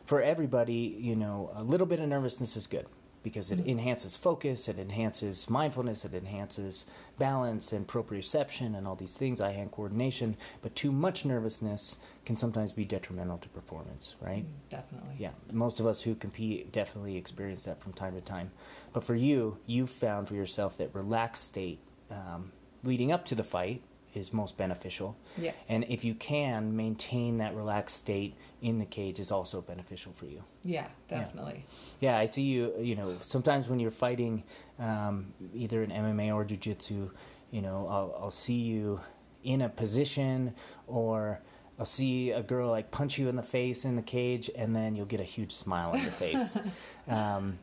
for 0.05 0.21
everybody, 0.21 0.97
you 0.99 1.15
know, 1.15 1.51
a 1.55 1.63
little 1.63 1.87
bit 1.87 1.99
of 1.99 2.07
nervousness 2.09 2.55
is 2.57 2.67
good 2.67 2.87
because 3.23 3.51
it 3.51 3.59
Mhm. 3.59 3.67
enhances 3.67 4.15
focus, 4.15 4.67
it 4.67 4.79
enhances 4.79 5.47
mindfulness, 5.47 6.03
it 6.05 6.13
enhances 6.15 6.87
balance 7.19 7.71
and 7.71 7.85
proprioception 7.87 8.75
and 8.75 8.87
all 8.87 8.95
these 8.95 9.15
things, 9.15 9.39
eye 9.39 9.51
hand 9.51 9.71
coordination. 9.71 10.35
But 10.63 10.75
too 10.75 10.91
much 10.91 11.23
nervousness 11.23 11.97
can 12.25 12.35
sometimes 12.35 12.71
be 12.71 12.83
detrimental 12.83 13.37
to 13.37 13.49
performance, 13.49 14.15
right? 14.21 14.43
Mm, 14.43 14.69
Definitely. 14.69 15.15
Yeah, 15.19 15.31
most 15.51 15.79
of 15.79 15.85
us 15.85 16.01
who 16.01 16.15
compete 16.15 16.71
definitely 16.71 17.15
experience 17.15 17.63
that 17.65 17.79
from 17.79 17.93
time 17.93 18.15
to 18.15 18.21
time. 18.21 18.51
But 18.91 19.03
for 19.03 19.15
you, 19.15 19.57
you've 19.67 19.91
found 19.91 20.27
for 20.27 20.33
yourself 20.33 20.75
that 20.77 20.93
relaxed 20.95 21.43
state 21.43 21.79
um, 22.09 22.51
leading 22.83 23.11
up 23.11 23.23
to 23.25 23.35
the 23.35 23.43
fight 23.43 23.83
is 24.13 24.33
most 24.33 24.57
beneficial. 24.57 25.15
Yes. 25.37 25.55
And 25.69 25.85
if 25.89 26.03
you 26.03 26.13
can 26.15 26.75
maintain 26.75 27.37
that 27.37 27.55
relaxed 27.55 27.97
state 27.97 28.35
in 28.61 28.77
the 28.77 28.85
cage 28.85 29.19
is 29.19 29.31
also 29.31 29.61
beneficial 29.61 30.11
for 30.13 30.25
you. 30.25 30.43
yeah, 30.63 30.87
definitely. 31.07 31.65
Yeah, 31.99 32.17
I 32.17 32.25
see 32.25 32.43
you, 32.43 32.73
you 32.79 32.95
know, 32.95 33.15
sometimes 33.21 33.67
when 33.67 33.79
you're 33.79 33.91
fighting 33.91 34.43
um, 34.79 35.33
either 35.53 35.83
in 35.83 35.89
MMA 35.89 36.33
or 36.33 36.43
jiu-jitsu, 36.43 37.09
you 37.51 37.61
know, 37.61 37.87
I'll, 37.89 38.15
I'll 38.23 38.31
see 38.31 38.59
you 38.59 38.99
in 39.43 39.61
a 39.61 39.69
position 39.69 40.53
or 40.87 41.41
I'll 41.79 41.85
see 41.85 42.31
a 42.31 42.43
girl 42.43 42.69
like 42.69 42.91
punch 42.91 43.17
you 43.17 43.27
in 43.27 43.35
the 43.35 43.43
face 43.43 43.85
in 43.85 43.95
the 43.95 44.01
cage 44.01 44.49
and 44.55 44.75
then 44.75 44.95
you'll 44.95 45.05
get 45.05 45.19
a 45.19 45.25
huge 45.25 45.51
smile 45.51 45.91
on 45.91 46.01
your 46.01 46.11
face. 46.11 46.57
um, 47.07 47.57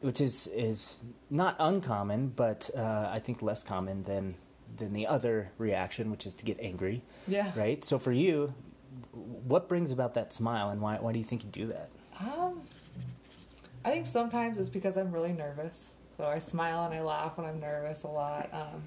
which 0.00 0.20
is, 0.20 0.46
is 0.48 0.96
not 1.28 1.56
uncommon, 1.58 2.28
but 2.28 2.70
uh, 2.76 3.10
I 3.12 3.18
think 3.18 3.42
less 3.42 3.62
common 3.64 4.04
than 4.04 4.36
than 4.76 4.92
the 4.92 5.06
other 5.06 5.50
reaction, 5.58 6.10
which 6.10 6.26
is 6.26 6.34
to 6.34 6.44
get 6.44 6.58
angry 6.60 7.02
Yeah. 7.26 7.50
right? 7.56 7.82
So 7.84 7.98
for 7.98 8.12
you, 8.12 8.52
what 9.12 9.68
brings 9.68 9.90
about 9.92 10.14
that 10.14 10.32
smile, 10.32 10.70
and 10.70 10.80
why 10.80 10.96
why 10.96 11.12
do 11.12 11.18
you 11.18 11.24
think 11.24 11.44
you 11.44 11.50
do 11.50 11.66
that? 11.68 11.88
Um, 12.20 12.60
I 13.84 13.90
think 13.90 14.06
sometimes 14.06 14.58
it's 14.58 14.68
because 14.68 14.96
I'm 14.96 15.10
really 15.12 15.32
nervous. 15.32 15.96
So 16.16 16.24
I 16.24 16.38
smile 16.38 16.84
and 16.84 16.94
I 16.94 17.00
laugh 17.00 17.36
when 17.38 17.46
I'm 17.46 17.60
nervous 17.60 18.02
a 18.02 18.08
lot. 18.08 18.48
Um, 18.52 18.82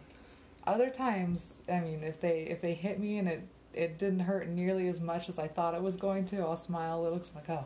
other 0.67 0.89
times, 0.89 1.55
I 1.71 1.79
mean, 1.79 2.03
if 2.03 2.19
they 2.19 2.41
if 2.41 2.61
they 2.61 2.73
hit 2.73 2.99
me 2.99 3.17
and 3.17 3.27
it 3.27 3.41
it 3.73 3.97
didn't 3.97 4.19
hurt 4.19 4.47
nearly 4.49 4.87
as 4.89 4.99
much 4.99 5.29
as 5.29 5.39
I 5.39 5.47
thought 5.47 5.73
it 5.73 5.81
was 5.81 5.95
going 5.95 6.25
to, 6.25 6.39
I'll 6.41 6.57
smile 6.57 6.99
a 6.99 7.03
little. 7.03 7.17
'cause 7.19 7.31
I'm 7.33 7.41
like, 7.41 7.49
oh, 7.49 7.65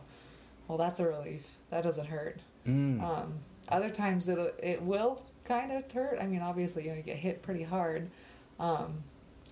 well, 0.67 0.77
that's 0.77 0.99
a 0.99 1.07
relief. 1.07 1.45
That 1.71 1.83
doesn't 1.83 2.05
hurt. 2.05 2.39
Mm. 2.67 3.01
Um, 3.01 3.33
other 3.69 3.89
times 3.89 4.27
it 4.29 4.37
it 4.61 4.81
will 4.81 5.23
kind 5.45 5.71
of 5.71 5.89
hurt. 5.91 6.17
I 6.19 6.27
mean, 6.27 6.41
obviously, 6.41 6.83
you 6.85 6.89
know, 6.91 6.97
you 6.97 7.03
get 7.03 7.17
hit 7.17 7.41
pretty 7.41 7.63
hard, 7.63 8.09
um, 8.59 9.03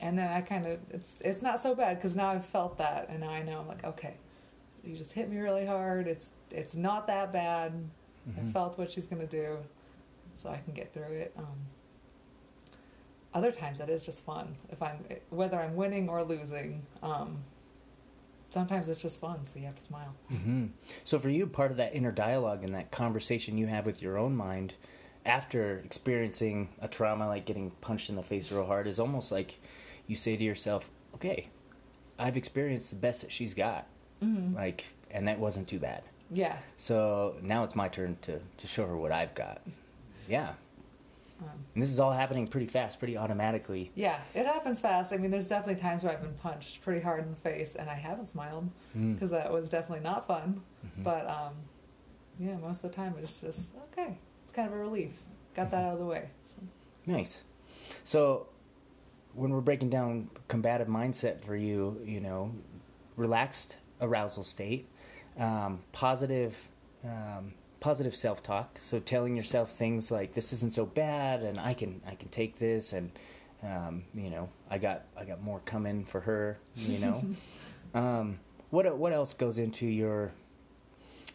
and 0.02 0.18
then 0.18 0.28
I 0.30 0.42
kind 0.42 0.66
of 0.68 0.80
it's 0.90 1.20
it's 1.22 1.42
not 1.42 1.60
so 1.60 1.74
bad 1.76 1.98
because 1.98 2.16
now 2.16 2.28
I've 2.30 2.46
felt 2.46 2.78
that, 2.80 3.08
and 3.10 3.22
now 3.22 3.30
I 3.30 3.42
know 3.44 3.60
I'm 3.60 3.68
like, 3.68 3.84
okay, 3.86 4.16
you 4.84 4.96
just 4.98 5.12
hit 5.14 5.30
me 5.30 5.38
really 5.38 5.66
hard. 5.66 6.08
It's 6.08 6.32
it's 6.52 6.76
not 6.76 7.08
that 7.08 7.32
bad. 7.32 7.74
I 8.38 8.40
Mhm. 8.42 8.52
felt 8.54 8.78
what 8.78 8.90
she's 8.92 9.08
gonna 9.08 9.28
do, 9.28 9.58
so 10.36 10.50
I 10.50 10.58
can 10.58 10.74
get 10.74 10.94
through 10.94 11.04
it. 11.14 11.34
Um, 11.38 11.58
other 13.34 13.52
times 13.52 13.80
that 13.80 13.90
is 13.90 14.04
just 14.04 14.24
fun 14.24 14.56
if 14.70 14.82
I'm 14.82 15.04
whether 15.30 15.60
I'm 15.60 15.76
winning 15.76 16.10
or 16.10 16.24
losing. 16.24 16.86
Um, 17.02 17.44
sometimes 18.52 18.88
it's 18.90 19.02
just 19.02 19.20
fun, 19.20 19.46
so 19.46 19.58
you 19.60 19.66
have 19.66 19.76
to 19.76 19.82
smile. 19.82 20.14
hmm 20.30 20.68
So 21.04 21.18
for 21.18 21.30
you, 21.30 21.48
part 21.48 21.72
of 21.72 21.78
that 21.78 21.96
inner 21.96 22.12
dialogue 22.12 22.64
and 22.64 22.74
that 22.74 22.92
conversation 22.92 23.58
you 23.58 23.68
have 23.68 23.86
with 23.86 24.02
your 24.02 24.18
own 24.18 24.36
mind 24.36 24.74
after 25.26 25.80
experiencing 25.86 26.70
a 26.82 26.88
trauma 26.88 27.28
like 27.28 27.46
getting 27.46 27.72
punched 27.82 28.10
in 28.10 28.16
the 28.16 28.24
face 28.24 28.52
real 28.52 28.66
hard 28.66 28.88
is 28.88 29.00
almost 29.00 29.32
like 29.32 29.60
you 30.08 30.16
say 30.16 30.36
to 30.36 30.44
yourself, 30.44 30.90
"Okay, 31.16 31.48
I've 32.20 32.36
experienced 32.38 32.90
the 32.90 32.96
best 32.98 33.22
that 33.22 33.32
she's 33.32 33.54
got." 33.54 33.88
Mm-hmm. 34.22 34.56
Like, 34.56 34.86
and 35.12 35.28
that 35.28 35.40
wasn't 35.40 35.68
too 35.68 35.80
bad. 35.80 36.04
Yeah. 36.32 36.58
So 36.78 37.36
now 37.42 37.64
it's 37.64 37.76
my 37.76 37.88
turn 37.88 38.18
to 38.24 38.40
to 38.58 38.68
show 38.68 38.86
her 38.88 38.98
what 38.98 39.12
I've 39.12 39.34
got. 39.36 39.62
Yeah. 40.28 40.54
Um, 41.42 41.50
And 41.74 41.82
this 41.84 41.90
is 41.90 42.00
all 42.00 42.12
happening 42.12 42.48
pretty 42.48 42.68
fast, 42.68 43.00
pretty 43.00 43.18
automatically. 43.18 43.92
yeah, 43.96 44.20
it 44.34 44.46
happens 44.46 44.80
fast. 44.80 45.12
I 45.14 45.18
mean, 45.18 45.32
there's 45.32 45.48
definitely 45.48 45.82
times 45.82 46.04
where 46.04 46.14
I've 46.14 46.22
been 46.22 46.34
punched 46.36 46.82
pretty 46.82 47.02
hard 47.02 47.24
in 47.24 47.30
the 47.32 47.36
face 47.50 47.76
and 47.76 47.90
I 47.90 47.96
haven't 47.96 48.30
smiled 48.30 48.70
Mm. 48.96 49.16
because 49.16 49.32
that 49.32 49.52
was 49.52 49.68
definitely 49.70 50.04
not 50.04 50.26
fun. 50.28 50.62
Mhm. 50.86 51.04
But 51.04 51.28
um, 51.30 51.54
yeah, 52.40 52.56
most 52.58 52.84
of 52.84 52.92
the 52.92 52.96
time 52.96 53.16
it's 53.22 53.42
just 53.42 53.76
okay. 53.92 54.18
Kind 54.54 54.68
of 54.68 54.74
a 54.76 54.78
relief. 54.78 55.12
Got 55.56 55.72
that 55.72 55.84
out 55.84 55.94
of 55.94 56.00
the 56.00 56.06
way. 56.06 56.30
So. 56.46 56.58
Nice. 57.06 57.44
So, 58.04 58.48
when 59.34 59.52
we're 59.52 59.62
breaking 59.62 59.90
down 59.90 60.30
combative 60.48 60.88
mindset 60.88 61.42
for 61.42 61.56
you, 61.56 62.00
you 62.06 62.20
know, 62.20 62.54
relaxed 63.16 63.78
arousal 64.00 64.44
state, 64.44 64.88
um, 65.40 65.80
positive, 65.92 66.70
um, 67.04 67.54
positive 67.80 68.16
self-talk. 68.16 68.78
So 68.80 69.00
telling 69.00 69.36
yourself 69.36 69.72
things 69.72 70.12
like 70.12 70.34
"This 70.34 70.54
isn't 70.54 70.74
so 70.74 70.86
bad," 70.86 71.42
and 71.42 71.60
"I 71.60 71.74
can, 71.74 72.02
I 72.08 72.16
can 72.16 72.30
take 72.30 72.60
this," 72.60 72.94
and 72.94 73.12
um, 73.64 74.04
you 74.14 74.30
know, 74.30 74.50
I 74.70 74.78
got, 74.78 75.04
I 75.18 75.26
got 75.26 75.42
more 75.42 75.62
coming 75.66 76.06
for 76.06 76.22
her. 76.22 76.60
You 76.76 77.00
know, 77.00 77.26
um, 78.00 78.40
what 78.70 78.98
what 78.98 79.14
else 79.14 79.34
goes 79.34 79.58
into 79.58 79.86
your 79.88 80.32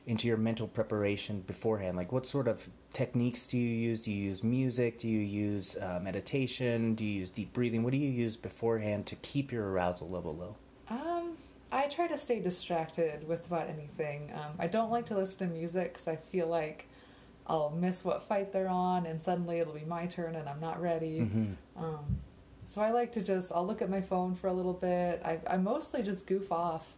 into 0.09 0.27
your 0.27 0.39
mental 0.39 0.67
preparation 0.67 1.41
beforehand? 1.43 1.97
Like, 1.97 2.11
what 2.11 2.27
sort 2.27 2.49
of 2.49 2.69
techniques 2.93 3.47
do 3.47 3.59
you 3.59 3.69
use? 3.69 4.01
Do 4.01 4.11
you 4.11 4.25
use 4.25 4.43
music? 4.43 4.99
Do 4.99 5.09
you 5.09 5.21
use 5.21 5.77
uh, 5.77 6.01
meditation? 6.03 6.95
Do 6.95 7.05
you 7.05 7.21
use 7.21 7.31
deep 7.31 7.53
breathing? 7.53 7.83
What 7.83 7.93
do 7.93 7.99
you 7.99 8.11
use 8.11 8.37
beforehand 8.37 9.07
to 9.07 9.17
keep 9.17 9.53
your 9.53 9.71
arousal 9.71 10.09
level 10.09 10.35
low? 10.35 10.57
Um, 10.89 11.37
I 11.71 11.87
try 11.89 12.07
to 12.07 12.17
stay 12.17 12.41
distracted 12.41 13.29
with 13.29 13.47
about 13.47 13.69
anything. 13.69 14.33
Um, 14.35 14.55
I 14.59 14.67
don't 14.67 14.91
like 14.91 15.05
to 15.07 15.15
listen 15.15 15.47
to 15.47 15.55
music 15.55 15.93
because 15.93 16.09
I 16.09 16.17
feel 16.17 16.47
like 16.49 16.89
I'll 17.47 17.71
miss 17.71 18.05
what 18.05 18.23
fight 18.23 18.51
they're 18.51 18.69
on, 18.69 19.05
and 19.05 19.21
suddenly 19.23 19.59
it'll 19.59 19.75
be 19.75 19.85
my 19.85 20.07
turn, 20.07 20.37
and 20.37 20.49
I'm 20.49 20.61
not 20.61 20.81
ready. 20.81 21.21
Mhm. 21.21 21.55
Um, 21.77 22.19
so 22.65 22.81
I 22.81 22.91
like 22.91 23.13
to 23.13 23.23
just 23.23 23.53
I'll 23.53 23.67
look 23.67 23.83
at 23.83 23.91
my 23.91 24.01
phone 24.01 24.35
for 24.35 24.49
a 24.49 24.53
little 24.53 24.73
bit. 24.73 25.21
I 25.23 25.39
I 25.47 25.59
mostly 25.59 26.03
just 26.03 26.27
goof 26.27 26.51
off, 26.51 26.95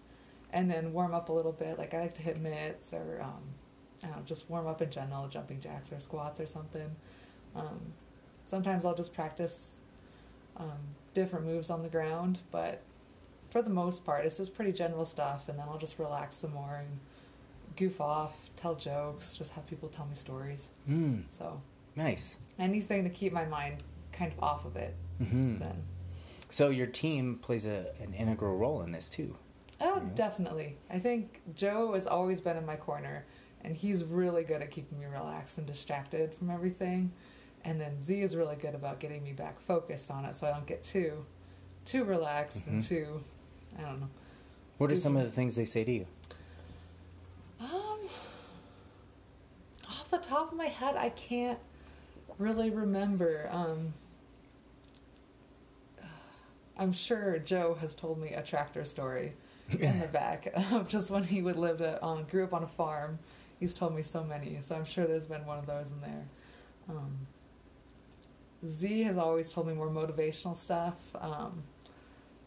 and 0.53 0.71
then 0.71 0.93
warm 0.93 1.15
up 1.15 1.29
a 1.29 1.33
little 1.33 1.53
bit. 1.53 1.79
Like 1.79 1.95
I 1.95 2.01
like 2.01 2.15
to 2.15 2.23
hit 2.23 2.41
mitts 2.41 2.93
or 2.93 3.21
um, 3.23 3.43
I 4.03 4.07
don't 4.07 4.17
know, 4.17 4.23
just 4.25 4.49
warm 4.51 4.67
up 4.67 4.83
in 4.83 4.91
general, 4.91 5.29
jumping 5.29 5.61
jacks 5.61 5.93
or 5.93 6.01
squats 6.01 6.41
or 6.41 6.47
something. 6.47 6.91
Um, 7.55 7.81
sometimes 8.47 8.85
I'll 8.85 8.95
just 8.95 9.13
practice 9.13 9.79
um, 10.57 10.79
different 11.15 11.45
moves 11.47 11.71
on 11.71 11.83
the 11.83 11.89
ground, 11.89 12.41
but 12.51 12.81
for 13.51 13.63
the 13.63 13.71
most 13.71 14.05
part, 14.05 14.25
it's 14.25 14.37
just 14.37 14.55
pretty 14.55 14.73
general 14.73 15.05
stuff, 15.05 15.49
and 15.49 15.59
then 15.59 15.67
I'll 15.69 15.79
just 15.79 15.99
relax 15.99 16.37
some 16.37 16.53
more 16.53 16.77
and 16.77 16.99
goof 17.77 18.01
off, 18.01 18.51
tell 18.57 18.75
jokes, 18.75 19.37
just 19.37 19.53
have 19.53 19.67
people 19.67 19.89
tell 19.89 20.07
me 20.07 20.15
stories. 20.15 20.71
Mm, 20.89 21.25
So 21.31 21.61
nice. 21.97 22.37
anything 22.59 23.03
to 23.05 23.11
keep 23.11 23.33
my 23.33 23.45
mind 23.45 23.83
kind 24.13 24.33
of 24.33 24.43
off 24.43 24.65
of 24.65 24.77
it. 24.77 24.95
hmm 25.19 25.59
Then, 25.59 25.83
So 26.49 26.71
your 26.71 26.87
team 26.87 27.39
plays 27.43 27.67
a, 27.67 27.87
an 28.01 28.15
integral 28.15 28.57
role 28.57 28.83
in 28.83 28.93
this 28.93 29.09
too. 29.11 29.37
Oh, 29.81 29.97
Yeah. 29.97 30.09
definitely. 30.14 30.76
I 30.91 30.99
think 30.99 31.41
Joe 31.55 31.93
has 31.95 32.07
always 32.07 32.41
been 32.41 32.57
in 32.57 32.66
my 32.66 32.76
corner, 32.76 33.24
and 33.64 33.76
he's 33.76 34.05
really 34.05 34.45
good 34.45 34.62
at 34.62 34.70
keeping 34.70 34.99
me 34.99 35.07
relaxed 35.07 35.59
and 35.59 35.66
distracted 35.66 36.35
from 36.35 36.51
everything. 36.51 37.12
And 37.64 37.81
then 37.81 38.01
Z 38.01 38.20
is 38.22 38.37
really 38.37 38.57
good 38.57 38.74
about 38.74 39.01
getting 39.01 39.22
me 39.22 39.33
back 39.33 39.61
focused 39.61 40.11
on 40.11 40.24
it, 40.24 40.35
so 40.35 40.47
I 40.47 40.51
don't 40.51 40.66
get 40.66 40.83
too, 40.83 41.24
too 41.85 42.05
relaxed 42.05 42.66
and 42.66 42.81
Mhm. 42.81 42.89
too, 42.89 43.20
I 43.78 43.83
don't 43.83 44.01
know. 44.01 44.09
What 44.78 44.91
are 44.91 44.97
some 44.97 45.14
you- 45.14 45.20
of 45.20 45.26
the 45.26 45.33
things 45.33 45.57
they 45.57 45.66
say 45.66 45.85
to 45.85 45.93
you? 45.93 46.07
Um, 47.61 48.01
off 49.89 50.11
the 50.11 50.16
top 50.18 50.53
of 50.53 50.57
my 50.57 50.66
head, 50.68 50.97
I 50.97 51.11
can't 51.11 51.59
really 52.39 52.70
remember. 52.70 53.47
Um, 53.53 53.93
I'm 56.78 56.93
sure 56.95 57.39
Joe 57.39 57.74
has 57.74 57.95
told 57.95 58.18
me 58.18 58.31
a 58.33 58.43
tractor 58.43 58.87
story 58.87 59.35
in 59.79 60.01
the 60.01 60.09
back 60.09 60.53
of 60.73 60.89
just 60.89 61.11
when 61.11 61.23
he 61.23 61.43
would 61.43 61.57
live 61.57 61.81
at, 61.83 62.03
on 62.03 62.25
grew 62.25 62.45
up 62.45 62.53
on 62.55 62.62
a 62.62 62.66
farm. 62.68 63.18
He's 63.59 63.75
told 63.75 63.95
me 63.95 64.03
so 64.03 64.25
many, 64.25 64.59
so 64.61 64.75
I'm 64.75 64.85
sure 64.87 65.07
there's 65.07 65.27
been 65.27 65.45
one 65.45 65.59
of 65.59 65.66
those 65.66 65.91
in 65.91 66.01
there. 66.01 66.25
Um, 66.89 67.27
Z 68.66 69.03
has 69.05 69.16
always 69.16 69.51
told 69.51 69.66
me 69.66 69.75
more 69.75 69.89
motivational 69.89 70.57
stuff. 70.57 70.97
Um, 71.21 71.62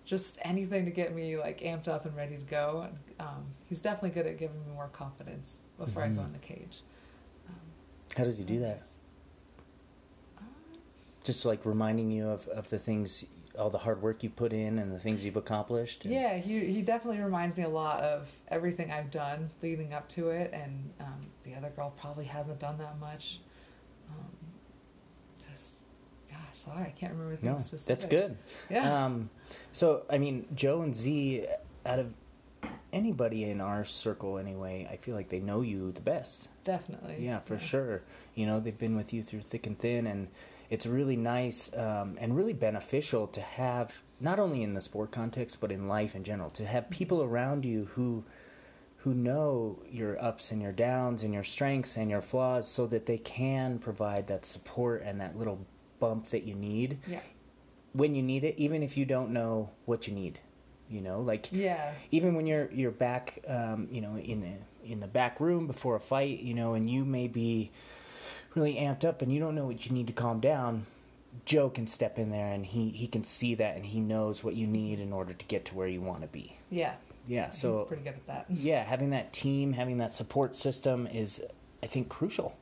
just 0.06 0.38
anything 0.42 0.86
to 0.86 0.92
get 0.92 1.16
me 1.16 1.38
like 1.38 1.62
amped 1.62 1.88
up 1.88 2.06
and 2.06 2.16
ready 2.16 2.36
to 2.38 2.44
go. 2.44 2.88
Um, 3.20 3.46
he's 3.70 3.80
definitely 3.80 4.10
good 4.12 4.28
at 4.28 4.38
giving 4.38 4.60
me 4.66 4.74
more 4.74 4.90
confidence 4.90 5.60
before 5.78 6.04
I 6.04 6.10
go 6.10 6.22
Mhm. 6.22 6.26
in 6.26 6.34
the 6.34 6.40
cage. 6.40 6.82
Um, 7.48 7.56
How 8.18 8.24
does 8.26 8.38
he 8.38 8.44
do 8.44 8.60
that? 8.60 8.86
um, 10.40 10.46
Just 11.24 11.46
like 11.46 11.66
reminding 11.66 12.12
you 12.12 12.28
of, 12.28 12.48
of 12.50 12.70
the 12.70 12.80
things, 12.80 13.24
all 13.58 13.70
the 13.70 13.78
hard 13.78 14.02
work 14.02 14.24
you 14.24 14.30
put 14.30 14.52
in 14.52 14.80
and 14.80 14.92
the 14.92 15.00
things 15.00 15.24
you've 15.24 15.38
accomplished. 15.38 16.06
and- 16.06 16.14
Yeah, 16.14 16.38
he 16.38 16.66
he 16.74 16.82
definitely 16.82 17.22
reminds 17.22 17.56
me 17.56 17.64
a 17.64 17.70
lot 17.70 18.02
of 18.02 18.32
everything 18.48 18.92
I've 18.92 19.12
done 19.12 19.50
leading 19.62 19.94
up 19.94 20.08
to 20.10 20.30
it, 20.30 20.52
and 20.54 20.92
um, 21.00 21.28
the 21.44 21.54
other 21.56 21.70
girl 21.70 21.92
probably 21.96 22.26
hasn't 22.26 22.60
done 22.60 22.78
that 22.80 23.00
much. 23.00 23.42
Um, 24.10 24.26
just, 25.48 25.84
gosh, 26.30 26.40
sorry, 26.54 26.86
I 26.88 26.90
can't 26.92 27.14
remember 27.14 27.36
things 27.36 27.46
No, 27.46 27.58
specific. 27.60 27.86
that's 27.88 28.06
good. 28.06 28.38
Yeah, 28.70 29.06
Um, 29.06 29.30
so, 29.72 30.04
I 30.10 30.18
mean, 30.18 30.48
Joe 30.56 30.82
and 30.82 30.96
Z, 30.96 31.46
out 31.86 32.00
of 32.00 32.14
anybody 32.92 33.44
in 33.46 33.60
our 33.62 33.84
circle 33.86 34.38
anyway, 34.38 34.88
I 34.92 34.98
feel 34.98 35.16
like 35.16 35.30
they 35.30 35.40
know 35.40 35.62
you 35.62 35.92
the 35.92 36.02
best. 36.02 36.50
definitely. 36.64 37.18
Yeah, 37.26 37.40
for 37.40 37.58
sure. 37.60 38.02
You 38.36 38.46
know, 38.46 38.60
they've 38.60 38.78
been 38.78 38.96
with 38.96 39.14
you 39.14 39.22
through 39.24 39.42
thick 39.42 39.68
and 39.68 39.78
thin, 39.78 40.08
and 40.08 40.28
it's 40.70 40.86
really 40.86 41.16
nice 41.16 41.72
um, 41.76 42.18
and 42.20 42.36
really 42.36 42.54
beneficial 42.54 43.28
to 43.28 43.42
have, 43.42 44.02
not 44.20 44.40
only 44.40 44.64
in 44.64 44.74
the 44.74 44.82
sport 44.82 45.12
context, 45.12 45.60
but 45.62 45.72
in 45.72 45.88
life 45.88 46.16
in 46.16 46.24
general, 46.24 46.50
to 46.52 46.66
have 46.66 46.90
people 46.90 47.22
around 47.24 47.66
you 47.66 47.86
who 47.94 48.24
who 48.98 49.14
know 49.14 49.78
your 49.92 50.22
ups 50.24 50.52
and 50.52 50.62
your 50.62 50.72
downs 50.72 51.24
and 51.24 51.34
your 51.34 51.44
strengths 51.44 51.98
and 51.98 52.10
your 52.10 52.22
flaws 52.22 52.66
so 52.66 52.88
that 52.88 53.06
they 53.06 53.18
can 53.18 53.78
provide 53.78 54.28
that 54.28 54.46
support 54.46 55.04
and 55.04 55.20
that 55.20 55.38
little 55.38 55.60
bump 56.00 56.30
that 56.30 56.44
you 56.44 56.56
need 56.56 56.98
Yeah. 57.06 57.20
when 57.92 58.16
you 58.16 58.24
need 58.24 58.46
it 58.46 58.56
even 58.58 58.82
if 58.82 58.96
you 58.96 59.04
don't 59.04 59.32
know 59.32 59.70
what 59.86 60.08
you 60.08 60.14
need 60.14 60.40
you 60.90 61.02
know 61.02 61.20
like 61.20 61.50
Yeah. 61.52 61.92
even 62.12 62.34
when 62.34 62.46
you're 62.46 62.72
you're 62.72 62.92
back 62.92 63.40
um, 63.46 63.90
you 63.92 64.00
know 64.00 64.16
in 64.18 64.40
the 64.40 64.54
in 64.90 65.02
the 65.02 65.08
back 65.08 65.42
room 65.42 65.68
before 65.68 65.98
a 65.98 66.00
fight 66.00 66.40
you 66.40 66.54
know 66.54 66.74
and 66.74 66.90
you 66.90 67.04
may 67.04 67.28
be 67.28 67.72
really 68.56 68.76
amped 68.76 69.04
up 69.06 69.22
and 69.22 69.34
you 69.34 69.40
don't 69.40 69.56
know 69.56 69.66
what 69.66 69.86
you 69.86 69.92
need 69.92 70.08
to 70.08 70.14
calm 70.14 70.40
down 70.40 70.86
joe 71.46 71.70
can 71.70 71.88
step 71.88 72.20
in 72.20 72.30
there 72.30 72.48
and 72.52 72.66
he 72.68 72.90
he 72.90 73.08
can 73.08 73.24
see 73.24 73.56
that 73.56 73.76
and 73.76 73.86
he 73.88 74.00
knows 74.00 74.44
what 74.44 74.56
you 74.56 74.68
need 74.68 75.00
in 75.00 75.12
order 75.12 75.34
to 75.34 75.46
get 75.46 75.66
to 75.66 75.74
where 75.76 75.88
you 75.88 76.00
want 76.02 76.22
to 76.22 76.28
be 76.28 76.56
Yeah. 76.70 76.94
yeah 77.28 77.48
He's 77.48 77.60
so 77.60 77.86
pretty 77.86 78.04
good 78.04 78.14
at 78.14 78.28
that. 78.28 78.46
yeah 78.50 78.84
having 78.84 79.10
that 79.12 79.34
team 79.34 79.74
having 79.74 79.98
that 79.98 80.14
support 80.14 80.56
system 80.56 81.08
is 81.08 81.42
i 81.82 81.88
think 81.88 82.08
crucial 82.10 82.56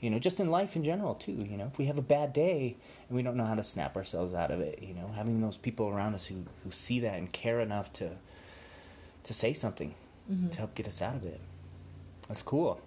you 0.00 0.10
know 0.10 0.18
just 0.18 0.38
in 0.40 0.50
life 0.50 0.76
in 0.76 0.84
general 0.84 1.14
too 1.14 1.32
you 1.32 1.56
know 1.56 1.66
if 1.72 1.78
we 1.78 1.86
have 1.86 1.98
a 1.98 2.02
bad 2.02 2.32
day 2.34 2.76
and 3.08 3.16
we 3.16 3.22
don't 3.22 3.36
know 3.36 3.46
how 3.46 3.54
to 3.54 3.64
snap 3.64 3.96
ourselves 3.96 4.34
out 4.34 4.50
of 4.50 4.60
it 4.60 4.80
you 4.82 4.92
know 4.92 5.10
having 5.16 5.40
those 5.40 5.56
people 5.56 5.88
around 5.88 6.14
us 6.14 6.26
who 6.26 6.44
who 6.64 6.70
see 6.70 7.00
that 7.00 7.14
and 7.18 7.32
care 7.32 7.60
enough 7.60 7.90
to 7.94 8.10
to 9.24 9.32
say 9.32 9.52
something 9.54 9.94
Mhm. 10.30 10.50
to 10.52 10.58
help 10.58 10.74
get 10.74 10.86
us 10.86 11.00
out 11.02 11.16
of 11.16 11.24
it 11.24 11.40
that's 12.28 12.42
cool 12.42 12.78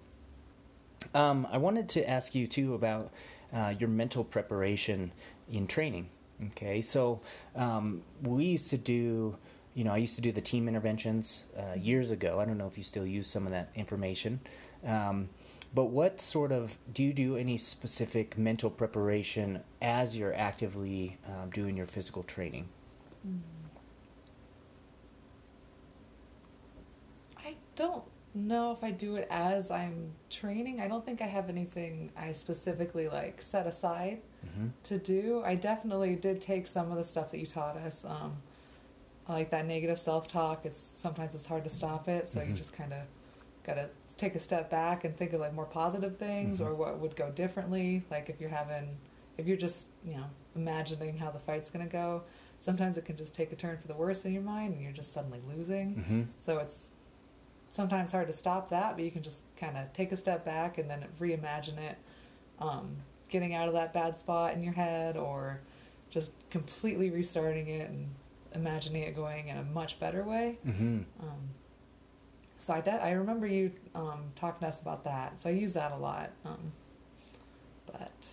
um, 1.16 1.46
i 1.50 1.58
wanted 1.58 1.88
to 1.88 2.08
ask 2.08 2.34
you 2.34 2.46
too 2.46 2.74
about 2.74 3.10
uh, 3.52 3.72
your 3.78 3.88
mental 3.88 4.24
preparation 4.24 5.12
in 5.50 5.66
training 5.66 6.08
okay? 6.52 6.82
So 6.82 7.20
um, 7.54 8.02
we 8.22 8.44
used 8.44 8.70
to 8.70 8.78
do 8.78 9.36
you 9.74 9.84
know 9.84 9.92
i 9.92 9.98
used 9.98 10.14
to 10.16 10.22
do 10.22 10.32
the 10.32 10.40
team 10.40 10.68
interventions 10.68 11.44
uh, 11.58 11.74
years 11.78 12.10
ago. 12.10 12.40
I 12.40 12.44
don't 12.44 12.58
know 12.58 12.66
if 12.66 12.78
you 12.78 12.84
still 12.84 13.06
use 13.06 13.26
some 13.26 13.44
of 13.44 13.52
that 13.52 13.70
information. 13.74 14.40
Um, 14.84 15.28
but 15.74 15.86
what 15.86 16.20
sort 16.20 16.52
of 16.52 16.78
do 16.94 17.02
you 17.02 17.12
do 17.12 17.36
any 17.36 17.58
specific 17.58 18.38
mental 18.38 18.70
preparation 18.70 19.62
as 19.82 20.16
you're 20.16 20.34
actively 20.34 21.18
um, 21.26 21.50
doing 21.50 21.76
your 21.76 21.86
physical 21.86 22.22
training? 22.22 22.68
Mm. 23.28 23.40
I 27.44 27.56
don't 27.74 28.04
know 28.36 28.72
if 28.72 28.84
I 28.84 28.90
do 28.90 29.16
it 29.16 29.26
as 29.30 29.70
I'm 29.70 30.12
training. 30.30 30.80
I 30.80 30.88
don't 30.88 31.04
think 31.04 31.20
I 31.22 31.26
have 31.26 31.48
anything 31.48 32.10
I 32.16 32.32
specifically 32.32 33.08
like 33.08 33.40
set 33.40 33.66
aside 33.66 34.20
mm-hmm. 34.46 34.68
to 34.84 34.98
do. 34.98 35.42
I 35.44 35.54
definitely 35.54 36.16
did 36.16 36.40
take 36.40 36.66
some 36.66 36.90
of 36.90 36.96
the 36.98 37.04
stuff 37.04 37.30
that 37.30 37.38
you 37.38 37.46
taught 37.46 37.76
us. 37.76 38.04
Um, 38.04 38.36
like 39.28 39.50
that 39.50 39.66
negative 39.66 39.98
self-talk 39.98 40.64
it's 40.64 40.78
sometimes 40.78 41.34
it's 41.34 41.46
hard 41.46 41.64
to 41.64 41.70
stop 41.70 42.06
it 42.06 42.28
so 42.28 42.40
you 42.40 42.52
Mhm. 42.52 42.56
just 42.56 42.72
kind 42.72 42.92
of 42.92 43.00
gotta 43.64 43.90
take 44.16 44.36
a 44.36 44.38
step 44.38 44.70
back 44.70 45.02
and 45.04 45.16
think 45.16 45.32
of 45.32 45.40
like 45.40 45.52
more 45.52 45.64
positive 45.64 46.14
things 46.14 46.60
Mhm. 46.60 46.66
or 46.66 46.74
what 46.76 47.00
would 47.00 47.16
go 47.16 47.28
differently 47.32 48.04
like 48.08 48.28
if 48.30 48.40
you're 48.40 48.48
having 48.50 48.96
if 49.36 49.48
you're 49.48 49.56
just 49.56 49.88
you 50.04 50.14
know 50.16 50.26
imagining 50.54 51.18
how 51.18 51.28
the 51.32 51.40
fight's 51.40 51.70
gonna 51.70 51.86
go 51.88 52.22
sometimes 52.58 52.96
it 52.98 53.04
can 53.04 53.16
just 53.16 53.34
take 53.34 53.50
a 53.50 53.56
turn 53.56 53.76
for 53.78 53.88
the 53.88 53.96
worse 53.96 54.24
in 54.24 54.32
your 54.32 54.42
mind 54.42 54.74
and 54.74 54.80
you're 54.80 54.92
just 54.92 55.12
suddenly 55.12 55.40
losing 55.48 55.96
Mm-hmm. 55.96 56.22
so 56.38 56.58
it's 56.58 56.88
sometimes 57.76 58.10
hard 58.10 58.26
to 58.26 58.32
stop 58.32 58.70
that, 58.70 58.96
but 58.96 59.04
you 59.04 59.10
can 59.10 59.22
just 59.22 59.44
kind 59.56 59.76
of 59.76 59.92
take 59.92 60.10
a 60.10 60.16
step 60.16 60.44
back 60.44 60.78
and 60.78 60.88
then 60.88 61.04
reimagine 61.20 61.78
it, 61.78 61.98
um, 62.58 62.96
getting 63.28 63.54
out 63.54 63.68
of 63.68 63.74
that 63.74 63.92
bad 63.92 64.18
spot 64.18 64.54
in 64.54 64.62
your 64.62 64.72
head 64.72 65.16
or 65.16 65.60
just 66.08 66.32
completely 66.50 67.10
restarting 67.10 67.68
it 67.68 67.90
and 67.90 68.08
imagining 68.54 69.02
it 69.02 69.14
going 69.14 69.48
in 69.48 69.58
a 69.58 69.64
much 69.64 70.00
better 70.00 70.24
way. 70.24 70.58
Mm-hmm. 70.66 71.00
Um, 71.20 71.50
so 72.58 72.72
I, 72.72 72.80
de- 72.80 73.04
I 73.04 73.10
remember 73.12 73.46
you 73.46 73.70
um, 73.94 74.24
talking 74.34 74.60
to 74.60 74.66
us 74.68 74.80
about 74.80 75.04
that. 75.04 75.38
So 75.38 75.50
I 75.50 75.52
use 75.52 75.74
that 75.74 75.92
a 75.92 75.96
lot. 75.96 76.30
Um, 76.46 76.72
but 77.84 78.26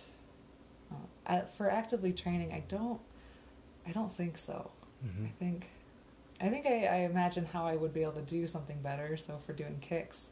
uh, 0.90 0.94
I, 1.26 1.40
for 1.56 1.70
actively 1.70 2.12
training, 2.12 2.52
I 2.52 2.62
don't. 2.68 3.00
I 3.86 3.92
don't 3.92 4.10
think 4.10 4.38
so. 4.38 4.70
Mm-hmm. 5.06 5.26
I 5.26 5.28
think, 5.38 5.66
I 6.40 6.48
think 6.48 6.66
I, 6.66 6.84
I 6.86 6.96
imagine 7.04 7.44
how 7.46 7.66
I 7.66 7.76
would 7.76 7.92
be 7.94 8.02
able 8.02 8.12
to 8.12 8.22
do 8.22 8.46
something 8.46 8.80
better. 8.82 9.16
So 9.16 9.38
for 9.46 9.52
doing 9.52 9.78
kicks, 9.80 10.30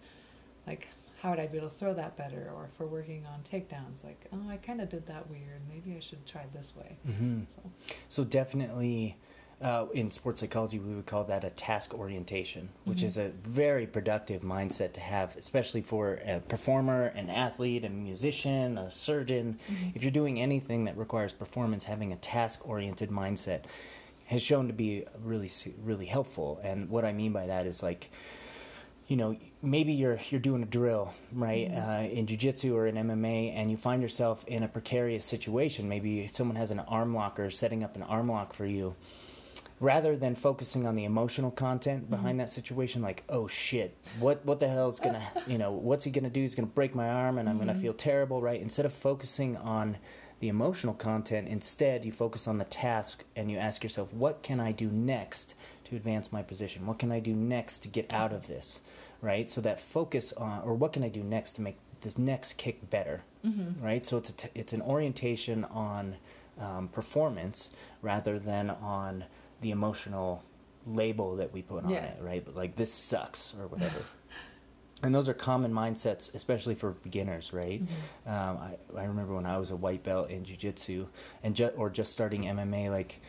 like 0.66 0.88
how 1.20 1.30
would 1.30 1.38
I 1.38 1.46
be 1.46 1.58
able 1.58 1.68
to 1.68 1.74
throw 1.74 1.94
that 1.94 2.16
better? 2.16 2.50
Or 2.54 2.68
for 2.76 2.86
working 2.86 3.24
on 3.26 3.40
takedowns, 3.42 4.02
like 4.04 4.26
oh 4.32 4.48
I 4.48 4.56
kind 4.56 4.80
of 4.80 4.88
did 4.88 5.06
that 5.06 5.28
weird. 5.30 5.60
Maybe 5.68 5.96
I 5.96 6.00
should 6.00 6.26
try 6.26 6.44
this 6.52 6.74
way. 6.76 6.96
Mm-hmm. 7.08 7.42
So 7.48 7.60
So 8.08 8.24
definitely, 8.24 9.16
uh, 9.60 9.86
in 9.94 10.10
sports 10.10 10.40
psychology, 10.40 10.80
we 10.80 10.92
would 10.92 11.06
call 11.06 11.22
that 11.24 11.44
a 11.44 11.50
task 11.50 11.94
orientation, 11.94 12.68
which 12.84 12.98
Mhm. 12.98 13.04
is 13.04 13.16
a 13.16 13.28
very 13.44 13.86
productive 13.86 14.42
mindset 14.42 14.92
to 14.94 15.00
have, 15.00 15.36
especially 15.36 15.82
for 15.82 16.14
a 16.26 16.40
performer, 16.40 17.06
an 17.14 17.30
athlete, 17.30 17.84
a 17.84 17.88
musician, 17.88 18.76
a 18.76 18.90
surgeon. 18.90 19.60
Mhm. 19.70 19.92
If 19.94 20.02
you're 20.02 20.10
doing 20.10 20.40
anything 20.40 20.84
that 20.86 20.98
requires 20.98 21.32
performance, 21.32 21.84
having 21.84 22.12
a 22.12 22.16
task-oriented 22.16 23.10
mindset 23.10 23.60
has 24.32 24.42
shown 24.42 24.66
to 24.66 24.72
be 24.72 25.04
really, 25.22 25.50
really 25.84 26.06
helpful. 26.06 26.60
And 26.64 26.88
what 26.90 27.04
I 27.04 27.12
mean 27.12 27.32
by 27.32 27.46
that 27.46 27.66
is 27.66 27.82
like. 27.82 28.10
You 29.08 29.16
know, 29.16 29.36
maybe 29.60 29.92
you're 29.92 30.18
you're 30.30 30.40
doing 30.40 30.62
a 30.62 30.66
drill, 30.66 31.12
right, 31.34 31.68
Mhm. 31.70 31.76
uh, 32.08 32.08
in 32.18 32.24
jujitsu 32.26 32.72
or 32.72 32.86
in 32.86 32.94
MMA, 32.96 33.52
and 33.54 33.70
you 33.70 33.76
find 33.76 34.00
yourself 34.00 34.42
in 34.46 34.62
a 34.62 34.68
precarious 34.68 35.26
situation. 35.26 35.86
Maybe 35.88 36.28
someone 36.32 36.56
has 36.56 36.70
an 36.70 36.78
arm 36.78 37.14
locker, 37.14 37.50
setting 37.50 37.82
up 37.84 37.94
an 37.96 38.04
arm 38.04 38.30
lock 38.30 38.54
for 38.54 38.64
you 38.64 38.94
rather 39.80 40.16
than 40.16 40.34
focusing 40.36 40.86
on 40.86 40.94
the 40.94 41.04
emotional 41.04 41.50
content 41.50 42.08
behind 42.08 42.38
that 42.38 42.48
situation 42.50 43.02
like 43.02 43.24
oh 43.28 43.48
shit 43.48 43.96
what 44.20 44.44
what 44.46 44.60
the 44.60 44.68
hell's 44.68 45.00
gonna 45.00 45.20
you 45.48 45.58
know 45.58 45.72
what's 45.72 46.04
he 46.04 46.10
gonna 46.12 46.30
do 46.30 46.40
he's 46.40 46.54
gonna 46.54 46.66
break 46.68 46.94
my 46.94 47.08
arm 47.08 47.36
and 47.36 47.48
i'm 47.48 47.58
gonna 47.58 47.74
Mhm. 47.74 47.80
feel 47.80 47.92
terrible 47.92 48.40
right 48.40 48.60
instead 48.62 48.86
of 48.86 48.92
focusing 48.92 49.56
on 49.56 49.96
the 50.42 50.48
emotional 50.48 50.92
content 50.92 51.46
instead 51.46 52.04
you 52.04 52.10
focus 52.10 52.48
on 52.48 52.58
the 52.58 52.64
task 52.64 53.22
and 53.36 53.48
you 53.48 53.56
ask 53.58 53.82
yourself 53.84 54.12
what 54.12 54.42
can 54.42 54.58
i 54.58 54.72
do 54.72 54.88
next 54.88 55.54
to 55.84 55.94
advance 55.94 56.32
my 56.32 56.42
position 56.42 56.84
what 56.84 56.98
can 56.98 57.12
i 57.12 57.20
do 57.20 57.32
next 57.32 57.78
to 57.78 57.88
get 57.88 58.12
out 58.12 58.32
of 58.32 58.48
this 58.48 58.80
right 59.20 59.48
so 59.48 59.60
that 59.60 59.78
focus 59.80 60.32
on 60.32 60.60
or 60.62 60.74
what 60.74 60.92
can 60.92 61.04
i 61.04 61.08
do 61.08 61.22
next 61.22 61.52
to 61.52 61.62
make 61.62 61.76
this 62.02 62.18
next 62.18 62.54
kick 62.54 62.90
better 62.90 63.22
Mm-hmm. 63.44 63.84
right? 63.84 64.06
So 64.06 64.18
it's 64.18 64.30
a 64.30 64.32
t- 64.34 64.48
it's 64.54 64.72
an 64.72 64.82
orientation 64.82 65.64
on 65.64 66.14
um, 66.60 66.86
performance 66.86 67.70
rather 68.00 68.38
than 68.38 68.70
on 68.70 69.24
the 69.62 69.72
emotional 69.72 70.44
label 70.86 71.34
that 71.36 71.52
we 71.52 71.60
put 71.62 71.82
on 71.82 71.90
Yeah. 71.90 72.04
it, 72.04 72.18
right? 72.22 72.44
But 72.44 72.54
like 72.54 72.76
this 72.76 72.92
sucks 72.92 73.52
or 73.58 73.66
whatever. 73.66 73.98
and 75.02 75.14
those 75.14 75.28
are 75.28 75.34
common 75.34 75.72
mindsets, 75.72 76.34
especially 76.34 76.74
for 76.74 76.92
beginners, 76.92 77.52
right? 77.52 77.82
Mm-hmm. 77.84 78.30
Um, 78.30 78.58
I, 78.96 79.00
I 79.00 79.04
remember 79.04 79.34
when 79.34 79.46
I 79.46 79.58
was 79.58 79.70
a 79.70 79.76
white 79.76 80.02
belt 80.02 80.30
in 80.30 80.44
jiu-jitsu 80.44 81.06
and 81.42 81.54
ju- 81.56 81.72
or 81.76 81.90
just 81.90 82.12
starting 82.12 82.42
MMA, 82.44 82.90
like 82.90 83.20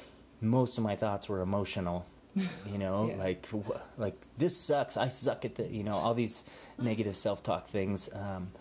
most 0.41 0.78
of 0.78 0.84
my 0.84 0.95
thoughts 0.95 1.28
were 1.30 1.41
emotional. 1.41 2.05
You 2.71 2.80
know, 2.80 3.09
Yeah. 3.09 3.17
like 3.17 3.45
wh- 3.51 3.78
like 3.99 4.15
this 4.39 4.57
sucks. 4.57 4.97
I 4.97 5.07
suck 5.07 5.45
at 5.45 5.53
the 5.53 5.67
you 5.67 5.84
know 5.84 5.95
all 5.97 6.15
these 6.15 6.43
negative 6.80 7.15
self-talk 7.15 7.67
things. 7.67 8.09
Um, 8.11 8.51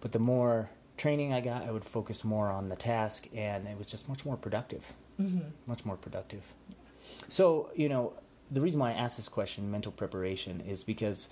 but 0.00 0.12
the 0.12 0.18
more 0.18 0.70
training 0.96 1.34
I 1.34 1.42
got, 1.42 1.66
I 1.66 1.70
would 1.70 1.84
focus 1.84 2.24
more 2.24 2.48
on 2.48 2.70
the 2.70 2.76
task, 2.76 3.28
and 3.34 3.68
it 3.68 3.76
was 3.76 3.86
just 3.86 4.08
much 4.08 4.24
more 4.24 4.36
productive. 4.38 4.84
Mm-hmm. 5.20 5.48
Much 5.66 5.84
more 5.84 5.96
productive. 5.96 6.44
So, 7.28 7.70
you 7.74 7.88
know, 7.90 8.14
the 8.50 8.60
reason 8.62 8.80
why 8.80 8.90
I 8.90 8.94
asked 8.94 9.16
this 9.18 9.28
question, 9.28 9.70
mental 9.70 9.92
preparation, 9.92 10.62
is 10.62 10.82
because 10.82 11.28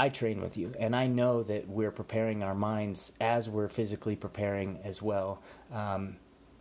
I 0.00 0.08
train 0.08 0.40
with 0.40 0.56
you, 0.56 0.72
and 0.78 0.96
I 0.96 1.06
know 1.06 1.42
that 1.42 1.68
we're 1.68 1.90
preparing 1.90 2.42
our 2.42 2.54
minds 2.54 3.12
as 3.20 3.50
we're 3.50 3.68
physically 3.68 4.16
preparing 4.16 4.78
as 4.82 5.02
well. 5.02 5.42
Um, 5.70 6.16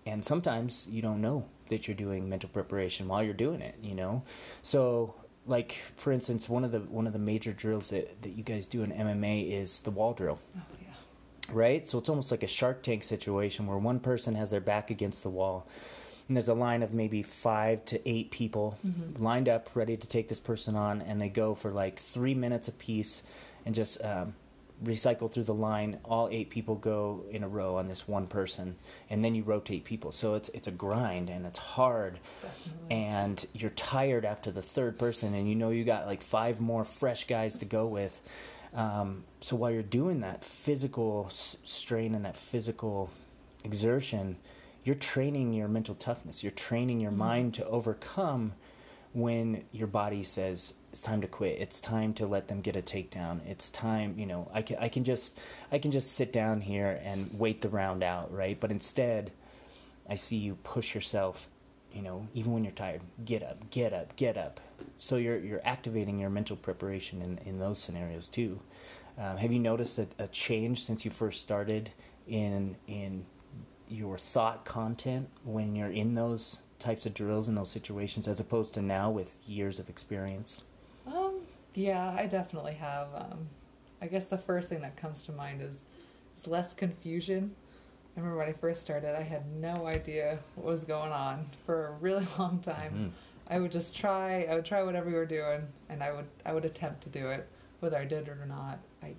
and 0.05 0.23
sometimes 0.25 0.87
you 0.89 1.01
don't 1.01 1.21
know 1.21 1.45
that 1.69 1.87
you're 1.87 1.95
doing 1.95 2.27
mental 2.27 2.49
preparation 2.49 3.07
while 3.07 3.23
you're 3.23 3.33
doing 3.33 3.61
it, 3.61 3.75
you 3.81 3.95
know? 3.95 4.23
So, 4.61 5.15
like 5.47 5.77
for 5.95 6.11
instance, 6.11 6.49
one 6.49 6.65
of 6.65 6.71
the 6.73 6.79
one 6.79 7.07
of 7.07 7.13
the 7.13 7.19
major 7.19 7.53
drills 7.53 7.89
that, 7.91 8.21
that 8.23 8.31
you 8.31 8.43
guys 8.43 8.67
do 8.67 8.83
in 8.83 8.91
MMA 8.91 9.51
is 9.51 9.79
the 9.79 9.91
wall 9.91 10.13
drill 10.13 10.37
Oh 10.57 10.61
yeah. 10.81 10.93
right? 11.53 11.87
So 11.87 11.97
it's 11.97 12.09
almost 12.09 12.31
like 12.31 12.43
a 12.43 12.47
Shark 12.47 12.83
Tank 12.83 13.03
situation 13.03 13.67
where 13.67 13.77
one 13.77 13.99
person 14.01 14.35
has 14.35 14.49
their 14.51 14.59
back 14.59 14.91
against 14.91 15.23
the 15.23 15.29
wall, 15.29 15.65
and 16.30 16.38
there's 16.38 16.47
a 16.47 16.53
line 16.53 16.84
of 16.84 16.93
maybe 16.93 17.23
five 17.23 17.84
to 17.86 18.07
eight 18.09 18.30
people 18.32 18.77
Mhm. 18.86 19.19
lined 19.21 19.49
up, 19.49 19.69
ready 19.75 19.97
to 19.97 20.07
take 20.07 20.30
this 20.30 20.39
person 20.39 20.75
on, 20.75 21.01
and 21.01 21.19
they 21.19 21.27
go 21.27 21.55
for 21.55 21.71
like 21.71 21.97
three 21.99 22.36
minutes 22.36 22.67
apiece, 22.67 23.23
and 23.65 23.73
just 23.75 24.01
um, 24.05 24.36
recycle 24.84 25.30
through 25.30 25.43
the 25.43 25.53
line. 25.55 25.97
All 26.05 26.30
eight 26.32 26.51
people 26.51 26.75
go 26.75 27.23
in 27.32 27.43
a 27.43 27.47
row 27.49 27.75
on 27.77 27.88
this 27.88 28.07
one 28.07 28.27
person, 28.27 28.75
and 29.09 29.25
then 29.25 29.34
you 29.34 29.41
rotate 29.43 29.84
people. 29.84 30.11
So 30.11 30.36
it's 30.36 30.49
it's 30.49 30.67
a 30.67 30.71
grind 30.71 31.30
and 31.32 31.47
it's 31.47 31.57
hard 31.59 32.19
Definitely. 32.43 32.95
and 32.95 33.45
you're 33.53 33.71
tired 33.71 34.23
after 34.23 34.51
the 34.51 34.61
third 34.61 34.97
person 34.99 35.34
and 35.34 35.49
you 35.49 35.55
know 35.55 35.71
you 35.71 35.84
got 35.84 36.05
like 36.05 36.21
five 36.21 36.61
more 36.61 36.86
fresh 36.86 37.25
guys 37.25 37.57
to 37.57 37.65
go 37.65 37.88
with 37.88 38.21
um, 38.75 39.23
so 39.41 39.55
while 39.55 39.71
you're 39.71 39.82
doing 39.82 40.19
that 40.21 40.45
physical 40.45 41.25
s- 41.27 41.57
strain 41.65 42.13
and 42.13 42.23
that 42.23 42.38
physical 42.38 43.09
exertion 43.65 44.38
you're 44.84 44.95
training 44.95 45.53
your 45.53 45.67
mental 45.67 45.95
toughness. 45.95 46.43
You're 46.43 46.51
training 46.51 46.99
your 46.99 47.11
Mhm. 47.11 47.17
mind 47.17 47.53
to 47.55 47.65
overcome 47.67 48.53
when 49.13 49.63
your 49.71 49.88
body 49.88 50.23
says 50.23 50.73
it's 50.91 51.01
time 51.01 51.21
to 51.21 51.27
quit. 51.27 51.59
It's 51.59 51.82
time 51.82 52.13
to 52.15 52.27
let 52.27 52.47
them 52.47 52.61
get 52.61 52.75
a 52.75 52.82
takedown. 52.82 53.45
It's 53.47 53.69
time 53.69 54.15
you 54.17 54.25
know 54.25 54.47
i 54.53 54.61
can 54.61 54.77
i 54.80 54.88
can 54.88 55.03
just 55.03 55.39
i 55.71 55.80
can 55.80 55.91
just 55.91 56.11
sit 56.13 56.32
down 56.32 56.61
here 56.61 56.99
and 57.03 57.30
wait 57.39 57.61
the 57.61 57.69
round 57.69 58.03
out 58.03 58.32
right? 58.32 58.59
But 58.59 58.71
instead 58.71 59.32
i 60.07 60.15
see 60.15 60.38
you 60.38 60.55
push 60.63 60.93
yourself 60.95 61.49
you 61.93 62.01
know 62.03 62.27
even 62.36 62.53
when 62.53 62.63
you're 62.63 62.71
tired 62.73 63.01
get 63.25 63.41
up 63.43 63.69
get 63.71 63.93
up 63.93 64.15
get 64.15 64.38
up. 64.38 64.59
So 64.99 65.17
you're 65.17 65.39
you're 65.39 65.61
activating 65.65 66.19
your 66.19 66.30
mental 66.30 66.55
preparation 66.55 67.21
in 67.21 67.39
in 67.47 67.57
those 67.59 67.80
scenarios 67.80 68.30
too. 68.30 68.59
Um, 69.17 69.38
have 69.38 69.51
you 69.51 69.59
noticed 69.59 69.97
a, 69.99 70.07
a 70.19 70.27
change 70.27 70.84
since 70.84 71.03
you 71.03 71.09
first 71.11 71.41
started 71.41 71.89
in 72.27 72.75
in 72.88 73.25
your 73.89 74.17
thought 74.17 74.65
content 74.65 75.27
when 75.43 75.75
you're 75.75 75.91
in 75.91 76.13
those 76.15 76.59
types 76.79 77.05
of 77.05 77.13
drills 77.13 77.49
in 77.49 77.55
those 77.55 77.69
situations 77.69 78.27
as 78.27 78.39
opposed 78.39 78.73
to 78.73 78.81
now 78.81 79.09
with 79.09 79.37
years 79.47 79.79
of 79.79 79.89
experience 79.89 80.63
Um, 81.07 81.39
yeah, 81.73 82.15
I 82.17 82.25
definitely 82.27 82.73
have. 82.75 83.07
Um, 83.15 83.47
I 84.01 84.07
guess 84.07 84.25
the 84.25 84.37
first 84.37 84.69
thing 84.69 84.81
that 84.81 84.95
comes 84.95 85.23
to 85.23 85.31
mind 85.33 85.61
is, 85.61 85.77
is 86.37 86.47
less 86.47 86.73
confusion. 86.73 87.53
I 88.15 88.19
remember 88.21 88.37
when 88.39 88.47
I 88.49 88.53
first 88.53 88.81
started, 88.81 89.17
I 89.17 89.23
had 89.23 89.45
no 89.53 89.85
idea 89.87 90.39
what 90.55 90.65
was 90.67 90.83
going 90.83 91.11
on 91.11 91.45
for 91.65 91.87
a 91.87 91.91
really 91.93 92.25
long 92.39 92.59
time. 92.59 92.93
Mhm. 92.93 93.11
I 93.53 93.59
would 93.59 93.71
just 93.71 93.95
try. 93.95 94.43
I 94.43 94.53
would 94.55 94.65
try 94.65 94.83
whatever 94.83 95.07
we 95.09 95.15
were 95.15 95.25
doing, 95.25 95.67
and 95.89 96.03
I 96.03 96.11
would 96.11 96.27
I 96.45 96.53
would 96.53 96.65
attempt 96.65 97.01
to 97.01 97.09
do 97.09 97.29
it, 97.29 97.47
whether 97.79 97.97
I 97.97 98.05
did 98.05 98.27
it 98.27 98.37
or 98.37 98.45
not. 98.45 98.77
I 99.01 99.15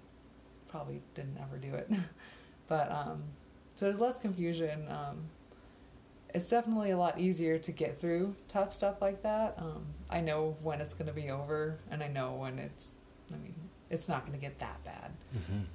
probably 0.68 1.02
didn't 1.14 1.36
ever 1.42 1.56
do 1.58 1.74
it, 1.74 1.90
but 2.68 2.90
um, 2.92 3.22
so 3.80 3.86
there's 3.86 3.98
less 3.98 4.18
confusion. 4.18 4.86
Um, 4.90 5.16
it's 6.34 6.46
definitely 6.48 6.90
a 6.90 6.98
lot 6.98 7.18
easier 7.18 7.58
to 7.58 7.72
get 7.72 7.98
through 7.98 8.36
tough 8.46 8.74
stuff 8.74 9.00
like 9.00 9.22
that. 9.22 9.54
Um, 9.56 9.86
I 10.10 10.20
know 10.20 10.54
when 10.62 10.82
it's 10.82 10.92
going 10.92 11.06
to 11.06 11.14
be 11.14 11.30
over, 11.30 11.78
and 11.90 12.02
I 12.02 12.08
know 12.08 12.34
when 12.34 12.58
it's. 12.58 12.90
I 13.32 13.38
mean, 13.38 13.54
it's 13.88 14.06
not 14.06 14.26
going 14.26 14.38
to 14.38 14.44
get 14.44 14.58
that 14.58 14.84
bad. 14.84 15.12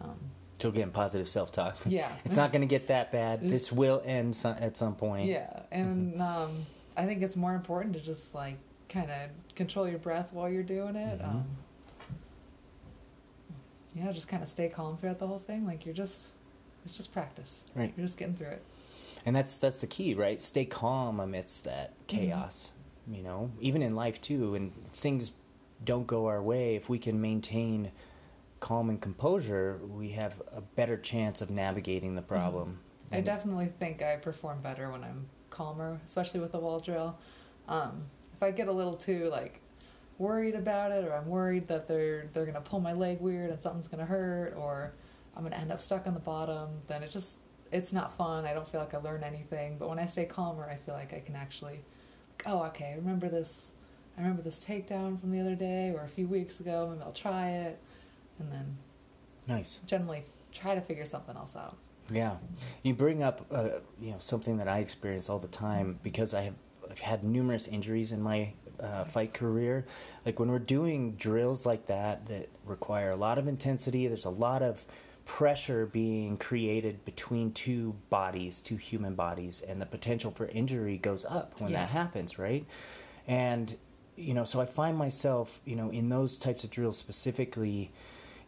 Um, 0.02 0.20
so 0.60 0.70
again 0.70 0.92
positive 0.92 1.28
self-talk 1.28 1.76
yeah, 1.86 2.12
it's 2.24 2.36
not 2.38 2.52
going 2.54 2.62
to 2.62 2.68
get 2.68 2.88
that 2.88 3.12
bad 3.12 3.40
It's- 3.40 3.52
this 3.52 3.72
will 3.74 4.02
end 4.06 4.40
at 4.46 4.78
some 4.78 4.96
point 4.96 5.28
Yeah, 5.28 5.62
and 5.72 6.22
um, 6.22 6.66
I 6.96 7.06
think 7.06 7.24
it's 7.24 7.36
more 7.36 7.56
important 7.56 7.94
to 7.96 8.00
just 8.02 8.36
like 8.36 8.58
kind 8.88 9.10
of 9.10 9.32
control 9.56 9.88
your 9.88 9.98
breath 10.00 10.32
while 10.32 10.48
you're 10.50 10.64
doing 10.64 10.96
it. 10.96 11.20
Mhm. 11.20 11.26
Um, 11.28 11.46
yeah, 13.96 14.12
just 14.12 14.28
kind 14.28 14.44
of 14.44 14.50
stay 14.50 14.70
calm 14.70 14.96
throughout 14.96 15.18
the 15.20 15.28
whole 15.28 15.40
thing. 15.40 15.66
Like 15.66 15.86
you're 15.86 15.96
just, 15.96 16.30
it's 16.86 16.96
just 16.96 17.12
practice. 17.12 17.66
Right. 17.76 17.92
You're 17.98 18.06
just 18.06 18.18
getting 18.18 18.36
through 18.36 18.48
it. 18.48 18.64
and 19.26 19.36
that's 19.36 19.56
that's 19.56 19.80
the 19.80 19.88
key 19.88 20.14
right 20.14 20.42
stay 20.42 20.66
calm 20.66 21.20
amidst 21.20 21.64
that 21.66 21.94
chaos 22.08 22.70
you 23.08 23.22
know, 23.22 23.52
even 23.62 23.84
in 23.84 23.96
life 23.96 24.20
too, 24.20 24.56
and 24.56 24.72
things 24.92 25.32
don't 25.84 26.08
go 26.08 26.26
our 26.26 26.42
way, 26.42 26.76
if 26.76 26.90
we 26.90 26.98
can 26.98 27.22
maintain 27.22 27.92
calm 28.60 28.90
and 28.90 29.00
composure, 29.00 29.80
we 29.96 30.10
have 30.10 30.42
a 30.52 30.62
better 30.62 30.98
chance 30.98 31.40
of 31.42 31.52
navigating 31.52 32.16
the 32.16 32.22
Mm-hmm. 32.22 32.30
problem. 32.34 32.80
I 33.12 33.22
definitely 33.22 33.72
think 33.80 34.02
I 34.02 34.16
perform 34.16 34.62
better 34.62 34.90
when 34.90 35.04
I'm 35.04 35.28
calmer, 35.52 36.00
especially 36.04 36.40
with 36.40 36.52
the 36.54 36.58
wall 36.60 36.80
drill. 36.80 37.16
Um, 37.68 38.06
if 38.34 38.42
I 38.42 38.50
get 38.50 38.68
a 38.68 38.72
little 38.74 38.96
too 38.96 39.30
like 39.30 39.60
worried 40.18 40.56
about 40.56 40.92
it, 40.92 41.06
or 41.06 41.14
I'm 41.14 41.28
worried 41.28 41.68
that 41.68 41.88
they're 41.88 42.26
they're 42.34 42.48
gonna 42.48 42.62
pull 42.62 42.80
my 42.80 42.94
leg 42.94 43.22
weird 43.22 43.52
and 43.52 43.62
something's 43.62 43.88
gonna 43.88 44.06
hurt, 44.06 44.56
or 44.58 44.94
I'm 45.36 45.44
gonna 45.44 45.58
end 45.58 45.72
up 45.72 45.82
stuck 45.82 46.08
on 46.08 46.14
the 46.14 46.20
bottom, 46.20 46.70
then 46.88 47.04
it 47.04 47.12
just 47.12 47.38
it's 47.72 47.92
not 47.92 48.16
fun. 48.16 48.46
I 48.46 48.54
don't 48.54 48.68
feel 48.68 48.80
like 48.80 48.94
I 48.94 48.98
learn 48.98 49.24
anything. 49.24 49.78
But 49.78 49.90
when 49.90 50.00
I 50.00 50.06
stay 50.06 50.26
calmer, 50.26 50.70
I 50.70 50.76
feel 50.76 50.94
like 50.94 51.14
I 51.14 51.20
can 51.20 51.36
actually, 51.36 51.82
oh, 52.46 52.64
okay, 52.66 52.92
I 52.94 52.96
remember 52.96 53.28
this. 53.28 53.72
I 54.18 54.22
remember 54.22 54.42
this 54.42 54.64
takedown 54.64 55.20
from 55.20 55.32
the 55.32 55.42
other 55.42 55.56
day 55.56 55.92
or 55.94 56.04
a 56.04 56.08
few 56.08 56.28
weeks 56.28 56.62
ago. 56.62 56.88
Maybe 56.90 57.04
I'll 57.04 57.12
try 57.12 57.50
it, 57.50 57.80
and 58.40 58.52
then 58.52 58.78
Nice. 59.48 59.80
generally 59.86 60.24
try 60.54 60.74
to 60.74 60.82
figure 60.82 61.06
something 61.06 61.36
else 61.36 61.56
out. 61.56 61.76
Yeah, 62.14 62.38
you 62.84 62.94
bring 62.94 63.24
up 63.24 63.46
uh, 63.52 63.80
you 64.00 64.12
know 64.12 64.20
something 64.20 64.58
that 64.58 64.68
I 64.68 64.80
experience 64.80 65.28
all 65.30 65.40
the 65.40 65.48
time 65.48 66.00
because 66.04 66.34
I 66.34 66.42
have 66.42 66.54
I've 66.90 67.00
had 67.00 67.24
numerous 67.24 67.68
injuries 67.68 68.12
in 68.12 68.22
my 68.22 68.54
uh, 68.80 69.06
fight 69.06 69.34
career. 69.34 69.86
Like 70.26 70.40
when 70.40 70.50
we're 70.50 70.60
doing 70.60 71.14
drills 71.16 71.66
like 71.66 71.88
that 71.88 72.26
that 72.28 72.50
require 72.64 73.10
a 73.10 73.16
lot 73.16 73.38
of 73.38 73.48
intensity, 73.48 74.08
there's 74.08 74.26
a 74.26 74.30
lot 74.30 74.62
of 74.62 74.86
pressure 75.26 75.88
being 75.88 76.38
created 76.38 77.04
between 77.04 77.52
two 77.52 77.96
bodies, 78.10 78.62
two 78.62 78.76
human 78.76 79.16
bodies, 79.16 79.62
and 79.68 79.82
the 79.82 79.86
potential 79.86 80.32
for 80.32 80.46
injury 80.48 80.98
goes 80.98 81.26
up 81.26 81.60
when 81.60 81.72
Yeah. 81.72 81.82
that 81.82 81.90
happens, 81.90 82.38
right? 82.38 82.66
And 83.28 83.76
you 84.18 84.34
know, 84.34 84.46
so 84.46 84.62
I 84.62 84.66
find 84.66 84.98
myself, 84.98 85.60
you 85.66 85.76
know, 85.76 85.90
in 85.90 86.08
those 86.08 86.38
types 86.38 86.64
of 86.64 86.70
drills 86.70 86.98
specifically, 86.98 87.92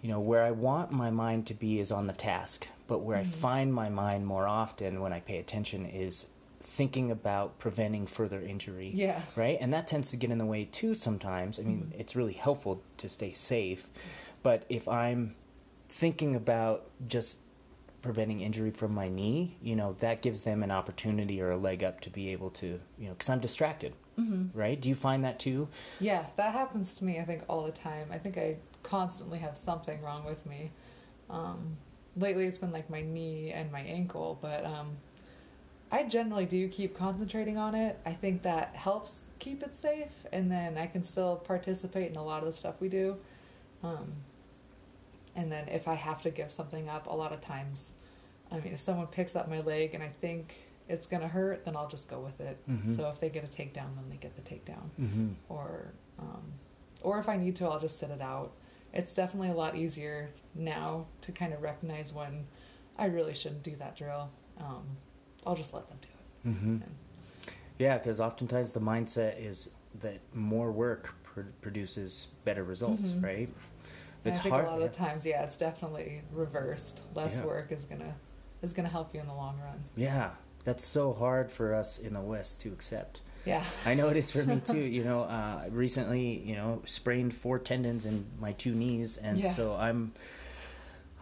you 0.02 0.10
know, 0.10 0.20
where 0.20 0.44
I 0.44 0.52
want 0.52 0.92
my 0.92 1.10
mind 1.10 1.46
to 1.48 1.54
be 1.54 1.80
is 1.80 1.92
on 1.92 2.08
the 2.08 2.14
task, 2.14 2.70
but 2.88 3.00
where 3.00 3.18
I 3.18 3.24
mm-hmm. 3.24 3.32
find 3.32 3.74
my 3.74 3.90
mind 3.90 4.26
more 4.26 4.48
often 4.48 5.02
when 5.02 5.12
I 5.12 5.20
pay 5.20 5.40
attention 5.40 5.86
is 5.86 6.28
thinking 6.62 7.12
about 7.12 7.60
preventing 7.60 8.08
further 8.08 8.42
injury. 8.42 8.92
Yeah. 8.94 9.22
Right? 9.36 9.58
And 9.60 9.74
that 9.74 9.88
tends 9.88 10.10
to 10.12 10.18
get 10.18 10.32
in 10.32 10.38
the 10.38 10.46
way 10.46 10.66
too 10.66 10.94
sometimes. 10.94 11.60
I 11.60 11.64
mean, 11.64 11.82
mm-hmm. 11.82 12.00
it's 12.00 12.16
really 12.16 12.34
helpful 12.34 12.82
to 12.98 13.10
stay 13.10 13.32
safe, 13.32 13.84
mm-hmm. 13.84 14.10
but 14.44 14.64
if 14.70 14.88
I'm 14.88 15.36
thinking 15.90 16.36
about 16.36 16.86
just 17.08 17.40
preventing 18.02 18.42
injury 18.42 18.72
from 18.72 18.94
my 18.94 19.08
knee, 19.10 19.58
you 19.62 19.76
know, 19.76 19.96
that 20.00 20.22
gives 20.22 20.44
them 20.44 20.64
an 20.64 20.72
opportunity 20.72 21.42
or 21.42 21.52
a 21.52 21.58
leg 21.58 21.84
up 21.84 22.00
to 22.02 22.10
be 22.10 22.30
able 22.30 22.50
to, 22.52 22.80
you 22.98 23.08
know, 23.08 23.12
because 23.12 23.30
I'm 23.30 23.40
distracted, 23.40 23.94
Mm-hmm. 24.20 24.58
right? 24.58 24.80
Do 24.82 24.90
you 24.90 24.96
find 24.96 25.24
that 25.26 25.38
too? 25.40 25.68
Yeah, 26.00 26.26
that 26.38 26.52
happens 26.52 26.94
to 26.96 27.04
me, 27.04 27.20
I 27.20 27.24
think, 27.24 27.44
all 27.48 27.64
the 27.64 27.72
time. 27.72 28.08
I 28.12 28.18
think 28.18 28.38
I 28.38 28.58
constantly 28.82 29.38
have 29.40 29.56
something 29.56 30.02
wrong 30.02 30.26
with 30.26 30.44
me. 30.46 30.72
Um, 31.30 31.78
lately, 32.16 32.46
it's 32.46 32.58
been 32.58 32.72
like 32.72 32.90
my 32.90 33.02
knee 33.02 33.52
and 33.52 33.72
my 33.72 33.82
ankle, 33.82 34.40
but 34.42 34.66
um, 34.66 34.98
I 35.92 36.04
generally 36.04 36.46
do 36.48 36.68
keep 36.68 36.98
concentrating 36.98 37.58
on 37.60 37.76
it. 37.76 38.00
I 38.08 38.14
think 38.14 38.42
that 38.42 38.76
helps 38.76 39.22
keep 39.38 39.62
it 39.62 39.76
safe, 39.76 40.26
and 40.34 40.52
then 40.52 40.78
I 40.80 40.88
can 40.88 41.04
still 41.04 41.36
participate 41.36 42.10
in 42.10 42.18
a 42.18 42.24
lot 42.24 42.40
of 42.40 42.46
the 42.46 42.54
stuff 42.54 42.82
we 42.82 42.90
do. 42.90 43.18
Um, 43.84 44.14
and 45.38 45.50
then 45.52 45.70
if 45.70 45.88
I 45.88 45.94
have 45.94 46.22
to 46.24 46.30
give 46.32 46.52
something 46.52 46.90
up, 46.90 47.08
a 47.08 47.16
lot 47.16 47.32
of 47.32 47.40
times, 47.40 47.94
I 48.52 48.56
mean, 48.60 48.74
if 48.74 48.80
someone 48.82 49.08
picks 49.08 49.36
up 49.36 49.48
my 49.50 49.62
leg 49.62 49.94
and 49.94 50.04
I 50.04 50.08
think 50.20 50.56
it's 50.90 51.06
gonna 51.08 51.28
hurt, 51.28 51.64
then 51.64 51.76
I'll 51.78 51.88
just 51.88 52.10
go 52.10 52.20
with 52.20 52.42
it. 52.42 52.58
Mhm. 52.70 52.96
So 52.96 53.08
if 53.10 53.20
they 53.20 53.30
get 53.30 53.44
a 53.44 53.48
takedown, 53.48 53.96
then 53.96 54.10
they 54.10 54.18
get 54.18 54.36
the 54.36 54.42
takedown 54.42 54.90
Mm-hmm. 55.00 55.30
or 55.50 55.94
um, 56.20 56.44
or 57.04 57.20
if 57.20 57.30
I 57.30 57.38
need 57.38 57.56
to, 57.58 57.66
I'll 57.68 57.80
just 57.80 58.00
sit 58.00 58.10
it 58.10 58.22
out. 58.22 58.52
It's 58.94 59.14
definitely 59.14 59.50
a 59.50 59.54
lot 59.54 59.76
easier 59.76 60.32
now 60.56 61.06
to 61.22 61.32
kind 61.32 61.54
of 61.54 61.62
recognize 61.62 62.12
when 62.12 62.48
I 62.98 63.06
really 63.06 63.36
shouldn't 63.36 63.62
do 63.64 63.76
that 63.76 63.96
drill. 63.96 64.32
Um, 64.58 64.84
I'll 65.46 65.56
just 65.56 65.74
let 65.76 65.88
them 65.88 66.00
do 66.02 66.08
it. 66.08 66.54
Mm-hmm. 66.54 66.70
And- 66.82 66.96
Yeah, 67.78 68.00
because 68.00 68.20
oftentimes 68.20 68.72
the 68.72 68.80
mindset 68.82 69.40
is 69.40 69.70
that 70.02 70.20
more 70.34 70.72
work 70.72 71.14
pr- 71.22 71.42
produces 71.62 72.30
better 72.46 72.64
results, 72.64 73.10
Mhm. 73.12 73.24
right? 73.24 73.50
It's 74.26 74.40
I 74.40 74.44
think 74.44 74.54
hard. 74.54 74.66
a 74.66 74.70
lot 74.70 74.78
of 74.78 74.84
the 74.84 74.90
times, 74.90 75.26
yeah, 75.26 75.44
it's 75.44 75.58
definitely 75.58 76.22
reversed. 76.32 77.04
Less 77.16 77.38
Yeah. 77.38 77.46
work 77.46 77.72
is 77.72 77.86
gonna 77.86 78.16
is 78.62 78.74
gonna 78.74 78.90
help 78.90 79.14
you 79.14 79.20
in 79.22 79.28
the 79.28 79.34
long 79.34 79.60
run. 79.60 79.84
Yeah, 79.96 80.32
that's 80.64 80.84
so 80.86 81.14
hard 81.14 81.52
for 81.52 81.74
us 81.74 82.00
in 82.00 82.14
the 82.14 82.22
West 82.22 82.60
to 82.62 82.70
accept. 82.70 83.22
Yeah. 83.46 83.64
I 83.86 83.94
know 83.94 84.10
it 84.10 84.18
is 84.18 84.32
for 84.32 84.44
me 84.44 84.60
too. 84.66 84.80
You 84.80 85.04
know, 85.04 85.22
uh, 85.24 85.66
recently, 85.70 86.40
you 86.40 86.56
know, 86.56 86.82
sprained 86.86 87.34
four 87.36 87.60
tendons 87.60 88.06
in 88.06 88.26
my 88.40 88.52
two 88.54 88.74
knees, 88.76 89.16
and 89.18 89.38
Yeah. 89.38 89.52
so 89.54 89.76
I'm, 89.76 90.12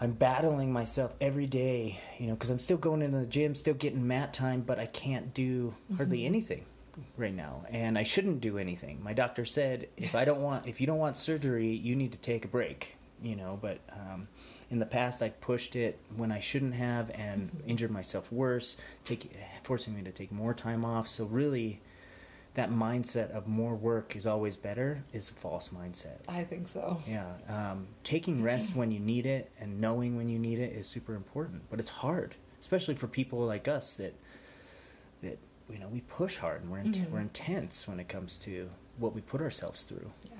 I'm 0.01 0.13
battling 0.13 0.71
myself 0.73 1.13
every 1.21 1.45
day. 1.45 1.99
You 2.17 2.27
know, 2.27 2.33
because 2.33 2.49
I'm 2.49 2.59
still 2.59 2.77
going 2.77 3.01
into 3.01 3.19
the 3.19 3.27
gym, 3.27 3.53
still 3.53 3.73
getting 3.75 4.07
mat 4.07 4.33
time, 4.33 4.61
but 4.61 4.79
I 4.79 4.85
can't 4.87 5.33
do 5.33 5.75
hardly 5.97 6.19
Mhm. 6.21 6.25
anything 6.25 6.65
right 7.17 7.33
now, 7.33 7.63
and 7.69 7.97
I 7.97 8.03
shouldn't 8.03 8.41
do 8.41 8.57
anything. 8.57 9.01
My 9.03 9.13
doctor 9.13 9.45
said 9.45 9.87
if 9.97 10.15
I 10.15 10.25
don't 10.25 10.41
want, 10.41 10.67
if 10.67 10.79
you 10.81 10.87
don't 10.87 10.97
want 10.99 11.17
surgery, 11.17 11.69
you 11.69 11.95
need 11.95 12.11
to 12.13 12.17
take 12.19 12.45
a 12.45 12.47
break. 12.47 12.95
You 13.23 13.35
know, 13.37 13.57
but 13.61 13.79
um, 13.93 14.27
in 14.69 14.77
the 14.77 14.85
past 14.85 15.23
I 15.23 15.29
pushed 15.29 15.75
it 15.77 15.97
when 16.17 16.31
I 16.33 16.39
shouldn't 16.39 16.75
have, 16.75 17.09
and 17.11 17.49
Mhm. 17.49 17.69
injured 17.69 17.91
myself 17.91 18.29
worse, 18.31 18.75
take, 19.05 19.31
forcing 19.63 19.95
me 19.95 20.01
to 20.03 20.11
take 20.11 20.31
more 20.33 20.53
time 20.53 20.83
off. 20.83 21.07
So 21.07 21.23
really 21.25 21.79
that 22.55 22.69
mindset 22.71 23.31
of 23.31 23.47
more 23.47 23.73
work 23.75 24.15
is 24.15 24.25
always 24.25 24.55
better 24.57 25.03
is 25.13 25.29
a 25.29 25.33
false 25.33 25.69
mindset. 25.69 26.19
I 26.27 26.43
think 26.43 26.67
so. 26.67 27.01
Yeah, 27.07 27.33
um, 27.49 27.87
taking 28.03 28.43
rest 28.43 28.75
when 28.75 28.91
you 28.91 28.99
need 28.99 29.25
it 29.25 29.49
and 29.59 29.79
knowing 29.81 30.17
when 30.17 30.27
you 30.29 30.37
need 30.37 30.59
it 30.59 30.73
is 30.73 30.85
super 30.87 31.15
important, 31.15 31.63
but 31.69 31.79
it's 31.79 31.89
hard, 31.89 32.35
especially 32.59 32.95
for 32.95 33.07
people 33.07 33.39
like 33.39 33.67
us 33.69 33.93
that 33.95 34.13
you 35.69 35.79
know 35.79 35.87
we 35.87 36.01
push 36.01 36.37
hard 36.37 36.61
and 36.61 36.71
we're 36.71 36.79
in, 36.79 36.93
Mhm. 36.93 37.09
we're 37.09 37.19
intense 37.21 37.87
when 37.87 37.99
it 37.99 38.07
comes 38.07 38.37
to 38.39 38.69
what 38.97 39.13
we 39.13 39.21
put 39.21 39.41
ourselves 39.41 39.83
through. 39.83 40.11
Yeah. 40.23 40.31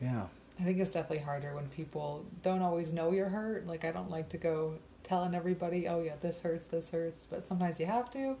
Yeah, 0.00 0.26
I 0.60 0.62
think 0.62 0.78
it's 0.78 0.92
definitely 0.92 1.24
harder 1.24 1.54
when 1.54 1.68
people 1.68 2.24
don't 2.42 2.62
always 2.62 2.92
know 2.92 3.10
you're 3.10 3.28
hurt. 3.28 3.66
Like 3.66 3.84
I 3.84 3.90
don't 3.90 4.10
like 4.10 4.28
to 4.30 4.38
go 4.38 4.78
telling 5.02 5.34
everybody, 5.34 5.88
"Oh 5.88 6.00
yeah, 6.00 6.14
this 6.20 6.40
hurts, 6.40 6.66
this 6.66 6.90
hurts," 6.90 7.26
but 7.28 7.44
sometimes 7.44 7.80
you 7.80 7.86
have 7.86 8.10
to, 8.10 8.36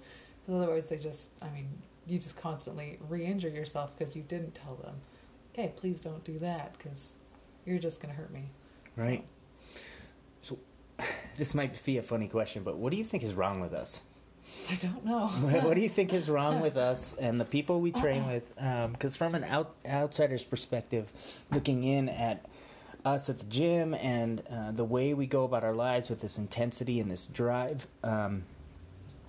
because 0.46 0.62
otherwise 0.62 0.86
they 0.86 0.98
just, 0.98 1.30
I 1.42 1.50
mean, 1.50 1.68
you 2.06 2.18
just 2.18 2.36
constantly 2.36 2.98
re-injure 3.08 3.48
yourself 3.48 3.96
because 3.96 4.14
you 4.14 4.22
didn't 4.22 4.54
tell 4.54 4.76
them, 4.76 5.00
"Okay, 5.52 5.72
please 5.76 6.00
don't 6.00 6.22
do 6.24 6.38
that," 6.38 6.74
because 6.78 7.14
you're 7.66 7.78
just 7.78 8.00
gonna 8.00 8.14
hurt 8.14 8.30
me. 8.32 8.50
So, 8.96 9.02
right. 9.02 9.24
So 10.42 10.58
this 11.36 11.54
might 11.54 11.84
be 11.84 11.98
a 11.98 12.02
funny 12.02 12.28
question, 12.28 12.62
but 12.62 12.76
what 12.76 12.90
do 12.92 12.96
you 12.96 13.04
think 13.04 13.22
is 13.24 13.34
wrong 13.34 13.60
with 13.60 13.72
us? 13.72 14.00
I 14.70 14.74
don't 14.76 15.04
know. 15.04 15.26
what 15.62 15.74
do 15.74 15.80
you 15.80 15.88
think 15.88 16.12
is 16.12 16.28
wrong 16.28 16.60
with 16.60 16.76
us 16.90 17.14
and 17.18 17.40
the 17.40 17.44
people 17.44 17.80
we 17.80 17.92
train 17.92 18.26
with? 18.26 18.54
Because 18.92 19.16
from 19.16 19.34
an 19.34 19.44
out, 19.44 19.74
outsider's 19.86 20.44
perspective, 20.44 21.12
looking 21.50 21.84
in 21.84 22.08
at 22.08 22.44
us 23.04 23.28
at 23.28 23.38
the 23.38 23.46
gym 23.46 23.94
and 23.94 24.42
uh, 24.50 24.70
the 24.72 24.84
way 24.84 25.14
we 25.14 25.26
go 25.26 25.44
about 25.44 25.64
our 25.64 25.74
lives 25.74 26.08
with 26.08 26.20
this 26.20 26.38
intensity 26.38 27.00
and 27.00 27.10
this 27.10 27.26
drive, 27.26 27.86
um, 28.02 28.42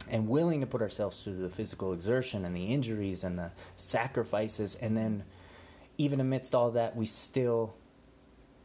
and 0.10 0.28
willing 0.28 0.60
to 0.60 0.68
put 0.68 0.82
ourselves 0.82 1.22
through 1.22 1.38
the 1.38 1.50
physical 1.50 1.94
exertion 1.94 2.46
and 2.46 2.56
the 2.56 2.66
injuries 2.66 3.24
and 3.24 3.38
the 3.38 3.52
sacrifices, 3.76 4.76
and 4.76 4.98
then 4.98 5.24
even 5.98 6.20
amidst 6.20 6.56
all 6.56 6.72
that, 6.72 6.96
we 6.96 7.06
still 7.06 7.74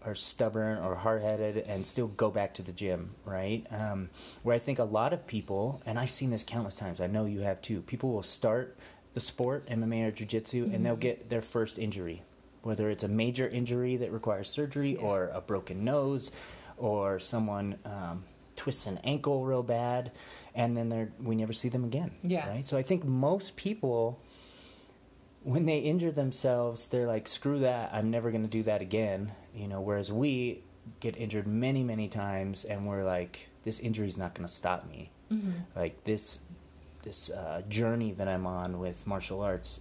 are 0.06 0.14
stubborn 0.14 0.78
or 0.78 0.94
hard-headed 0.94 1.58
and 1.58 1.86
still 1.86 2.08
go 2.08 2.30
back 2.30 2.54
to 2.54 2.62
the 2.62 2.72
gym, 2.72 3.14
right? 3.24 3.66
Um, 3.70 4.10
where 4.42 4.54
I 4.54 4.58
think 4.58 4.78
a 4.78 4.84
lot 4.84 5.12
of 5.12 5.26
people, 5.26 5.82
and 5.86 5.98
I've 5.98 6.10
seen 6.10 6.30
this 6.30 6.44
countless 6.44 6.76
times. 6.76 7.00
I 7.00 7.06
know 7.06 7.24
you 7.24 7.40
have 7.40 7.60
too. 7.62 7.80
People 7.82 8.10
will 8.12 8.22
start 8.22 8.76
the 9.14 9.20
sport, 9.20 9.66
MMA 9.68 10.08
or 10.08 10.10
jiu-jitsu, 10.10 10.70
and 10.72 10.84
they'll 10.84 10.96
Mhm. 10.96 11.00
get 11.00 11.30
their 11.30 11.42
first 11.42 11.78
injury, 11.78 12.22
whether 12.62 12.90
it's 12.90 13.04
a 13.04 13.08
major 13.08 13.48
injury 13.48 13.96
that 13.96 14.12
requires 14.12 14.48
surgery 14.50 14.92
Yeah. 14.94 15.00
or 15.00 15.28
a 15.28 15.40
broken 15.40 15.84
nose, 15.84 16.32
or 16.76 17.18
someone 17.20 17.76
um, 17.84 18.24
twists 18.56 18.86
an 18.86 18.98
ankle 19.04 19.44
real 19.44 19.62
bad, 19.62 20.10
and 20.54 20.76
then 20.76 20.88
they're 20.88 21.12
we 21.22 21.34
never 21.34 21.52
see 21.52 21.68
them 21.68 21.84
again. 21.84 22.10
Yeah. 22.22 22.48
Right. 22.48 22.64
So 22.66 22.76
I 22.76 22.82
think 22.82 23.04
most 23.04 23.56
people 23.56 24.18
when 25.42 25.66
they 25.66 25.78
injure 25.80 26.10
themselves, 26.10 26.88
they're 26.88 27.06
like, 27.06 27.28
"Screw 27.28 27.58
that! 27.60 27.90
I'm 27.92 28.10
never 28.10 28.30
going 28.30 28.44
to 28.44 28.48
do 28.48 28.62
that 28.62 28.80
again." 28.80 29.32
You 29.54 29.68
know. 29.68 29.80
Whereas 29.80 30.10
we 30.12 30.60
get 31.00 31.16
injured 31.16 31.46
many, 31.46 31.82
many 31.82 32.08
times, 32.08 32.64
and 32.64 32.86
we're 32.86 33.04
like, 33.04 33.48
"This 33.64 33.78
injury 33.78 34.08
is 34.08 34.18
not 34.18 34.34
going 34.34 34.46
to 34.46 34.52
stop 34.52 34.88
me." 34.88 35.10
hmm 35.28 35.50
Like 35.76 36.02
this, 36.04 36.38
this 37.02 37.30
uh, 37.30 37.62
journey 37.68 38.12
that 38.12 38.28
I'm 38.28 38.46
on 38.46 38.78
with 38.78 39.06
martial 39.06 39.40
arts 39.40 39.80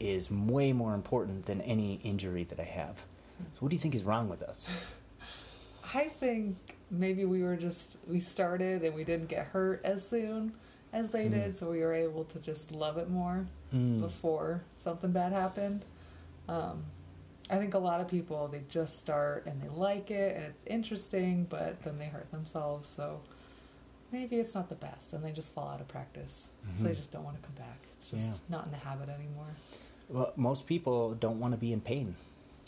is 0.00 0.30
way 0.30 0.72
more 0.72 0.94
important 0.94 1.46
than 1.46 1.60
any 1.62 2.00
injury 2.02 2.44
that 2.44 2.58
I 2.60 2.64
have. 2.64 2.96
So, 3.54 3.60
what 3.60 3.70
do 3.70 3.76
you 3.76 3.80
think 3.80 3.94
is 3.94 4.04
wrong 4.04 4.28
with 4.28 4.42
us? 4.42 4.68
I 5.94 6.04
think 6.08 6.56
maybe 6.90 7.24
we 7.24 7.42
were 7.42 7.56
just 7.56 7.98
we 8.08 8.20
started 8.20 8.82
and 8.82 8.94
we 8.94 9.04
didn't 9.04 9.28
get 9.28 9.46
hurt 9.46 9.80
as 9.84 10.06
soon, 10.06 10.52
as 10.92 11.08
they 11.08 11.26
Mm. 11.26 11.30
did, 11.30 11.56
so 11.56 11.70
we 11.70 11.80
were 11.80 11.94
able 11.94 12.24
to 12.24 12.38
just 12.40 12.70
love 12.72 12.98
it 12.98 13.08
more 13.10 13.46
Mm. 13.74 14.00
before 14.00 14.62
something 14.76 15.12
bad 15.12 15.32
happened. 15.32 15.84
Um, 16.48 16.84
I 17.52 17.58
think 17.58 17.74
a 17.74 17.78
lot 17.78 18.00
of 18.00 18.08
people 18.08 18.48
they 18.48 18.62
just 18.68 18.98
start 18.98 19.44
and 19.46 19.60
they 19.60 19.68
like 19.68 20.10
it 20.10 20.36
and 20.36 20.44
it's 20.46 20.64
interesting, 20.66 21.44
but 21.50 21.80
then 21.82 21.98
they 21.98 22.06
hurt 22.06 22.30
themselves. 22.30 22.88
So 22.88 23.20
maybe 24.10 24.36
it's 24.36 24.54
not 24.54 24.68
the 24.68 24.74
best, 24.74 25.12
and 25.12 25.22
they 25.22 25.32
just 25.32 25.52
fall 25.54 25.68
out 25.68 25.80
of 25.80 25.88
practice. 25.88 26.52
So 26.72 26.84
they 26.84 26.90
Mhm. 26.92 26.96
just 26.96 27.10
don't 27.12 27.24
want 27.24 27.36
to 27.36 27.42
come 27.42 27.54
back. 27.56 27.78
It's 27.92 28.10
just 28.10 28.24
Yeah. 28.24 28.34
not 28.48 28.64
in 28.66 28.70
the 28.72 28.78
habit 28.78 29.08
anymore. 29.10 29.54
Well, 30.08 30.32
most 30.36 30.66
people 30.66 31.14
don't 31.14 31.38
want 31.40 31.52
to 31.52 31.58
be 31.58 31.72
in 31.72 31.80
pain. 31.82 32.16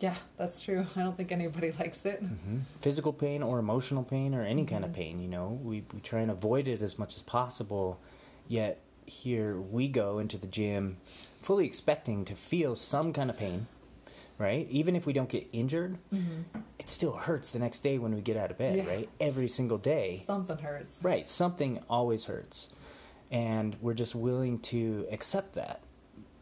Yeah, 0.01 0.16
that's 0.37 0.61
true. 0.61 0.85
I 0.97 1.03
don't 1.03 1.16
think 1.16 1.32
anybody 1.32 1.72
likes 1.72 2.05
it. 2.05 2.20
hmm 2.20 2.61
Physical 2.82 3.12
pain 3.12 3.43
or 3.43 3.59
emotional 3.59 4.03
pain 4.05 4.35
or 4.35 4.43
any 4.43 4.64
kind 4.66 4.85
of 4.85 4.93
pain, 4.93 5.18
you 5.20 5.28
know, 5.28 5.59
we, 5.62 5.82
we 5.95 6.01
try 6.01 6.20
and 6.20 6.30
avoid 6.30 6.68
it 6.68 6.82
as 6.82 6.99
much 6.99 7.14
as 7.16 7.22
possible. 7.22 7.99
Yet 8.49 8.80
here 9.07 9.59
we 9.61 9.89
go 9.89 10.18
into 10.18 10.37
the 10.39 10.47
gym 10.47 10.99
fully 11.43 11.64
expecting 11.66 12.24
to 12.26 12.35
feel 12.35 12.74
some 12.74 13.12
kind 13.12 13.28
of 13.30 13.37
pain, 13.37 13.66
right? 14.39 14.66
Even 14.70 14.97
if 14.97 15.07
we 15.07 15.12
don't 15.12 15.28
get 15.28 15.49
injured, 15.53 15.99
Mm-hmm. 16.12 16.61
it 16.78 16.89
still 16.89 17.12
hurts 17.12 17.53
the 17.53 17.59
next 17.59 17.80
day 17.80 17.99
when 17.99 18.14
we 18.14 18.20
get 18.20 18.37
out 18.37 18.51
of 18.51 18.59
bed, 18.59 18.76
Yeah. 18.78 18.89
right? 18.89 19.09
Every 19.20 19.49
single 19.49 19.78
day. 19.78 20.22
Something 20.24 20.59
hurts. 20.59 20.99
Right, 21.03 21.28
something 21.28 21.80
always 21.89 22.24
hurts. 22.24 22.68
And 23.30 23.76
we're 23.80 23.95
just 23.95 24.14
willing 24.14 24.59
to 24.61 25.07
accept 25.11 25.55
that. 25.55 25.80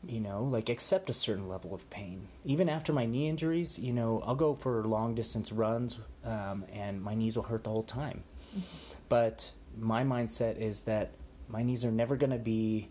You 0.04 0.18
know, 0.18 0.42
like 0.42 0.68
accept 0.68 1.10
a 1.10 1.12
certain 1.12 1.48
level 1.48 1.72
of 1.74 1.88
pain. 1.88 2.26
Even 2.44 2.68
after 2.68 2.92
my 2.92 3.06
knee 3.06 3.28
injuries, 3.28 3.78
you 3.78 3.92
know, 3.92 4.20
I'll 4.26 4.34
go 4.34 4.54
for 4.56 4.82
long 4.84 5.14
distance 5.14 5.52
runs 5.52 5.96
um, 6.24 6.64
and 6.72 7.00
my 7.00 7.14
knees 7.14 7.36
will 7.36 7.44
hurt 7.44 7.62
the 7.62 7.70
whole 7.70 7.84
time. 7.84 8.24
But 9.08 9.48
my 9.78 10.02
mindset 10.02 10.58
is 10.58 10.80
that 10.82 11.12
my 11.48 11.62
knees 11.62 11.84
are 11.84 11.92
never 11.92 12.16
going 12.16 12.30
to 12.32 12.38
be 12.38 12.88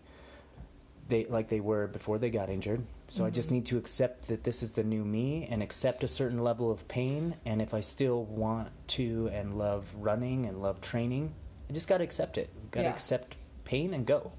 they 1.08 1.24
like 1.26 1.48
they 1.50 1.60
were 1.60 1.86
before 1.86 2.16
they 2.18 2.30
got 2.30 2.48
injured. 2.48 2.82
So 3.12 3.26
I 3.26 3.30
just 3.30 3.50
Mhm. 3.50 3.52
need 3.52 3.66
to 3.66 3.76
accept 3.76 4.28
that 4.28 4.42
this 4.42 4.62
is 4.62 4.72
the 4.72 4.82
new 4.82 5.04
me 5.04 5.44
and 5.50 5.62
accept 5.62 6.02
a 6.02 6.08
certain 6.08 6.42
level 6.42 6.70
of 6.70 6.88
pain. 6.88 7.34
And 7.44 7.60
if 7.60 7.74
I 7.74 7.80
still 7.80 8.24
want 8.24 8.70
to 8.88 9.28
and 9.34 9.52
love 9.52 9.92
running 9.98 10.46
and 10.46 10.62
love 10.62 10.80
training, 10.80 11.34
I 11.68 11.74
just 11.74 11.88
got 11.88 11.98
to 11.98 12.04
accept 12.04 12.38
it. 12.38 12.48
Got 12.70 12.80
to 12.80 12.86
Yeah. 12.86 12.92
accept 12.92 13.36
pain 13.64 13.92
and 13.92 14.06
go. 14.06 14.32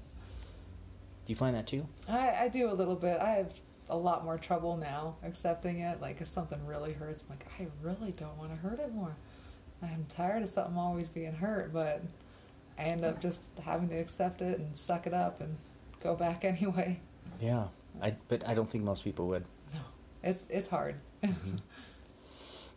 Do 1.24 1.32
you 1.32 1.36
find 1.36 1.54
that 1.54 1.68
too? 1.68 1.86
I, 2.08 2.34
I 2.34 2.48
do 2.48 2.68
a 2.68 2.74
little 2.74 2.96
bit. 2.96 3.20
I 3.20 3.36
have 3.36 3.54
a 3.90 3.96
lot 3.96 4.24
more 4.24 4.38
trouble 4.38 4.76
now 4.76 5.14
accepting 5.22 5.78
it. 5.78 6.00
Like 6.00 6.20
if 6.20 6.26
something 6.26 6.58
really 6.66 6.94
hurts, 6.94 7.22
I'm 7.22 7.30
like, 7.30 7.46
I 7.60 7.68
really 7.80 8.10
don't 8.10 8.36
want 8.36 8.50
to 8.50 8.56
hurt 8.56 8.80
it 8.80 8.92
more. 8.92 9.14
I'm 9.82 10.04
tired 10.08 10.42
of 10.42 10.48
something 10.48 10.76
always 10.76 11.08
being 11.08 11.32
hurt, 11.34 11.72
but 11.72 12.02
I 12.76 12.82
end 12.86 13.04
up 13.04 13.20
just 13.20 13.50
having 13.62 13.88
to 13.90 13.96
accept 13.96 14.42
it 14.42 14.58
and 14.58 14.76
suck 14.76 15.06
it 15.06 15.14
up 15.14 15.40
and 15.40 15.56
go 16.02 16.16
back 16.16 16.44
anyway. 16.44 16.98
Yeah. 17.40 17.68
I 18.02 18.14
but 18.28 18.46
I 18.48 18.54
don't 18.54 18.68
think 18.68 18.84
most 18.84 19.04
people 19.04 19.26
would. 19.28 19.44
No, 19.72 19.80
it's 20.22 20.46
it's 20.50 20.68
hard. 20.68 20.96
Mhm. 21.22 21.60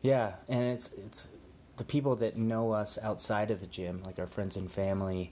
Yeah, 0.01 0.33
and 0.47 0.61
it's 0.63 0.89
it's 1.05 1.27
the 1.77 1.83
people 1.83 2.15
that 2.17 2.37
know 2.37 2.71
us 2.71 2.97
outside 3.01 3.51
of 3.51 3.59
the 3.59 3.67
gym, 3.67 4.01
like 4.05 4.19
our 4.19 4.27
friends 4.27 4.55
and 4.57 4.71
family. 4.71 5.31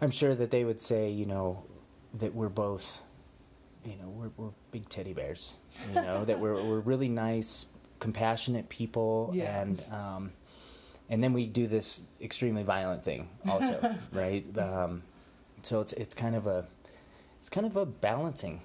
I'm 0.00 0.10
sure 0.10 0.34
that 0.34 0.50
they 0.50 0.64
would 0.64 0.80
say, 0.80 1.10
you 1.10 1.26
know, 1.26 1.62
that 2.14 2.34
we're 2.34 2.48
both, 2.48 3.00
you 3.84 3.96
know, 3.96 4.08
we're 4.08 4.30
we're 4.36 4.52
big 4.70 4.88
teddy 4.88 5.12
bears. 5.12 5.54
You 5.94 6.00
know, 6.02 6.24
that 6.24 6.38
we're 6.40 6.54
we're 6.62 6.80
really 6.80 7.08
nice, 7.08 7.66
compassionate 7.98 8.68
people, 8.68 9.30
Yeah. 9.34 9.60
and 9.60 9.84
um, 9.92 10.32
and 11.10 11.22
then 11.22 11.32
we 11.32 11.46
do 11.46 11.66
this 11.66 12.00
extremely 12.20 12.62
violent 12.62 13.04
thing 13.04 13.28
also, 13.48 13.96
right? 14.12 14.44
Um, 14.56 15.02
so 15.62 15.80
it's 15.80 15.92
it's 15.94 16.14
kind 16.14 16.34
of 16.36 16.46
a 16.46 16.66
it's 17.38 17.48
kind 17.48 17.66
of 17.66 17.76
a 17.76 17.84
balancing, 17.84 18.60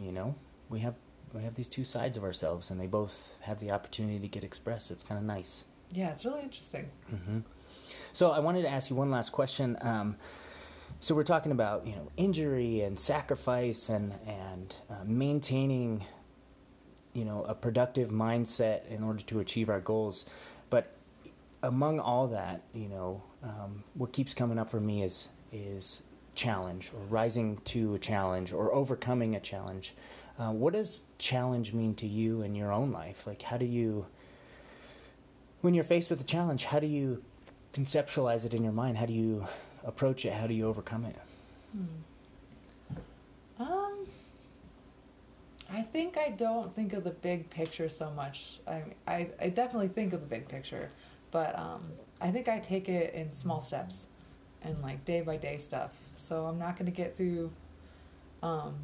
you 0.00 0.12
know. 0.12 0.34
We 0.68 0.80
have 0.80 0.94
we 1.32 1.42
have 1.42 1.54
these 1.54 1.68
two 1.68 1.84
sides 1.84 2.16
of 2.16 2.24
ourselves, 2.24 2.70
and 2.70 2.80
they 2.80 2.86
both 2.86 3.30
have 3.40 3.60
the 3.60 3.70
opportunity 3.70 4.18
to 4.20 4.28
get 4.28 4.44
expressed. 4.44 4.90
It's 4.90 5.02
kind 5.02 5.18
of 5.18 5.24
nice. 5.24 5.64
yeah, 5.92 6.10
it's 6.10 6.24
really 6.24 6.42
interesting. 6.42 6.88
hmm 7.10 7.38
So 8.12 8.30
I 8.30 8.38
wanted 8.40 8.62
to 8.62 8.68
ask 8.68 8.90
you 8.90 8.96
one 8.96 9.10
last 9.10 9.30
question. 9.30 9.76
Um, 9.80 10.16
so 11.00 11.14
we're 11.14 11.24
talking 11.24 11.52
about 11.52 11.86
you 11.86 11.94
know 11.94 12.08
injury 12.16 12.80
and 12.82 12.98
sacrifice 12.98 13.88
and 13.88 14.14
and 14.26 14.74
uh, 14.90 15.04
maintaining 15.04 16.04
you 17.12 17.24
know 17.24 17.44
a 17.44 17.54
productive 17.54 18.10
mindset 18.10 18.86
in 18.88 19.02
order 19.02 19.22
to 19.24 19.40
achieve 19.40 19.68
our 19.68 19.80
goals, 19.80 20.24
but 20.70 20.92
among 21.62 21.98
all 21.98 22.28
that, 22.28 22.60
you 22.74 22.88
know, 22.88 23.22
um, 23.42 23.82
what 23.94 24.12
keeps 24.12 24.34
coming 24.34 24.58
up 24.58 24.70
for 24.70 24.80
me 24.80 25.02
is 25.02 25.28
is 25.52 26.02
challenge 26.36 26.92
or 26.94 27.00
rising 27.08 27.58
to 27.64 27.94
a 27.94 27.98
challenge 27.98 28.52
or 28.52 28.72
overcoming 28.72 29.34
a 29.34 29.40
challenge. 29.40 29.94
Uh, 30.38 30.52
what 30.52 30.74
does 30.74 31.00
challenge 31.18 31.72
mean 31.72 31.94
to 31.94 32.06
you 32.06 32.42
in 32.42 32.54
your 32.54 32.72
own 32.72 32.92
life? 32.92 33.26
Like, 33.26 33.42
how 33.42 33.56
do 33.56 33.64
you, 33.64 34.06
when 35.62 35.74
you're 35.74 35.82
faced 35.84 36.10
with 36.10 36.20
a 36.20 36.24
challenge, 36.24 36.64
how 36.64 36.78
do 36.78 36.86
you 36.86 37.22
conceptualize 37.72 38.44
it 38.44 38.54
in 38.54 38.62
your 38.62 38.72
mind? 38.72 38.98
How 38.98 39.06
do 39.06 39.14
you 39.14 39.46
approach 39.84 40.24
it? 40.24 40.32
How 40.34 40.46
do 40.46 40.54
you 40.54 40.66
overcome 40.68 41.06
it? 41.06 41.16
Hmm. 41.72 43.62
Um, 43.62 44.06
I 45.72 45.82
think 45.82 46.18
I 46.18 46.30
don't 46.30 46.72
think 46.74 46.92
of 46.92 47.04
the 47.04 47.10
big 47.10 47.48
picture 47.50 47.88
so 47.88 48.10
much. 48.10 48.60
I 48.66 48.82
I, 49.08 49.30
I 49.40 49.48
definitely 49.48 49.88
think 49.88 50.12
of 50.12 50.20
the 50.20 50.26
big 50.26 50.48
picture, 50.48 50.90
but 51.30 51.58
um, 51.58 51.90
I 52.20 52.30
think 52.30 52.48
I 52.48 52.58
take 52.58 52.88
it 52.88 53.14
in 53.14 53.32
small 53.32 53.60
steps, 53.60 54.08
and 54.62 54.80
like 54.82 55.04
day 55.04 55.20
by 55.20 55.36
day 55.36 55.56
stuff. 55.56 55.92
So 56.14 56.46
I'm 56.46 56.58
not 56.58 56.74
going 56.76 56.86
to 56.86 56.92
get 56.96 57.16
through, 57.16 57.50
um, 58.42 58.74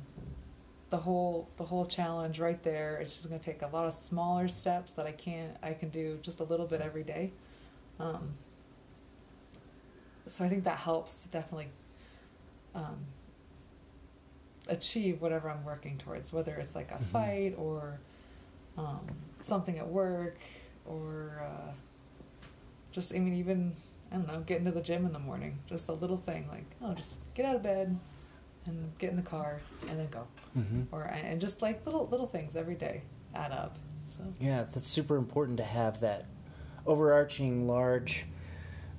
the 0.90 0.98
whole 0.98 1.48
the 1.56 1.64
whole 1.64 1.86
challenge 1.86 2.38
right 2.38 2.62
there. 2.62 2.98
It's 2.98 3.14
just 3.14 3.28
going 3.28 3.40
to 3.40 3.44
take 3.44 3.62
a 3.62 3.66
lot 3.68 3.86
of 3.86 3.94
smaller 3.94 4.46
steps 4.48 4.92
that 4.94 5.06
I 5.06 5.12
can't 5.12 5.56
I 5.62 5.72
can 5.72 5.88
do 5.88 6.18
just 6.22 6.40
a 6.40 6.44
little 6.44 6.66
bit 6.66 6.80
every 6.82 7.02
day. 7.02 7.32
Um, 7.98 8.34
so 10.26 10.44
I 10.44 10.48
think 10.48 10.64
that 10.64 10.78
helps 10.78 11.24
definitely 11.28 11.68
um, 12.74 12.98
achieve 14.68 15.20
whatever 15.20 15.50
I'm 15.50 15.64
working 15.64 15.98
towards, 15.98 16.32
whether 16.32 16.54
it's 16.56 16.74
like 16.74 16.90
a 16.90 16.96
Mhm. 16.96 17.02
fight 17.04 17.54
or 17.58 17.98
um, 18.78 19.06
something 19.40 19.78
at 19.78 19.88
work 19.88 20.38
or 20.86 21.42
uh, 21.42 21.72
just, 22.92 23.14
I 23.14 23.18
mean, 23.18 23.34
even, 23.34 23.74
I 24.12 24.16
don't 24.16 24.26
know, 24.26 24.40
getting 24.40 24.66
to 24.66 24.70
the 24.70 24.82
gym 24.82 25.06
in 25.06 25.12
the 25.12 25.18
morning. 25.18 25.58
Just 25.66 25.88
a 25.88 25.92
little 25.92 26.18
thing 26.18 26.46
like, 26.50 26.66
oh, 26.82 26.92
just 26.92 27.18
get 27.34 27.46
out 27.46 27.56
of 27.56 27.62
bed 27.62 27.98
and 28.66 28.92
get 28.98 29.10
in 29.10 29.16
the 29.16 29.22
car 29.22 29.60
and 29.88 29.98
then 29.98 30.08
go. 30.08 30.26
Mm-hmm. 30.56 30.82
Or, 30.92 31.04
and 31.04 31.40
just 31.40 31.62
like 31.62 31.84
little, 31.86 32.06
little 32.08 32.26
things 32.26 32.54
every 32.54 32.74
day 32.74 33.02
add 33.34 33.52
up. 33.52 33.78
So, 34.06 34.22
Yeah, 34.38 34.64
that's 34.64 34.88
super 34.88 35.16
important 35.16 35.56
to 35.58 35.64
have 35.64 36.00
that 36.00 36.26
overarching 36.86 37.66
large 37.66 38.26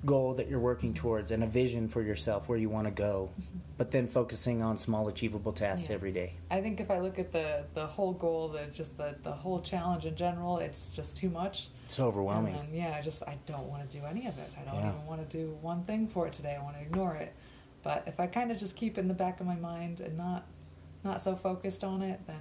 goal 0.04 0.34
that 0.34 0.48
you're 0.48 0.60
working 0.60 0.92
towards 0.94 1.30
and 1.30 1.42
a 1.42 1.46
vision 1.46 1.88
for 1.88 2.02
yourself 2.02 2.48
where 2.48 2.58
you 2.58 2.68
want 2.68 2.86
to 2.86 2.90
go, 2.90 3.30
but 3.78 3.90
then 3.90 4.06
focusing 4.06 4.62
on 4.62 4.76
small 4.76 5.08
achievable 5.08 5.52
tasks 5.52 5.88
Yeah. 5.88 5.94
every 5.94 6.12
day. 6.12 6.34
I 6.50 6.60
think 6.60 6.80
if 6.80 6.90
I 6.90 6.98
look 6.98 7.18
at 7.18 7.32
the, 7.32 7.64
the 7.74 7.86
whole 7.86 8.12
goal, 8.12 8.48
the 8.48 8.66
just 8.72 8.96
the, 8.96 9.16
the 9.22 9.32
whole 9.32 9.60
challenge 9.60 10.04
in 10.06 10.14
general, 10.16 10.58
it's 10.58 10.92
just 10.92 11.16
too 11.16 11.30
much. 11.30 11.68
It's 11.86 11.98
overwhelming. 12.00 12.54
And 12.54 12.62
then, 12.62 12.74
yeah, 12.74 12.96
I 12.96 13.02
just 13.02 13.22
I 13.22 13.38
don't 13.46 13.68
want 13.68 13.88
to 13.88 13.98
do 13.98 14.04
any 14.04 14.26
of 14.26 14.38
it. 14.38 14.50
I 14.60 14.64
don't 14.64 14.80
Yeah. 14.80 14.90
even 14.90 15.06
want 15.06 15.28
to 15.28 15.36
do 15.38 15.56
one 15.60 15.84
thing 15.84 16.06
for 16.06 16.26
it 16.26 16.32
today. 16.32 16.56
I 16.58 16.62
want 16.62 16.76
to 16.76 16.82
ignore 16.82 17.14
it. 17.16 17.32
But 17.82 18.04
if 18.06 18.18
I 18.18 18.26
kind 18.26 18.50
of 18.50 18.58
just 18.58 18.76
keep 18.76 18.96
it 18.96 19.02
in 19.02 19.08
the 19.08 19.14
back 19.14 19.40
of 19.40 19.46
my 19.46 19.56
mind 19.56 20.00
and 20.00 20.16
not 20.16 20.46
not 21.02 21.20
so 21.20 21.36
focused 21.36 21.84
on 21.84 22.00
it, 22.00 22.18
then 22.26 22.40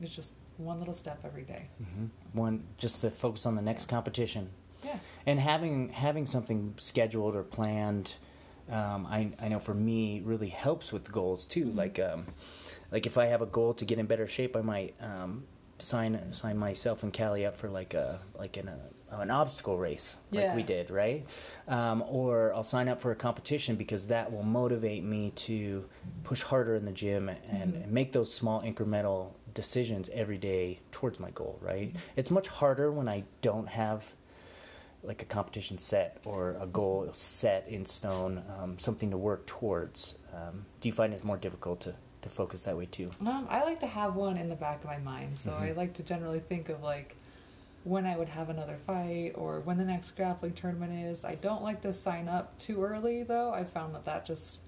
it's 0.00 0.14
just 0.14 0.34
one 0.58 0.78
little 0.78 0.94
step 0.94 1.20
every 1.24 1.42
day. 1.42 1.68
hmm 1.78 2.06
One, 2.32 2.62
just 2.78 3.00
to 3.00 3.10
focus 3.10 3.46
on 3.46 3.56
the 3.56 3.62
next 3.62 3.88
competition, 3.88 4.48
Yeah. 4.84 4.98
and 5.26 5.38
having 5.40 5.90
having 5.90 6.26
something 6.26 6.74
scheduled 6.78 7.36
or 7.36 7.42
planned. 7.42 8.14
Um, 8.70 9.06
I 9.06 9.32
I 9.40 9.48
know 9.48 9.58
for 9.58 9.74
me 9.74 10.20
really 10.24 10.48
helps 10.48 10.92
with 10.92 11.10
goals 11.10 11.44
too. 11.46 11.66
Mhm. 11.66 11.76
Like 11.76 11.98
um, 11.98 12.26
like 12.92 13.06
if 13.06 13.18
I 13.18 13.26
have 13.26 13.42
a 13.42 13.46
goal 13.46 13.74
to 13.74 13.84
get 13.84 13.98
in 13.98 14.06
better 14.06 14.26
shape, 14.26 14.56
I 14.56 14.60
might 14.62 14.94
um, 15.00 15.44
sign 15.78 16.32
sign 16.32 16.56
myself 16.56 17.02
and 17.02 17.12
Callie 17.16 17.46
up 17.46 17.56
for 17.56 17.68
like 17.68 17.94
a 17.94 18.20
like 18.38 18.56
an 18.56 18.68
uh, 18.68 19.16
an 19.18 19.30
obstacle 19.30 19.76
race 19.76 20.16
like 20.30 20.44
Yeah. 20.44 20.54
we 20.54 20.62
did, 20.62 20.88
right? 20.90 21.26
Um, 21.66 22.04
or 22.06 22.54
I'll 22.54 22.62
sign 22.62 22.88
up 22.88 23.00
for 23.00 23.10
a 23.10 23.16
competition 23.16 23.74
because 23.74 24.06
that 24.06 24.30
will 24.30 24.44
motivate 24.44 25.02
me 25.02 25.32
to 25.32 25.84
push 26.22 26.42
harder 26.42 26.76
in 26.76 26.84
the 26.84 26.92
gym 26.92 27.28
and, 27.28 27.74
Mhm. 27.74 27.82
and 27.84 27.92
make 27.92 28.12
those 28.12 28.32
small 28.32 28.62
incremental 28.62 29.32
decisions 29.52 30.08
every 30.14 30.38
day 30.38 30.78
towards 30.92 31.18
my 31.18 31.30
goal, 31.32 31.58
right? 31.60 31.92
Mhm. 31.92 31.96
It's 32.14 32.30
much 32.30 32.46
harder 32.46 32.92
when 32.92 33.08
I 33.08 33.24
don't 33.42 33.66
have 33.68 34.14
like 35.02 35.22
a 35.22 35.24
competition 35.24 35.78
set 35.78 36.18
or 36.24 36.56
a 36.60 36.66
goal 36.66 37.08
set 37.12 37.66
in 37.68 37.84
stone, 37.86 38.42
um, 38.58 38.78
something 38.78 39.10
to 39.10 39.16
work 39.16 39.46
towards. 39.46 40.16
Um, 40.34 40.64
do 40.80 40.88
you 40.88 40.92
find 40.92 41.12
it's 41.12 41.24
more 41.24 41.36
difficult 41.38 41.80
to, 41.82 41.94
to 42.22 42.28
focus 42.28 42.64
that 42.64 42.76
way 42.76 42.86
too? 42.86 43.08
Um, 43.20 43.46
I 43.48 43.64
like 43.64 43.80
to 43.80 43.86
have 43.86 44.14
one 44.14 44.36
in 44.36 44.48
the 44.48 44.56
back 44.56 44.80
of 44.84 44.90
my 44.90 44.98
mind. 44.98 45.38
So 45.38 45.52
I 45.54 45.70
Mhm. 45.70 45.76
like 45.76 45.94
to 45.94 46.02
generally 46.02 46.40
think 46.40 46.68
of 46.68 46.82
like 46.82 47.16
when 47.84 48.04
I 48.04 48.14
would 48.16 48.28
have 48.28 48.50
another 48.50 48.76
fight 48.76 49.32
or 49.36 49.60
when 49.60 49.78
the 49.78 49.84
next 49.86 50.10
grappling 50.12 50.52
tournament 50.52 50.92
is. 50.92 51.24
I 51.24 51.36
don't 51.36 51.62
like 51.62 51.80
to 51.82 51.92
sign 51.94 52.28
up 52.28 52.58
too 52.58 52.82
early 52.84 53.22
though. 53.22 53.52
I 53.54 53.64
found 53.64 53.94
that 53.94 54.04
that 54.04 54.26
just 54.26 54.60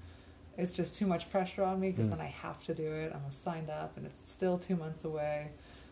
it's 0.58 0.74
just 0.74 0.94
too 0.94 1.06
much 1.06 1.30
pressure 1.30 1.62
on 1.64 1.80
me 1.80 1.90
because 1.90 2.06
Mm. 2.06 2.10
then 2.10 2.20
I 2.20 2.26
have 2.26 2.62
to 2.64 2.74
do 2.74 2.90
it. 2.92 3.12
I'm 3.14 3.30
signed 3.30 3.70
up 3.70 3.96
and 3.96 4.04
it's 4.06 4.30
still 4.30 4.56
two 4.58 4.76
months 4.76 5.04
away. 5.04 5.50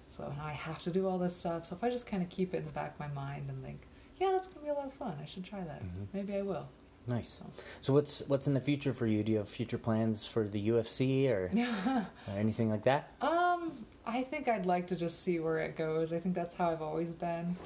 So 0.08 0.30
now 0.36 0.44
I 0.44 0.52
have 0.52 0.80
to 0.82 0.90
do 0.90 1.06
all 1.06 1.18
this 1.18 1.34
stuff. 1.36 1.64
So 1.66 1.76
if 1.76 1.84
I 1.84 1.88
just 1.90 2.06
kind 2.06 2.22
of 2.22 2.28
keep 2.30 2.52
it 2.54 2.58
in 2.58 2.64
the 2.66 2.70
back 2.72 2.92
of 2.94 3.00
my 3.00 3.08
mind 3.08 3.48
and 3.48 3.62
think, 3.64 3.80
yeah, 4.20 4.30
that's 4.32 4.46
going 4.46 4.58
to 4.60 4.64
be 4.64 4.68
a 4.70 4.74
lot 4.74 4.86
of 4.86 4.92
fun. 4.92 5.14
I 5.20 5.24
should 5.24 5.44
try 5.44 5.60
that. 5.64 5.82
Mhm. 5.82 6.06
Maybe 6.12 6.36
I 6.36 6.42
will. 6.42 6.68
Nice. 7.06 7.40
So 7.80 7.92
what's 7.94 8.20
what's 8.28 8.46
in 8.46 8.54
the 8.54 8.60
future 8.60 8.92
for 8.92 9.06
you? 9.06 9.22
Do 9.24 9.32
you 9.32 9.38
have 9.38 9.48
future 9.48 9.78
plans 9.78 10.26
for 10.26 10.46
the 10.46 10.68
UFC 10.68 11.28
or, 11.30 11.50
or 12.28 12.38
anything 12.38 12.70
like 12.70 12.84
that? 12.84 13.10
Um, 13.22 13.72
I 14.06 14.22
think 14.22 14.48
I'd 14.48 14.66
like 14.66 14.86
to 14.88 14.96
just 14.96 15.22
see 15.22 15.40
where 15.40 15.58
it 15.58 15.76
goes. 15.76 16.12
I 16.12 16.20
think 16.20 16.34
that's 16.34 16.54
how 16.54 16.70
I've 16.70 16.82
always 16.82 17.10
been. 17.10 17.56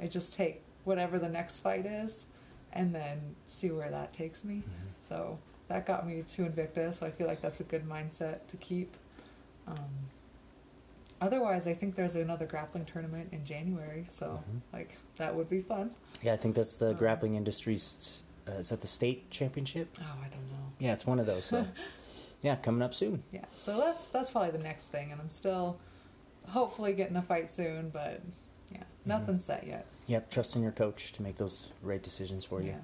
I 0.00 0.06
just 0.06 0.32
take 0.34 0.62
whatever 0.84 1.18
the 1.18 1.28
next 1.28 1.58
fight 1.60 1.86
is 1.86 2.26
and 2.72 2.94
then 2.94 3.20
see 3.46 3.70
where 3.70 3.90
that 3.90 4.12
takes 4.12 4.44
me. 4.44 4.62
So 5.00 5.38
that 5.68 5.86
got 5.86 6.06
me 6.06 6.22
to 6.22 6.42
Invicta, 6.42 6.92
so 6.94 7.04
I 7.06 7.10
feel 7.10 7.26
like 7.26 7.40
that's 7.42 7.60
a 7.60 7.64
good 7.64 7.88
mindset 7.88 8.46
to 8.48 8.56
keep. 8.58 8.96
Um, 9.66 9.78
otherwise, 11.20 11.66
I 11.66 11.74
think 11.74 11.94
there's 11.94 12.16
another 12.16 12.46
grappling 12.46 12.84
tournament 12.84 13.28
in 13.32 13.44
January, 13.44 14.04
so 14.08 14.42
Mhm. 14.50 14.60
like 14.72 14.96
that 15.16 15.34
would 15.34 15.48
be 15.48 15.60
fun. 15.60 15.94
Yeah, 16.22 16.32
I 16.32 16.36
think 16.36 16.54
that's 16.54 16.76
the 16.76 16.90
Um, 16.90 16.96
Grappling 16.96 17.34
Industries. 17.34 18.22
Uh, 18.46 18.52
is 18.52 18.68
that 18.68 18.80
the 18.80 18.86
state 18.86 19.30
championship? 19.30 19.88
Oh, 20.00 20.02
I 20.22 20.28
don't 20.28 20.50
know. 20.50 20.72
Yeah, 20.78 20.92
it's 20.92 21.06
one 21.06 21.18
of 21.18 21.26
those. 21.26 21.44
So, 21.46 21.66
yeah, 22.42 22.56
coming 22.56 22.82
up 22.82 22.92
soon. 22.94 23.22
Yeah, 23.32 23.44
so 23.54 23.78
that's 23.78 24.04
that's 24.06 24.30
probably 24.30 24.50
the 24.50 24.58
next 24.62 24.84
thing, 24.86 25.12
and 25.12 25.20
I'm 25.20 25.30
still 25.30 25.78
hopefully 26.48 26.92
getting 26.92 27.16
a 27.16 27.22
fight 27.22 27.50
soon, 27.50 27.88
but 27.90 28.20
yeah, 28.70 28.82
nothing's 29.06 29.44
set 29.44 29.66
yet. 29.66 29.86
Yep, 30.08 30.30
trusting 30.30 30.62
your 30.62 30.72
coach 30.72 31.12
to 31.12 31.22
make 31.22 31.36
those 31.36 31.72
right 31.82 32.02
decisions 32.02 32.44
for 32.44 32.60
you. 32.60 32.68
Yeah. 32.72 32.80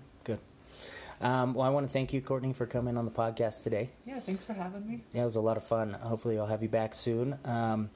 Um, 1.20 1.54
well, 1.54 1.66
I 1.66 1.70
want 1.70 1.86
to 1.86 1.92
thank 1.92 2.12
you, 2.12 2.20
Courtney, 2.20 2.52
for 2.52 2.66
coming 2.66 2.96
on 2.96 3.04
the 3.04 3.10
podcast 3.10 3.62
today. 3.62 3.90
Yeah, 4.06 4.20
thanks 4.20 4.46
for 4.46 4.54
having 4.54 4.86
me. 4.88 5.02
Yeah, 5.12 5.22
it 5.22 5.26
was 5.26 5.36
a 5.36 5.40
lot 5.40 5.56
of 5.56 5.64
fun. 5.64 5.92
Hopefully, 5.92 6.38
I'll 6.38 6.46
have 6.46 6.62
you 6.62 6.68
back 6.68 6.94
soon. 6.94 7.38
Um, 7.44 7.90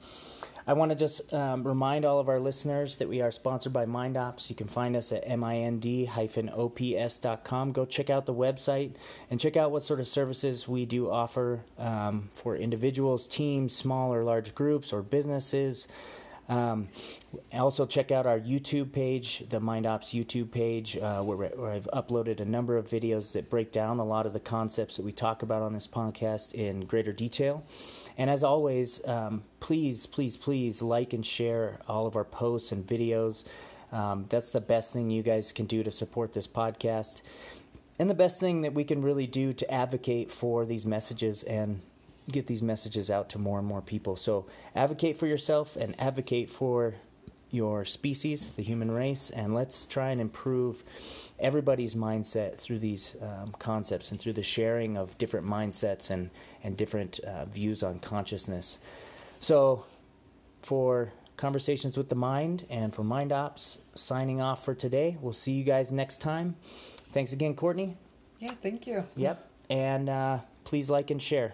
I 0.67 0.73
want 0.73 0.89
to 0.89 0.95
just 0.95 1.31
um, 1.31 1.65
remind 1.67 2.05
all 2.05 2.19
of 2.19 2.27
our 2.27 2.39
listeners 2.39 2.95
that 2.97 3.07
we 3.07 3.21
are 3.21 3.31
sponsored 3.31 3.71
by 3.71 3.85
MindOps. 3.85 4.49
You 4.49 4.55
can 4.55 4.67
find 4.67 4.95
us 4.95 5.11
at 5.11 5.27
mind-ops.com. 5.37 5.71
Go 7.71 7.85
check 7.85 8.09
out 8.09 8.25
the 8.25 8.33
website 8.33 8.93
and 9.29 9.39
check 9.39 9.57
out 9.57 9.69
what 9.71 9.83
sort 9.83 9.99
of 9.99 10.07
services 10.07 10.67
we 10.67 10.85
do 10.85 11.09
offer 11.09 11.63
um, 11.77 12.29
for 12.33 12.55
individuals, 12.55 13.27
teams, 13.27 13.75
small 13.75 14.11
or 14.13 14.23
large 14.23 14.55
groups, 14.55 14.91
or 14.91 15.03
businesses. 15.03 15.87
Um, 16.47 16.89
also, 17.53 17.85
check 17.85 18.11
out 18.11 18.27
our 18.27 18.39
YouTube 18.39 18.91
page, 18.91 19.43
the 19.49 19.59
MindOps 19.59 20.13
YouTube 20.13 20.51
page, 20.51 20.97
uh, 20.97 21.21
where, 21.21 21.37
where 21.37 21.71
I've 21.71 21.87
uploaded 21.93 22.39
a 22.39 22.45
number 22.45 22.77
of 22.77 22.87
videos 22.87 23.33
that 23.33 23.49
break 23.49 23.71
down 23.71 23.99
a 23.99 24.05
lot 24.05 24.25
of 24.25 24.33
the 24.33 24.39
concepts 24.39 24.97
that 24.97 25.03
we 25.03 25.11
talk 25.11 25.41
about 25.41 25.61
on 25.61 25.73
this 25.73 25.87
podcast 25.87 26.53
in 26.53 26.81
greater 26.81 27.11
detail. 27.11 27.63
And 28.17 28.29
as 28.29 28.43
always, 28.43 29.05
um, 29.07 29.41
please, 29.59 30.05
please, 30.05 30.37
please 30.37 30.81
like 30.81 31.13
and 31.13 31.25
share 31.25 31.79
all 31.87 32.05
of 32.05 32.15
our 32.15 32.25
posts 32.25 32.71
and 32.71 32.85
videos. 32.85 33.45
Um, 33.91 34.25
that's 34.29 34.51
the 34.51 34.61
best 34.61 34.93
thing 34.93 35.09
you 35.09 35.23
guys 35.23 35.51
can 35.51 35.65
do 35.65 35.83
to 35.83 35.91
support 35.91 36.33
this 36.33 36.47
podcast. 36.47 37.21
And 37.97 38.09
the 38.09 38.15
best 38.15 38.39
thing 38.39 38.61
that 38.61 38.73
we 38.73 38.83
can 38.83 39.01
really 39.01 39.25
do 39.25 39.53
to 39.53 39.73
advocate 39.73 40.31
for 40.31 40.65
these 40.65 40.85
messages 40.85 41.43
and 41.43 41.81
get 42.31 42.47
these 42.47 42.61
messages 42.61 43.11
out 43.11 43.29
to 43.29 43.39
more 43.39 43.59
and 43.59 43.67
more 43.67 43.81
people. 43.81 44.15
So 44.15 44.45
advocate 44.75 45.17
for 45.17 45.27
yourself 45.27 45.75
and 45.75 45.99
advocate 45.99 46.49
for 46.49 46.95
your 47.51 47.85
species, 47.85 48.51
the 48.53 48.63
human 48.63 48.91
race, 48.91 49.29
and 49.29 49.53
let's 49.53 49.85
try 49.85 50.09
and 50.09 50.19
improve 50.19 50.83
everybody's 51.39 51.95
mindset 51.95 52.57
through 52.57 52.79
these 52.79 53.15
um, 53.21 53.53
concepts 53.59 54.11
and 54.11 54.19
through 54.19 54.33
the 54.33 54.43
sharing 54.43 54.97
of 54.97 55.17
different 55.17 55.45
mindsets 55.45 56.09
and, 56.09 56.29
and 56.63 56.75
different 56.75 57.19
uh, 57.19 57.45
views 57.45 57.83
on 57.83 57.99
consciousness. 57.99 58.79
So, 59.39 59.85
for 60.61 61.13
Conversations 61.37 61.97
with 61.97 62.09
the 62.09 62.15
Mind 62.15 62.65
and 62.69 62.93
for 62.93 63.03
Mind 63.03 63.31
Ops, 63.31 63.79
signing 63.93 64.39
off 64.41 64.63
for 64.63 64.73
today. 64.73 65.17
We'll 65.19 65.33
see 65.33 65.51
you 65.51 65.63
guys 65.63 65.91
next 65.91 66.21
time. 66.21 66.55
Thanks 67.11 67.33
again, 67.33 67.55
Courtney. 67.55 67.97
Yeah, 68.39 68.51
thank 68.63 68.87
you. 68.87 69.03
Yep. 69.15 69.49
And 69.69 70.09
uh, 70.09 70.39
please 70.63 70.89
like 70.89 71.11
and 71.11 71.21
share. 71.21 71.53